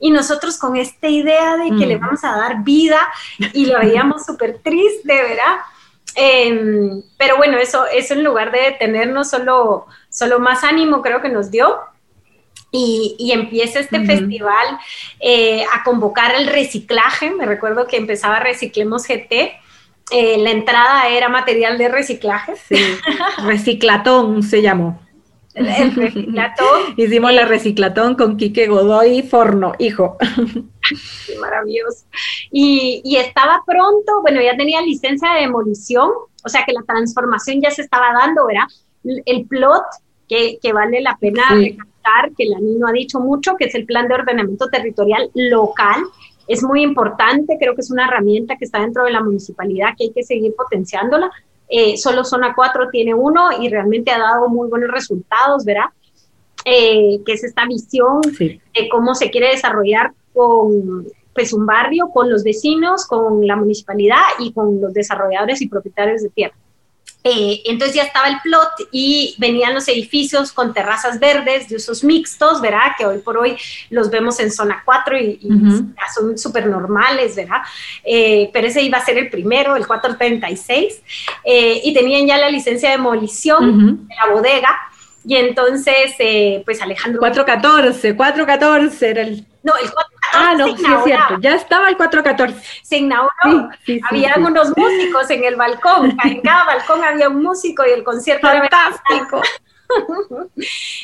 Y 0.00 0.10
nosotros 0.10 0.58
con 0.58 0.76
esta 0.76 1.08
idea 1.08 1.56
de 1.56 1.76
que 1.76 1.86
le 1.86 1.96
vamos 1.96 2.22
a 2.22 2.36
dar 2.36 2.62
vida 2.62 3.00
y 3.52 3.66
lo 3.66 3.80
veíamos 3.80 4.24
súper 4.26 4.58
triste, 4.58 5.22
¿verdad? 5.22 5.58
Em, 6.14 7.02
pero 7.16 7.36
bueno, 7.36 7.58
eso, 7.58 7.86
eso 7.86 8.14
en 8.14 8.24
lugar 8.24 8.52
de 8.52 8.76
tenernos 8.78 9.30
solo, 9.30 9.86
solo 10.08 10.38
más 10.38 10.64
ánimo, 10.64 11.02
creo 11.02 11.20
que 11.20 11.28
nos 11.28 11.50
dio 11.50 11.78
y, 12.70 13.30
empieza 13.32 13.80
este 13.80 14.04
festival 14.04 14.78
eh, 15.20 15.64
a 15.72 15.82
convocar 15.84 16.34
el 16.34 16.46
reciclaje. 16.46 17.30
Me 17.30 17.46
recuerdo 17.46 17.86
que 17.86 17.96
empezaba 17.96 18.40
Reciclemos 18.40 19.06
GT. 19.06 19.52
Eh, 20.10 20.38
la 20.38 20.50
entrada 20.50 21.08
era 21.08 21.28
material 21.28 21.78
de 21.78 21.88
reciclaje. 21.88 22.54
Sí. 22.56 22.76
Reciclatón 23.44 24.42
se 24.42 24.62
llamó. 24.62 25.00
El, 25.54 25.94
reciclatón. 25.94 26.94
Hicimos 26.96 27.32
la 27.32 27.44
reciclatón 27.46 28.14
con 28.14 28.36
Quique 28.36 28.68
Godoy 28.68 29.22
Forno, 29.22 29.72
hijo. 29.78 30.16
Qué 31.26 31.38
maravilloso. 31.38 32.04
Y, 32.50 33.00
y, 33.04 33.16
estaba 33.16 33.62
pronto, 33.66 34.20
bueno, 34.22 34.40
ya 34.40 34.56
tenía 34.56 34.80
licencia 34.82 35.32
de 35.34 35.40
demolición, 35.40 36.10
o 36.44 36.48
sea 36.48 36.64
que 36.64 36.72
la 36.72 36.82
transformación 36.82 37.60
ya 37.60 37.70
se 37.70 37.82
estaba 37.82 38.12
dando, 38.12 38.46
¿verdad? 38.46 38.68
El 39.26 39.46
plot 39.46 39.84
que, 40.28 40.58
que 40.62 40.72
vale 40.72 41.00
la 41.00 41.16
pena 41.16 41.42
resaltar 42.08 42.34
que 42.36 42.46
la 42.46 42.58
NINO 42.58 42.86
ha 42.86 42.92
dicho 42.92 43.20
mucho, 43.20 43.56
que 43.56 43.66
es 43.66 43.74
el 43.74 43.86
plan 43.86 44.08
de 44.08 44.14
ordenamiento 44.14 44.68
territorial 44.68 45.30
local. 45.34 46.02
Es 46.46 46.62
muy 46.62 46.82
importante, 46.82 47.56
creo 47.58 47.74
que 47.74 47.82
es 47.82 47.90
una 47.90 48.06
herramienta 48.06 48.56
que 48.56 48.64
está 48.64 48.80
dentro 48.80 49.04
de 49.04 49.12
la 49.12 49.22
municipalidad 49.22 49.94
que 49.96 50.04
hay 50.04 50.12
que 50.12 50.22
seguir 50.22 50.54
potenciándola. 50.54 51.30
Eh, 51.68 51.98
solo 51.98 52.24
Zona 52.24 52.54
4 52.54 52.88
tiene 52.90 53.14
uno 53.14 53.50
y 53.60 53.68
realmente 53.68 54.10
ha 54.10 54.18
dado 54.18 54.48
muy 54.48 54.68
buenos 54.68 54.90
resultados, 54.90 55.64
¿verdad? 55.64 55.90
Eh, 56.64 57.20
que 57.24 57.32
es 57.32 57.44
esta 57.44 57.66
visión 57.66 58.20
de 58.38 58.88
cómo 58.90 59.14
se 59.14 59.30
quiere 59.30 59.50
desarrollar 59.50 60.12
con 60.32 61.06
pues 61.34 61.52
un 61.52 61.66
barrio, 61.66 62.08
con 62.08 62.30
los 62.30 62.42
vecinos, 62.42 63.06
con 63.06 63.46
la 63.46 63.54
municipalidad 63.54 64.22
y 64.40 64.52
con 64.52 64.80
los 64.80 64.92
desarrolladores 64.92 65.62
y 65.62 65.68
propietarios 65.68 66.22
de 66.22 66.30
tierra. 66.30 66.56
Eh, 67.24 67.62
entonces 67.66 67.96
ya 67.96 68.04
estaba 68.04 68.28
el 68.28 68.40
plot 68.40 68.88
y 68.92 69.34
venían 69.38 69.74
los 69.74 69.88
edificios 69.88 70.52
con 70.52 70.72
terrazas 70.72 71.18
verdes 71.18 71.68
de 71.68 71.76
usos 71.76 72.04
mixtos, 72.04 72.60
¿verdad? 72.60 72.92
Que 72.96 73.06
hoy 73.06 73.18
por 73.18 73.36
hoy 73.36 73.56
los 73.90 74.08
vemos 74.08 74.38
en 74.40 74.52
zona 74.52 74.82
4 74.84 75.18
y, 75.18 75.48
son 76.14 76.38
súper 76.38 76.66
normales, 76.66 77.34
¿verdad? 77.36 77.62
Eh, 78.04 78.50
pero 78.52 78.68
ese 78.68 78.82
iba 78.82 78.98
a 78.98 79.04
ser 79.04 79.18
el 79.18 79.28
primero, 79.28 79.76
el 79.76 79.86
436, 79.86 81.02
eh, 81.44 81.80
y 81.84 81.92
tenían 81.92 82.26
ya 82.26 82.38
la 82.38 82.50
licencia 82.50 82.90
de 82.90 82.96
demolición 82.96 84.06
de 84.06 84.14
la 84.14 84.32
bodega. 84.32 84.78
Y 85.26 85.36
entonces, 85.36 86.14
pues 86.64 86.80
Alejandro... 86.80 87.18
414, 87.18 88.16
414 88.16 89.10
era 89.10 89.22
el 89.22 89.44
no, 89.68 89.74
el 89.76 89.90
414. 89.90 90.17
Ah, 90.32 90.54
no, 90.56 90.76
sí 90.76 90.84
es 90.84 91.04
cierto, 91.04 91.38
ya 91.40 91.54
estaba 91.54 91.88
el 91.88 91.96
414. 91.96 92.82
Se 92.82 92.98
inauguró, 92.98 93.70
había 94.10 94.34
unos 94.38 94.76
músicos 94.76 95.30
en 95.30 95.44
el 95.44 95.56
balcón, 95.56 96.16
en 96.24 96.40
cada 96.40 96.64
balcón 96.64 97.04
había 97.04 97.28
un 97.28 97.42
músico 97.42 97.84
y 97.86 97.90
el 97.90 98.04
concierto 98.04 98.46
Fantástico. 98.46 99.38
era 99.38 99.68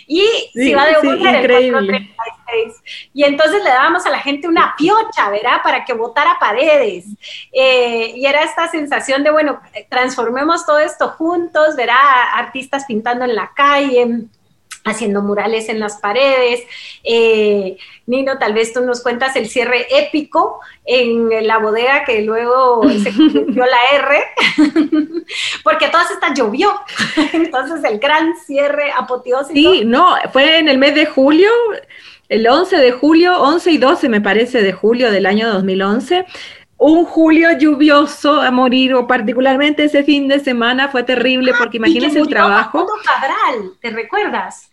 y 0.07 0.27
se 0.53 0.61
de 0.61 0.75
devolver 0.75 1.37
el 1.37 1.73
436. 1.73 3.11
Y 3.15 3.25
entonces 3.25 3.63
le 3.65 3.71
dábamos 3.71 4.05
a 4.07 4.11
la 4.11 4.21
gente 4.21 4.49
una 4.49 4.75
piocha, 4.77 5.31
¿verdad? 5.31 5.63
Para 5.63 5.85
que 5.85 5.95
votara 5.95 6.37
paredes. 6.39 7.07
Eh, 7.53 8.13
y 8.17 8.27
era 8.27 8.43
esta 8.43 8.69
sensación 8.69 9.25
de, 9.25 9.31
bueno, 9.31 9.61
transformemos 9.89 10.67
todo 10.67 10.79
esto 10.79 11.09
juntos, 11.11 11.77
¿verdad? 11.77 11.97
Artistas 12.35 12.85
pintando 12.87 13.25
en 13.25 13.35
la 13.35 13.53
calle 13.55 14.27
haciendo 14.85 15.23
murales 15.23 15.69
en 15.69 15.81
las 15.81 15.99
paredes. 15.99 16.63
Eh, 17.03 17.77
Nino, 18.07 18.39
tal 18.39 18.53
vez 18.53 18.73
tú 18.73 18.83
nos 18.83 19.03
cuentas 19.03 19.35
el 19.37 19.49
cierre 19.49 19.87
épico 19.91 20.61
en 20.85 21.47
la 21.47 21.59
bodega 21.59 22.05
que 22.05 22.23
luego 22.23 22.83
se 23.03 23.13
convirtió 23.15 23.65
la 23.65 23.79
R, 23.95 24.25
porque 25.65 25.89
todas 25.89 26.11
estas 26.11 26.39
llovió. 26.39 26.71
Entonces 27.33 27.83
el 27.85 27.99
gran 27.99 28.37
cierre 28.37 28.93
apoteósico. 28.93 29.55
Sí, 29.55 29.85
no, 29.85 30.17
fue 30.33 30.59
en 30.59 30.69
el 30.69 30.79
mes 30.79 30.95
de 30.95 31.07
julio, 31.07 31.51
el 32.29 32.47
11 32.47 32.77
de 32.77 32.93
julio, 32.93 33.41
11 33.41 33.71
y 33.71 33.79
12 33.79 34.09
me 34.09 34.21
parece 34.21 34.63
de 34.63 34.73
julio 34.73 35.11
del 35.11 35.27
año 35.27 35.51
2011 35.53 36.27
un 36.77 37.05
julio 37.05 37.57
lluvioso 37.57 38.41
a 38.41 38.51
morir, 38.51 38.95
o 38.95 39.07
particularmente 39.07 39.85
ese 39.85 40.03
fin 40.03 40.29
de 40.29 40.41
semana 40.41 40.89
fue 40.89 41.03
terrible, 41.03 41.53
ah, 41.55 41.59
porque 41.59 41.77
imagínense 41.79 42.19
el 42.19 42.29
trabajo. 42.29 42.87
Cabral, 43.05 43.71
¿te 43.81 43.91
recuerdas? 43.91 44.71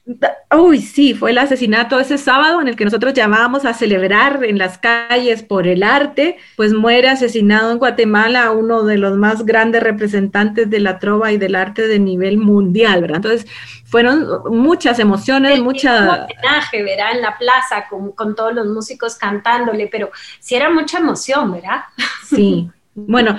Uy, 0.56 0.82
sí, 0.82 1.14
fue 1.14 1.32
el 1.32 1.38
asesinato 1.38 1.99
ese 1.99 2.18
sábado 2.18 2.60
en 2.60 2.68
el 2.68 2.76
que 2.76 2.86
nosotros 2.86 3.14
llamábamos 3.14 3.66
a 3.66 3.74
celebrar 3.74 4.43
en 4.43 4.58
las 4.58 4.78
calles 4.78 5.43
por 5.43 5.68
el 5.68 5.84
arte, 5.84 6.38
pues 6.56 6.74
muere 6.74 7.08
asesinado 7.08 7.72
en 7.72 7.78
Guatemala 7.78 8.52
uno 8.52 8.84
de 8.84 8.97
los 8.97 9.16
más 9.18 9.45
grandes 9.45 9.84
representantes 9.84 10.70
de 10.70 10.80
la 10.80 10.99
trova 10.99 11.32
y 11.32 11.38
del 11.38 11.56
arte 11.56 11.88
de 11.88 11.99
nivel 11.99 12.38
mundial, 12.38 13.02
¿verdad? 13.02 13.18
Entonces, 13.18 13.47
fueron 13.86 14.26
muchas 14.49 14.99
emociones, 14.99 15.60
mucha... 15.60 16.24
homenaje, 16.24 16.82
¿verdad? 16.82 17.12
En 17.12 17.22
la 17.22 17.38
plaza 17.38 17.88
con, 17.89 18.14
con, 18.14 18.36
todos 18.36 18.54
los 18.54 18.68
músicos 18.68 19.16
cantándole, 19.16 19.89
pero 19.91 20.12
sí 20.39 20.56
era 20.56 20.70
mucha 20.70 20.99
emoción, 20.99 21.52
¿verdad? 21.52 21.82
Sí, 22.26 22.70
bueno, 22.96 23.38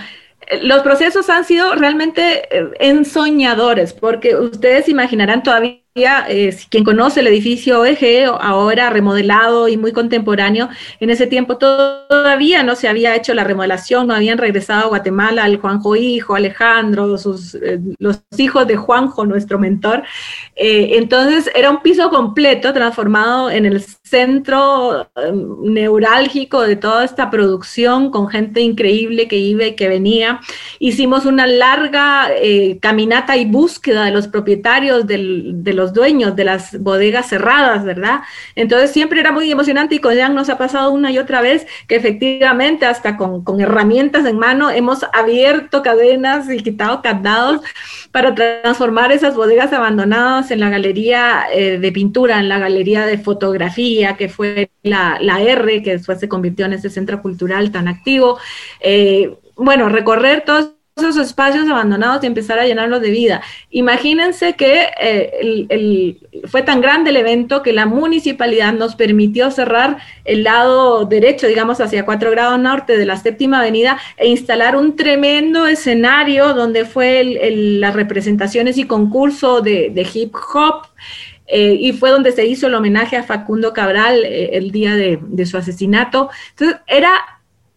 los 0.62 0.82
procesos 0.82 1.30
han 1.30 1.44
sido 1.44 1.74
realmente 1.74 2.42
eh, 2.50 2.70
ensoñadores, 2.80 3.92
porque 3.92 4.36
ustedes 4.36 4.88
imaginarán 4.88 5.42
todavía 5.42 5.82
eh, 5.94 6.56
quien 6.70 6.84
conoce 6.84 7.20
el 7.20 7.26
edificio 7.26 7.80
OEG, 7.80 8.24
ahora 8.40 8.88
remodelado 8.88 9.68
y 9.68 9.76
muy 9.76 9.92
contemporáneo, 9.92 10.70
en 11.00 11.10
ese 11.10 11.26
tiempo 11.26 11.58
todavía 11.58 12.62
no 12.62 12.76
se 12.76 12.88
había 12.88 13.14
hecho 13.14 13.34
la 13.34 13.44
remodelación, 13.44 14.06
no 14.06 14.14
habían 14.14 14.38
regresado 14.38 14.84
a 14.84 14.88
Guatemala 14.88 15.44
el 15.44 15.58
Juanjo 15.58 15.94
hijo, 15.94 16.34
Alejandro, 16.34 17.14
eh, 17.62 17.78
los 17.98 18.22
hijos 18.38 18.66
de 18.66 18.76
Juanjo, 18.76 19.26
nuestro 19.26 19.58
mentor. 19.58 20.02
Eh, 20.56 20.96
entonces 20.96 21.50
era 21.54 21.70
un 21.70 21.82
piso 21.82 22.08
completo 22.08 22.72
transformado 22.72 23.50
en 23.50 23.66
el 23.66 23.84
centro 24.12 25.10
neurálgico 25.62 26.60
de 26.60 26.76
toda 26.76 27.02
esta 27.02 27.30
producción 27.30 28.10
con 28.10 28.28
gente 28.28 28.60
increíble 28.60 29.26
que 29.26 29.38
iba 29.38 29.64
y 29.64 29.74
que 29.74 29.88
venía. 29.88 30.40
Hicimos 30.78 31.24
una 31.24 31.46
larga 31.46 32.28
caminata 32.80 33.38
y 33.38 33.46
búsqueda 33.46 34.04
de 34.04 34.10
los 34.10 34.28
propietarios 34.28 35.06
del, 35.06 35.64
de 35.64 35.72
los 35.72 35.94
dueños 35.94 36.36
de 36.36 36.44
las 36.44 36.78
bodegas 36.78 37.28
cerradas, 37.28 37.84
¿verdad? 37.84 38.20
Entonces 38.54 38.90
siempre 38.90 39.20
era 39.20 39.32
muy 39.32 39.50
emocionante 39.50 39.94
y 39.94 39.98
con 39.98 40.16
Jan 40.16 40.34
nos 40.34 40.50
ha 40.50 40.58
pasado 40.58 40.90
una 40.90 41.10
y 41.10 41.18
otra 41.18 41.40
vez 41.40 41.66
que 41.86 41.96
efectivamente 41.96 42.86
hasta 42.86 43.16
con, 43.16 43.60
herramientas 43.60 44.26
en 44.26 44.38
mano 44.38 44.70
hemos 44.70 45.04
abierto 45.12 45.82
cadenas 45.82 46.50
y 46.50 46.62
quitado 46.62 47.00
candados 47.02 47.60
para 48.10 48.34
transformar 48.34 49.12
esas 49.12 49.34
bodegas 49.34 49.72
abandonadas 49.72 50.50
en 50.50 50.60
la 50.60 50.68
galería 50.68 51.44
eh, 51.52 51.78
de 51.78 51.92
pintura, 51.92 52.38
en 52.40 52.48
la 52.48 52.58
galería 52.58 53.06
de 53.06 53.18
fotografía, 53.18 54.01
que 54.16 54.28
fue 54.28 54.70
la, 54.82 55.18
R, 55.40 55.82
que 55.82 55.92
después 55.92 56.20
se 56.20 56.28
convirtió 56.28 56.66
en 56.66 56.74
ese 56.74 56.90
centro 56.90 57.22
cultural 57.22 57.70
tan 57.70 57.88
activo. 57.88 58.38
Eh, 58.80 59.34
bueno, 59.56 59.88
recorrer 59.88 60.44
todos 60.44 60.72
esos 60.96 61.16
espacios 61.16 61.68
abandonados 61.68 62.22
y 62.22 62.26
empezar 62.26 62.58
a 62.58 62.66
llenarlos 62.66 63.00
de 63.00 63.10
vida. 63.10 63.42
Imagínense 63.70 64.54
que 64.54 64.88
eh, 65.00 66.18
fue 66.44 66.62
tan 66.62 66.82
grande 66.82 67.10
el 67.10 67.16
evento 67.16 67.62
que 67.62 67.72
la 67.72 67.86
municipalidad 67.86 68.74
nos 68.74 68.94
permitió 68.94 69.50
cerrar 69.50 69.98
el 70.24 70.44
lado 70.44 71.06
derecho, 71.06 71.46
digamos, 71.46 71.80
hacia 71.80 72.04
4 72.04 72.30
grados 72.30 72.60
norte 72.60 72.98
de 72.98 73.06
la 73.06 73.16
séptima 73.16 73.60
avenida 73.60 73.98
e 74.18 74.28
instalar 74.28 74.76
un 74.76 74.94
tremendo 74.94 75.66
escenario 75.66 76.52
donde 76.52 76.84
fue 76.84 77.38
las 77.80 77.94
representaciones 77.94 78.76
y 78.76 78.84
concurso 78.84 79.62
de, 79.62 80.08
hip 80.12 80.34
hop. 80.54 80.88
Eh, 81.54 81.76
y 81.78 81.92
fue 81.92 82.08
donde 82.08 82.32
se 82.32 82.46
hizo 82.46 82.66
el 82.66 82.74
homenaje 82.74 83.14
a 83.18 83.24
Facundo 83.24 83.74
Cabral 83.74 84.24
eh, 84.24 84.56
el 84.56 84.70
día 84.70 84.96
de, 84.96 85.44
su 85.44 85.58
asesinato. 85.58 86.30
Entonces, 86.50 86.80
era 86.86 87.12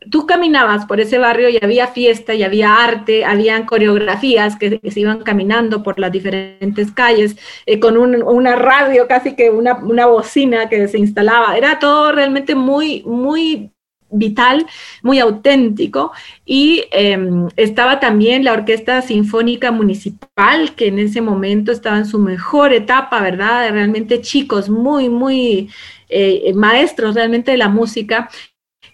tú 0.10 0.26
caminabas 0.26 0.86
por 0.86 1.02
ese 1.02 1.18
barrio 1.18 1.50
y 1.50 1.60
había 1.62 1.88
fiesta 1.88 2.34
y 2.34 2.44
había 2.44 2.82
arte, 2.82 3.26
habían 3.26 3.66
coreografías 3.66 4.56
que, 4.56 4.80
se 4.82 5.00
iban 5.02 5.24
caminando 5.24 5.84
por 5.84 6.00
las 6.00 6.12
diferentes 6.12 6.90
calles, 6.94 7.36
eh, 7.66 7.80
con 7.82 7.98
una 7.98 8.56
radio, 8.56 9.08
casi 9.10 9.36
que 9.36 9.50
una, 9.50 9.74
bocina 10.06 10.70
que 10.70 10.88
se 10.88 10.98
instalaba. 10.98 11.58
Era 11.58 11.78
todo 11.78 12.14
realmente 12.14 12.56
muy, 12.56 13.04
muy 13.04 13.72
vital, 14.18 14.66
muy 15.04 15.20
auténtico. 15.20 16.12
Y 16.46 16.84
em, 16.92 17.48
estaba 17.56 18.00
también 18.00 18.44
la 18.44 18.54
Orquesta 18.54 19.02
Sinfónica 19.02 19.72
Municipal, 19.72 20.76
que 20.76 20.88
en 20.88 21.00
ese 21.00 21.22
momento 21.22 21.72
estaba 21.72 21.98
en 21.98 22.06
su 22.06 22.20
mejor 22.20 22.74
etapa, 22.74 23.22
¿verdad? 23.22 23.70
Realmente 23.72 24.22
chicos, 24.22 24.70
muy, 24.70 25.10
muy 25.10 25.70
eh, 26.10 26.52
maestros 26.56 27.16
realmente 27.16 27.52
de 27.52 27.58
la 27.58 27.70
música. 27.70 28.30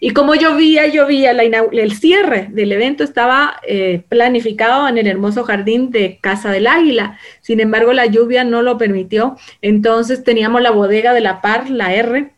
Y 0.04 0.10
como 0.10 0.34
llovía, 0.34 0.88
llovía, 0.88 1.30
el 1.30 1.92
cierre 1.92 2.48
del 2.50 2.72
evento 2.72 3.04
estaba 3.04 3.60
eh, 3.64 4.02
planificado 4.08 4.88
en 4.88 4.98
el 4.98 5.06
hermoso 5.06 5.44
jardín 5.44 5.92
de 5.92 6.18
Casa 6.20 6.50
del 6.50 6.66
Águila. 6.66 7.20
Sin 7.40 7.60
embargo, 7.60 7.92
la 7.92 8.06
lluvia 8.06 8.42
no 8.42 8.62
lo 8.62 8.78
permitió. 8.78 9.36
Entonces 9.60 10.24
teníamos 10.24 10.60
la 10.60 10.72
bodega 10.72 11.14
de 11.14 11.20
la 11.20 11.40
par, 11.40 11.70
la 11.70 11.94
R, 11.94 12.31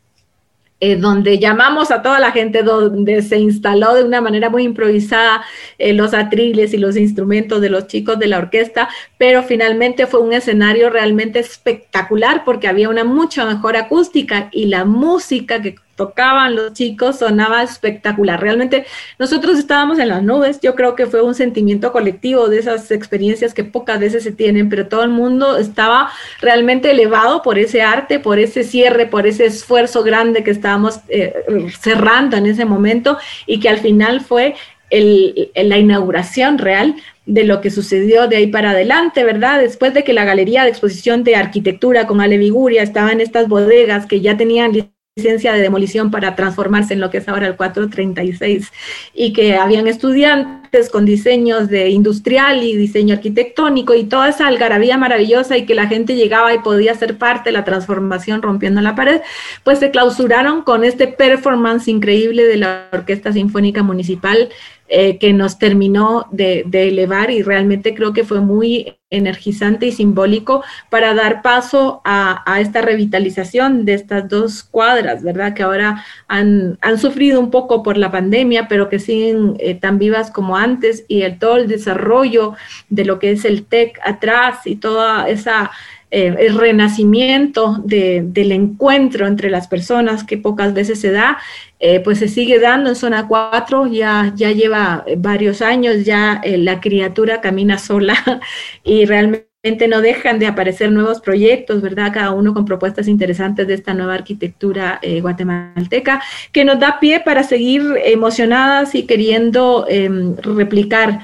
eh, 0.86 0.96
donde 0.96 1.38
llamamos 1.38 1.90
a 1.90 2.02
toda 2.02 2.20
la 2.20 2.30
gente, 2.30 2.62
donde 2.62 3.22
se 3.22 3.38
instaló 3.38 3.94
de 3.94 4.04
una 4.04 4.20
manera 4.20 4.50
muy 4.50 4.64
improvisada 4.64 5.42
eh, 5.78 5.94
los 5.94 6.12
atriles 6.12 6.74
y 6.74 6.76
los 6.76 6.98
instrumentos 6.98 7.62
de 7.62 7.70
los 7.70 7.86
chicos 7.86 8.18
de 8.18 8.26
la 8.26 8.36
orquesta, 8.36 8.90
pero 9.16 9.42
finalmente 9.42 10.06
fue 10.06 10.20
un 10.20 10.34
escenario 10.34 10.90
realmente 10.90 11.38
espectacular 11.38 12.44
porque 12.44 12.68
había 12.68 12.90
una 12.90 13.02
mucha 13.02 13.46
mejor 13.46 13.78
acústica 13.78 14.50
y 14.52 14.66
la 14.66 14.84
música 14.84 15.62
que 15.62 15.76
tocaban 15.96 16.54
los 16.56 16.72
chicos, 16.72 17.18
sonaba 17.18 17.62
espectacular. 17.62 18.40
Realmente 18.40 18.86
nosotros 19.18 19.58
estábamos 19.58 19.98
en 19.98 20.08
las 20.08 20.22
nubes, 20.22 20.60
yo 20.60 20.74
creo 20.74 20.94
que 20.94 21.06
fue 21.06 21.22
un 21.22 21.34
sentimiento 21.34 21.92
colectivo 21.92 22.48
de 22.48 22.58
esas 22.58 22.90
experiencias 22.90 23.54
que 23.54 23.64
pocas 23.64 24.00
veces 24.00 24.22
se 24.22 24.32
tienen, 24.32 24.68
pero 24.68 24.88
todo 24.88 25.02
el 25.02 25.10
mundo 25.10 25.56
estaba 25.56 26.10
realmente 26.40 26.90
elevado 26.90 27.42
por 27.42 27.58
ese 27.58 27.82
arte, 27.82 28.18
por 28.18 28.38
ese 28.38 28.64
cierre, 28.64 29.06
por 29.06 29.26
ese 29.26 29.46
esfuerzo 29.46 30.02
grande 30.02 30.44
que 30.44 30.50
estábamos 30.50 31.00
eh, 31.08 31.34
cerrando 31.80 32.36
en 32.36 32.46
ese 32.46 32.64
momento 32.64 33.18
y 33.46 33.60
que 33.60 33.68
al 33.68 33.78
final 33.78 34.20
fue 34.20 34.54
la 34.90 35.78
inauguración 35.78 36.58
real 36.58 36.94
de 37.26 37.44
lo 37.44 37.60
que 37.60 37.70
sucedió 37.70 38.28
de 38.28 38.36
ahí 38.36 38.46
para 38.46 38.70
adelante, 38.70 39.24
¿verdad? 39.24 39.60
Después 39.60 39.94
de 39.94 40.04
que 40.04 40.12
la 40.12 40.24
Galería 40.24 40.64
de 40.64 40.70
Exposición 40.70 41.24
de 41.24 41.36
Arquitectura 41.36 42.06
con 42.06 42.20
Ale 42.20 42.36
Viguria 42.38 42.82
estaba 42.82 43.12
en 43.12 43.20
estas 43.20 43.48
bodegas 43.48 44.06
que 44.06 44.20
ya 44.20 44.36
tenían 44.36 44.72
licencia 45.16 45.52
de 45.52 45.60
demolición 45.60 46.10
para 46.10 46.34
transformarse 46.34 46.92
en 46.92 47.00
lo 47.00 47.08
que 47.08 47.18
es 47.18 47.28
ahora 47.28 47.46
el 47.46 47.54
436 47.54 48.72
y 49.14 49.32
que 49.32 49.54
habían 49.54 49.86
estudiantes 49.86 50.90
con 50.90 51.04
diseños 51.04 51.68
de 51.68 51.90
industrial 51.90 52.64
y 52.64 52.74
diseño 52.74 53.14
arquitectónico 53.14 53.94
y 53.94 54.06
toda 54.06 54.30
esa 54.30 54.48
algarabía 54.48 54.98
maravillosa 54.98 55.56
y 55.56 55.66
que 55.66 55.76
la 55.76 55.86
gente 55.86 56.16
llegaba 56.16 56.52
y 56.52 56.58
podía 56.58 56.96
ser 56.96 57.16
parte 57.16 57.50
de 57.50 57.52
la 57.52 57.62
transformación 57.62 58.42
rompiendo 58.42 58.80
la 58.80 58.96
pared, 58.96 59.20
pues 59.62 59.78
se 59.78 59.92
clausuraron 59.92 60.62
con 60.62 60.82
este 60.82 61.06
performance 61.06 61.86
increíble 61.86 62.42
de 62.42 62.56
la 62.56 62.88
Orquesta 62.92 63.32
Sinfónica 63.32 63.84
Municipal 63.84 64.48
eh, 64.86 65.16
que 65.18 65.32
nos 65.32 65.58
terminó 65.58 66.26
de, 66.30 66.66
elevar 66.70 67.30
y 67.30 67.42
realmente 67.42 67.94
creo 67.94 68.12
que 68.12 68.22
fue 68.22 68.40
muy 68.40 68.98
energizante 69.08 69.86
y 69.86 69.92
simbólico 69.92 70.62
para 70.90 71.14
dar 71.14 71.40
paso 71.40 72.02
a, 72.04 72.44
esta 72.60 72.82
revitalización 72.82 73.86
de 73.86 73.94
estas 73.94 74.28
dos 74.28 74.62
cuadras, 74.62 75.22
¿verdad? 75.22 75.54
Que 75.54 75.62
ahora 75.62 76.04
han, 76.28 76.78
sufrido 76.98 77.40
un 77.40 77.50
poco 77.50 77.82
por 77.82 77.96
la 77.96 78.10
pandemia, 78.12 78.68
pero 78.68 78.90
que 78.90 78.98
siguen 78.98 79.56
eh, 79.58 79.74
tan 79.74 79.98
vivas 79.98 80.30
como 80.30 80.56
antes 80.56 81.06
y 81.08 81.22
el, 81.22 81.38
todo 81.38 81.56
el 81.56 81.66
desarrollo 81.66 82.54
de 82.90 83.06
lo 83.06 83.18
que 83.18 83.30
es 83.30 83.46
el 83.46 83.64
TEC 83.64 83.98
atrás 84.04 84.66
y 84.66 84.76
toda 84.76 85.28
esa 85.28 85.70
eh, 86.16 86.32
el 86.38 86.56
renacimiento 86.56 87.82
del 87.82 88.52
encuentro 88.52 89.26
entre 89.26 89.50
las 89.50 89.66
personas 89.66 90.22
que 90.22 90.38
pocas 90.38 90.72
veces 90.72 91.00
se 91.00 91.10
da, 91.10 91.38
eh, 91.86 92.00
pues 92.00 92.18
se 92.18 92.28
sigue 92.28 92.58
dando 92.58 92.88
en 92.88 92.96
zona 92.96 93.28
4, 93.28 93.88
ya, 93.88 94.32
ya 94.34 94.52
lleva 94.52 95.04
varios 95.18 95.60
años, 95.60 96.06
ya 96.06 96.40
eh, 96.42 96.56
la 96.56 96.80
criatura 96.80 97.42
camina 97.42 97.76
sola 97.76 98.14
y 98.84 99.04
realmente 99.04 99.86
no 99.86 100.00
dejan 100.00 100.38
de 100.38 100.46
aparecer 100.46 100.90
nuevos 100.90 101.20
proyectos, 101.20 101.82
¿verdad? 101.82 102.10
Cada 102.14 102.30
uno 102.30 102.54
con 102.54 102.64
propuestas 102.64 103.06
interesantes 103.06 103.66
de 103.66 103.74
esta 103.74 103.92
nueva 103.92 104.14
arquitectura 104.14 104.98
guatemalteca, 105.20 106.22
que 106.52 106.64
nos 106.64 106.80
da 106.80 107.00
pie 107.00 107.20
para 107.20 107.42
seguir 107.42 107.82
emocionadas 108.02 108.94
y 108.94 109.06
queriendo 109.06 109.84
em, 109.86 110.36
replicar 110.36 111.20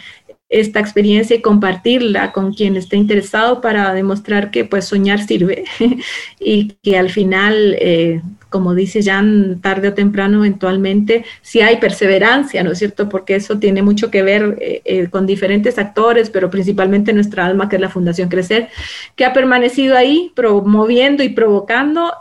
esta 0.50 0.80
experiencia 0.80 1.36
y 1.36 1.40
compartirla 1.40 2.32
con 2.32 2.52
quien 2.52 2.76
esté 2.76 2.96
interesado 2.96 3.60
para 3.60 3.94
demostrar 3.94 4.50
que 4.50 4.64
pues 4.64 4.84
soñar 4.84 5.24
sirve 5.24 5.64
y 6.40 6.72
que 6.82 6.98
al 6.98 7.08
final, 7.10 7.76
eh, 7.78 8.20
como 8.48 8.74
dice 8.74 9.00
Jan, 9.00 9.60
tarde 9.62 9.88
o 9.88 9.94
temprano 9.94 10.38
eventualmente, 10.38 11.24
si 11.40 11.60
hay 11.60 11.76
perseverancia, 11.76 12.64
¿no 12.64 12.72
es 12.72 12.78
cierto? 12.80 13.08
Porque 13.08 13.36
eso 13.36 13.60
tiene 13.60 13.80
mucho 13.82 14.10
que 14.10 14.24
ver 14.24 14.58
eh, 14.60 14.82
eh, 14.84 15.06
con 15.08 15.24
diferentes 15.24 15.78
actores, 15.78 16.30
pero 16.30 16.50
principalmente 16.50 17.12
nuestra 17.12 17.46
alma, 17.46 17.68
que 17.68 17.76
es 17.76 17.82
la 17.82 17.88
Fundación 17.88 18.28
Crecer, 18.28 18.70
que 19.14 19.24
ha 19.24 19.32
permanecido 19.32 19.96
ahí 19.96 20.32
promoviendo 20.34 21.22
y 21.22 21.28
provocando, 21.28 22.12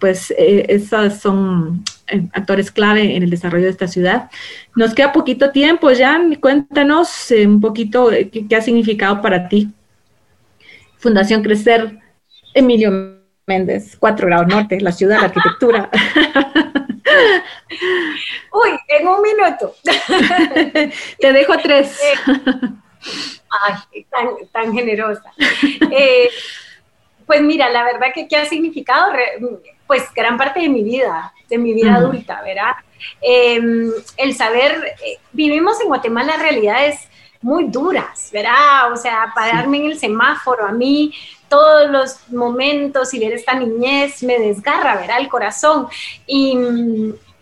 pues 0.00 0.32
esas 0.38 1.20
son 1.20 1.84
actores 2.32 2.70
clave 2.70 3.16
en 3.16 3.22
el 3.22 3.30
desarrollo 3.30 3.64
de 3.64 3.70
esta 3.70 3.88
ciudad. 3.88 4.30
Nos 4.76 4.94
queda 4.94 5.12
poquito 5.12 5.50
tiempo, 5.50 5.88
Jan, 5.96 6.34
cuéntanos 6.36 7.30
eh, 7.30 7.46
un 7.46 7.60
poquito 7.60 8.12
eh, 8.12 8.30
qué, 8.30 8.56
ha 8.56 8.60
significado 8.60 9.22
para 9.22 9.48
ti 9.48 9.68
Fundación 10.98 11.42
Crecer, 11.42 11.98
Emilio 12.54 13.18
Méndez, 13.46 13.96
4 13.98 14.26
grados 14.26 14.48
norte, 14.48 14.80
la 14.80 14.92
ciudad, 14.92 15.18
la 15.18 15.26
arquitectura. 15.26 15.90
Uy, 18.52 18.70
en 18.88 19.08
un 19.08 19.22
minuto. 19.22 19.74
Te 21.20 21.32
dejo 21.32 21.56
tres. 21.58 21.98
ay, 23.50 24.06
tan, 24.52 24.72
generosa. 24.72 25.32
Eh, 25.90 26.30
pues 27.26 27.40
mira, 27.42 27.70
la 27.70 27.84
verdad 27.84 28.08
que 28.14 28.28
qué 28.28 28.36
ha 28.36 28.44
significado, 28.46 29.12
pues 29.86 30.04
gran 30.14 30.36
parte 30.36 30.60
de 30.60 30.68
mi 30.68 30.82
vida, 30.82 31.32
de 31.48 31.58
mi 31.58 31.72
vida 31.72 31.94
adulta, 31.94 32.42
¿verdad? 32.42 32.72
Em, 33.20 33.90
el 34.16 34.34
saber, 34.34 34.94
eh, 35.04 35.18
vivimos 35.32 35.80
en 35.80 35.88
Guatemala 35.88 36.36
realidades 36.36 37.08
muy 37.42 37.64
duras, 37.64 38.30
¿verdad? 38.32 38.90
O 38.92 38.96
sea, 38.96 39.30
pararme 39.34 39.78
en 39.78 39.84
el 39.86 39.98
semáforo, 39.98 40.66
a 40.66 40.72
mí 40.72 41.12
todos 41.48 41.90
los 41.90 42.28
momentos 42.30 43.12
y 43.12 43.18
ver 43.18 43.32
esta 43.32 43.54
niñez 43.54 44.22
me 44.22 44.38
desgarra, 44.38 44.96
¿verdad? 44.96 45.20
El 45.20 45.28
corazón. 45.28 45.86
Y, 46.26 46.56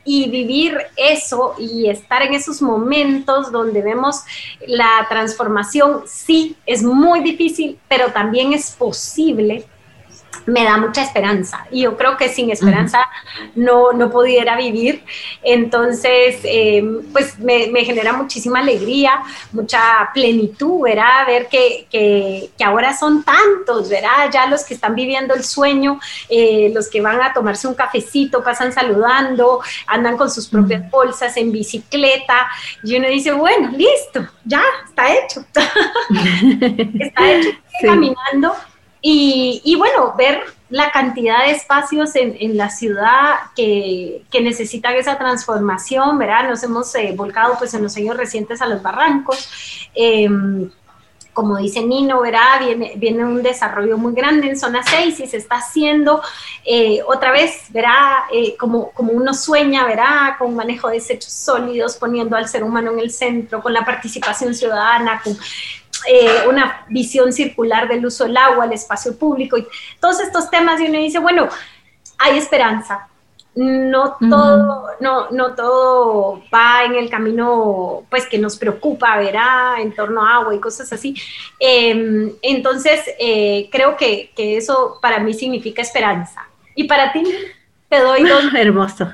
y 0.04 0.28
vivir 0.30 0.76
eso 0.96 1.54
y 1.58 1.88
estar 1.88 2.22
en 2.22 2.34
esos 2.34 2.60
momentos 2.60 3.52
donde 3.52 3.82
vemos 3.82 4.22
la 4.66 5.06
transformación, 5.08 6.02
sí, 6.06 6.56
es 6.66 6.82
muy 6.82 7.20
difícil, 7.20 7.78
pero 7.88 8.12
también 8.12 8.52
es 8.52 8.70
posible 8.72 9.64
me 10.46 10.64
da 10.64 10.76
mucha 10.76 11.02
esperanza. 11.02 11.66
Y 11.70 11.82
yo 11.82 11.96
creo 11.96 12.16
que 12.16 12.28
sin 12.28 12.50
esperanza 12.50 13.06
no, 13.54 13.92
no 13.92 14.10
pudiera 14.10 14.56
vivir. 14.56 15.04
Entonces, 15.42 16.40
em, 16.44 17.02
pues 17.12 17.38
me, 17.38 17.84
genera 17.84 18.12
muchísima 18.12 18.60
alegría, 18.60 19.22
mucha 19.52 20.10
plenitud, 20.12 20.82
¿verdad? 20.82 21.26
Ver 21.26 21.48
que, 21.48 21.86
que, 21.90 22.50
ahora 22.64 22.96
son 22.96 23.22
tantos, 23.24 23.88
¿verdad? 23.88 24.30
Ya 24.32 24.46
los 24.46 24.64
que 24.64 24.74
están 24.74 24.94
viviendo 24.94 25.34
el 25.34 25.44
sueño, 25.44 26.00
eh, 26.28 26.70
los 26.74 26.88
que 26.88 27.00
van 27.00 27.20
a 27.20 27.32
tomarse 27.32 27.68
un 27.68 27.74
cafecito, 27.74 28.42
pasan 28.42 28.72
saludando, 28.72 29.60
andan 29.86 30.16
con 30.16 30.30
sus 30.30 30.48
propias 30.48 30.88
bolsas 30.90 31.36
en 31.36 31.52
bicicleta. 31.52 32.48
Y 32.84 32.96
uno 32.96 33.08
dice, 33.08 33.32
bueno, 33.32 33.70
listo, 33.76 34.26
ya, 34.44 34.62
está 34.86 35.12
hecho. 35.14 35.44
está 36.98 37.32
hecho, 37.32 37.50
caminando 37.82 38.54
y, 39.04 39.74
bueno, 39.76 40.14
ver 40.16 40.42
la 40.70 40.92
cantidad 40.92 41.44
de 41.44 41.50
espacios 41.50 42.14
en, 42.14 42.56
la 42.56 42.70
ciudad 42.70 43.34
que, 43.56 44.24
necesitan 44.40 44.94
esa 44.94 45.18
transformación, 45.18 46.18
¿verdad? 46.18 46.48
Nos 46.48 46.62
hemos 46.62 46.94
eh, 46.94 47.12
volcado 47.16 47.56
pues 47.58 47.74
en 47.74 47.82
los 47.82 47.96
años 47.96 48.16
recientes 48.16 48.62
a 48.62 48.66
los 48.66 48.80
barrancos. 48.80 49.90
Em, 49.94 50.70
como 51.32 51.56
dice 51.56 51.82
Nino, 51.82 52.20
¿verdad? 52.20 52.60
Viene, 52.60 52.92
viene 52.96 53.24
un 53.24 53.42
desarrollo 53.42 53.96
muy 53.96 54.12
grande 54.12 54.48
en 54.48 54.58
zona 54.58 54.82
6 54.82 55.20
y 55.20 55.26
se 55.26 55.38
está 55.38 55.56
haciendo 55.56 56.22
eh, 56.64 57.00
otra 57.06 57.32
vez, 57.32 57.66
¿verdad? 57.70 58.24
Eh, 58.32 58.54
como, 58.58 58.90
como 58.92 59.12
uno 59.12 59.32
sueña, 59.32 59.86
¿verdad? 59.86 60.36
Con 60.38 60.54
manejo 60.54 60.88
de 60.88 60.94
desechos 60.94 61.32
sólidos, 61.32 61.96
poniendo 61.96 62.36
al 62.36 62.48
ser 62.48 62.62
humano 62.62 62.92
en 62.92 63.00
el 63.00 63.10
centro, 63.10 63.62
con 63.62 63.72
la 63.72 63.84
participación 63.84 64.54
ciudadana, 64.54 65.22
con 65.24 65.36
eh, 66.08 66.46
una 66.48 66.84
visión 66.88 67.32
circular 67.32 67.88
del 67.88 68.04
uso 68.04 68.24
del 68.24 68.36
agua, 68.36 68.64
el 68.64 68.72
espacio 68.72 69.16
público 69.16 69.56
y 69.56 69.66
todos 70.00 70.20
estos 70.20 70.50
temas 70.50 70.80
y 70.80 70.86
uno 70.86 70.98
dice, 70.98 71.18
bueno, 71.18 71.48
hay 72.18 72.38
esperanza. 72.38 73.08
No 73.54 74.16
todo, 74.18 74.92
no, 75.00 75.30
no 75.30 75.54
todo 75.54 76.42
va 76.52 76.84
en 76.84 76.94
el 76.94 77.10
camino 77.10 78.02
pues 78.08 78.26
que 78.26 78.38
nos 78.38 78.56
preocupa, 78.56 79.18
verá, 79.18 79.74
en 79.78 79.94
torno 79.94 80.24
a 80.24 80.36
agua 80.36 80.54
y 80.54 80.58
cosas 80.58 80.90
así. 80.90 81.14
Em, 81.60 82.32
entonces, 82.40 83.02
eh, 83.18 83.68
creo 83.70 83.94
que, 83.98 84.30
que 84.34 84.56
eso 84.56 84.98
para 85.02 85.18
mí 85.18 85.34
significa 85.34 85.82
esperanza. 85.82 86.48
Y 86.74 86.84
para 86.84 87.12
ti, 87.12 87.24
te 87.90 88.00
doy 88.00 88.22
dos. 88.22 88.44
Hermoso. 88.54 89.12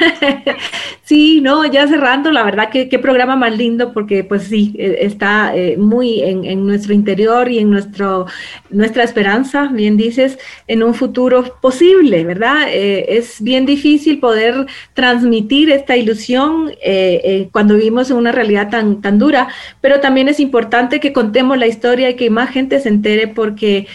Sí, 1.10 1.40
no, 1.40 1.66
ya 1.66 1.88
cerrando, 1.88 2.30
la 2.30 2.44
verdad 2.44 2.70
que 2.70 2.88
qué 2.88 3.00
programa 3.00 3.34
más 3.34 3.56
lindo 3.56 3.92
porque 3.92 4.22
pues 4.22 4.44
sí, 4.44 4.76
e, 4.78 4.98
está 5.00 5.52
eh, 5.56 5.76
muy 5.76 6.20
en, 6.22 6.64
nuestro 6.64 6.94
interior 6.94 7.50
y 7.50 7.58
en 7.58 7.68
nuestro, 7.68 8.26
nuestra 8.70 9.02
esperanza, 9.02 9.70
bien 9.72 9.96
dices, 9.96 10.38
en 10.68 10.84
un 10.84 10.94
futuro 10.94 11.56
posible, 11.60 12.22
¿verdad? 12.24 12.68
Eh, 12.68 13.06
es 13.08 13.42
bien 13.42 13.66
difícil 13.66 14.20
poder 14.20 14.66
transmitir 14.94 15.72
esta 15.72 15.96
ilusión 15.96 16.72
eh, 16.80 17.48
cuando 17.50 17.74
vivimos 17.74 18.08
en 18.12 18.16
una 18.16 18.30
realidad 18.30 18.70
tan, 18.70 19.00
tan 19.02 19.18
dura, 19.18 19.48
pero 19.80 19.98
también 19.98 20.28
es 20.28 20.38
importante 20.38 21.00
que 21.00 21.12
contemos 21.12 21.58
la 21.58 21.66
historia 21.66 22.10
y 22.10 22.14
que 22.14 22.30
más 22.30 22.50
gente 22.50 22.78
se 22.78 22.88
entere 22.88 23.26
porque 23.26 23.88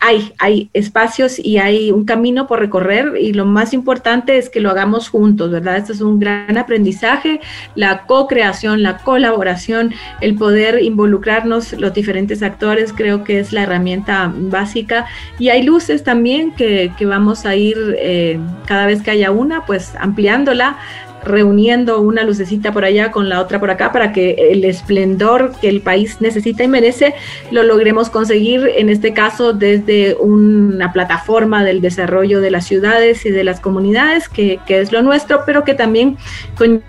hay, 0.00 0.32
hay 0.38 0.70
espacios 0.72 1.38
y 1.38 1.58
hay 1.58 1.90
un 1.90 2.04
camino 2.04 2.46
por 2.46 2.60
recorrer 2.60 3.14
y 3.20 3.32
lo 3.32 3.44
más 3.44 3.72
importante 3.72 4.38
es 4.38 4.50
que 4.50 4.60
lo 4.60 4.70
hagamos 4.70 5.08
juntos 5.08 5.50
¿verdad? 5.50 5.76
Esto 5.76 5.92
es 5.92 6.00
un 6.00 6.18
gran 6.18 6.56
aprendizaje, 6.56 7.40
la 7.74 8.06
co-creación, 8.06 8.82
la 8.82 8.98
colaboración, 8.98 9.92
el 10.20 10.34
poder 10.34 10.82
involucrarnos 10.82 11.72
los 11.74 11.92
diferentes 11.94 12.42
actores, 12.42 12.92
creo 12.92 13.24
que 13.24 13.40
es 13.40 13.52
la 13.52 13.62
herramienta 13.62 14.32
básica. 14.34 15.06
Y 15.38 15.48
hay 15.50 15.62
luces 15.62 16.04
también 16.04 16.52
que, 16.52 16.92
vamos 17.08 17.46
a 17.46 17.56
ir 17.56 17.76
eh, 17.98 18.38
cada 18.66 18.86
vez 18.86 19.02
que 19.02 19.10
haya 19.10 19.30
una, 19.30 19.64
pues 19.64 19.94
ampliándola 19.98 20.76
reuniendo 21.24 22.00
una 22.00 22.22
lucecita 22.24 22.72
por 22.72 22.84
allá 22.84 23.10
con 23.10 23.28
la 23.28 23.40
otra 23.40 23.60
por 23.60 23.70
acá 23.70 23.92
para 23.92 24.12
que 24.12 24.36
el 24.50 24.64
esplendor 24.64 25.52
que 25.60 25.68
el 25.68 25.80
país 25.80 26.20
necesita 26.20 26.64
y 26.64 26.68
merece 26.68 27.14
lo 27.50 27.62
logremos 27.62 28.10
conseguir, 28.10 28.70
en 28.76 28.88
este 28.88 29.12
caso 29.12 29.52
desde 29.52 30.14
una 30.16 30.92
plataforma 30.92 31.64
del 31.64 31.80
desarrollo 31.80 32.40
de 32.40 32.50
las 32.50 32.66
ciudades 32.66 33.24
y 33.26 33.30
de 33.30 33.44
las 33.44 33.60
comunidades, 33.60 34.28
que, 34.28 34.60
es 34.68 34.92
lo 34.92 35.02
nuestro, 35.02 35.42
pero 35.44 35.64
que 35.64 35.74
también 35.74 36.16
con 36.56 36.82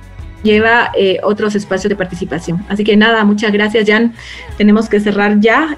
lleva 0.44 0.92
eh, 0.96 1.20
otros 1.24 1.56
espacios 1.56 1.90
de 1.90 1.96
participación. 1.96 2.66
Así 2.70 2.84
que 2.84 2.96
nada, 2.96 3.24
muchas 3.26 3.52
gracias, 3.52 3.90
Jan. 3.90 4.14
Tenemos 4.58 4.88
que 4.88 5.00
cerrar 5.00 5.40
ya. 5.40 5.76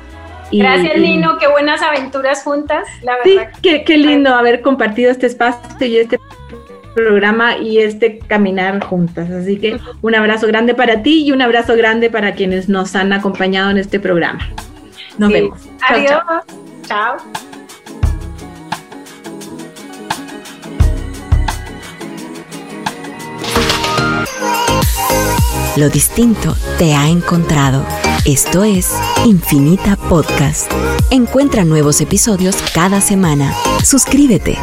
gracias, 0.52 0.97
Lino. 0.97 1.38
Qué 1.39 1.47
buenas 1.47 1.82
aventuras 1.82 2.43
juntas, 2.43 2.88
la 3.02 3.18
verdad. 3.18 3.49
Sí, 3.64 3.82
qué, 3.86 3.97
lindo 3.97 4.34
haber 4.36 4.62
compartido 4.62 5.10
este 5.10 5.28
espacio 5.28 5.88
y 5.88 5.97
este 5.97 6.20
programa 6.94 7.58
y 7.58 7.80
este 7.80 8.20
caminar 8.20 8.84
juntas. 8.84 9.30
Así 9.32 9.58
que 9.58 9.80
un 10.02 10.16
abrazo 10.16 10.48
grande 10.48 10.74
para 10.74 11.04
ti 11.04 11.24
y 11.26 11.32
un 11.32 11.42
abrazo 11.42 11.76
grande 11.76 12.10
para 12.10 12.34
quienes 12.34 12.70
nos 12.70 12.96
han 12.96 13.14
acompañado 13.14 13.72
en 13.72 13.78
este 13.78 14.00
programa. 14.00 14.48
Nos 15.18 15.32
vemos. 15.32 15.60
Adiós. 15.88 16.22
chao. 16.88 17.18
Lo 25.78 25.89
distinto 25.89 26.54
te 26.78 26.94
ha 26.94 27.08
encontrado. 27.08 27.86
Esto 28.26 28.66
es 28.66 28.94
Infinita 29.26 29.96
Podcast. 29.96 30.70
Encuentra 31.12 31.64
nuevos 31.64 32.02
episodios 32.02 32.58
cada 32.74 33.00
semana. 33.00 33.54
Suscríbete. 33.84 34.58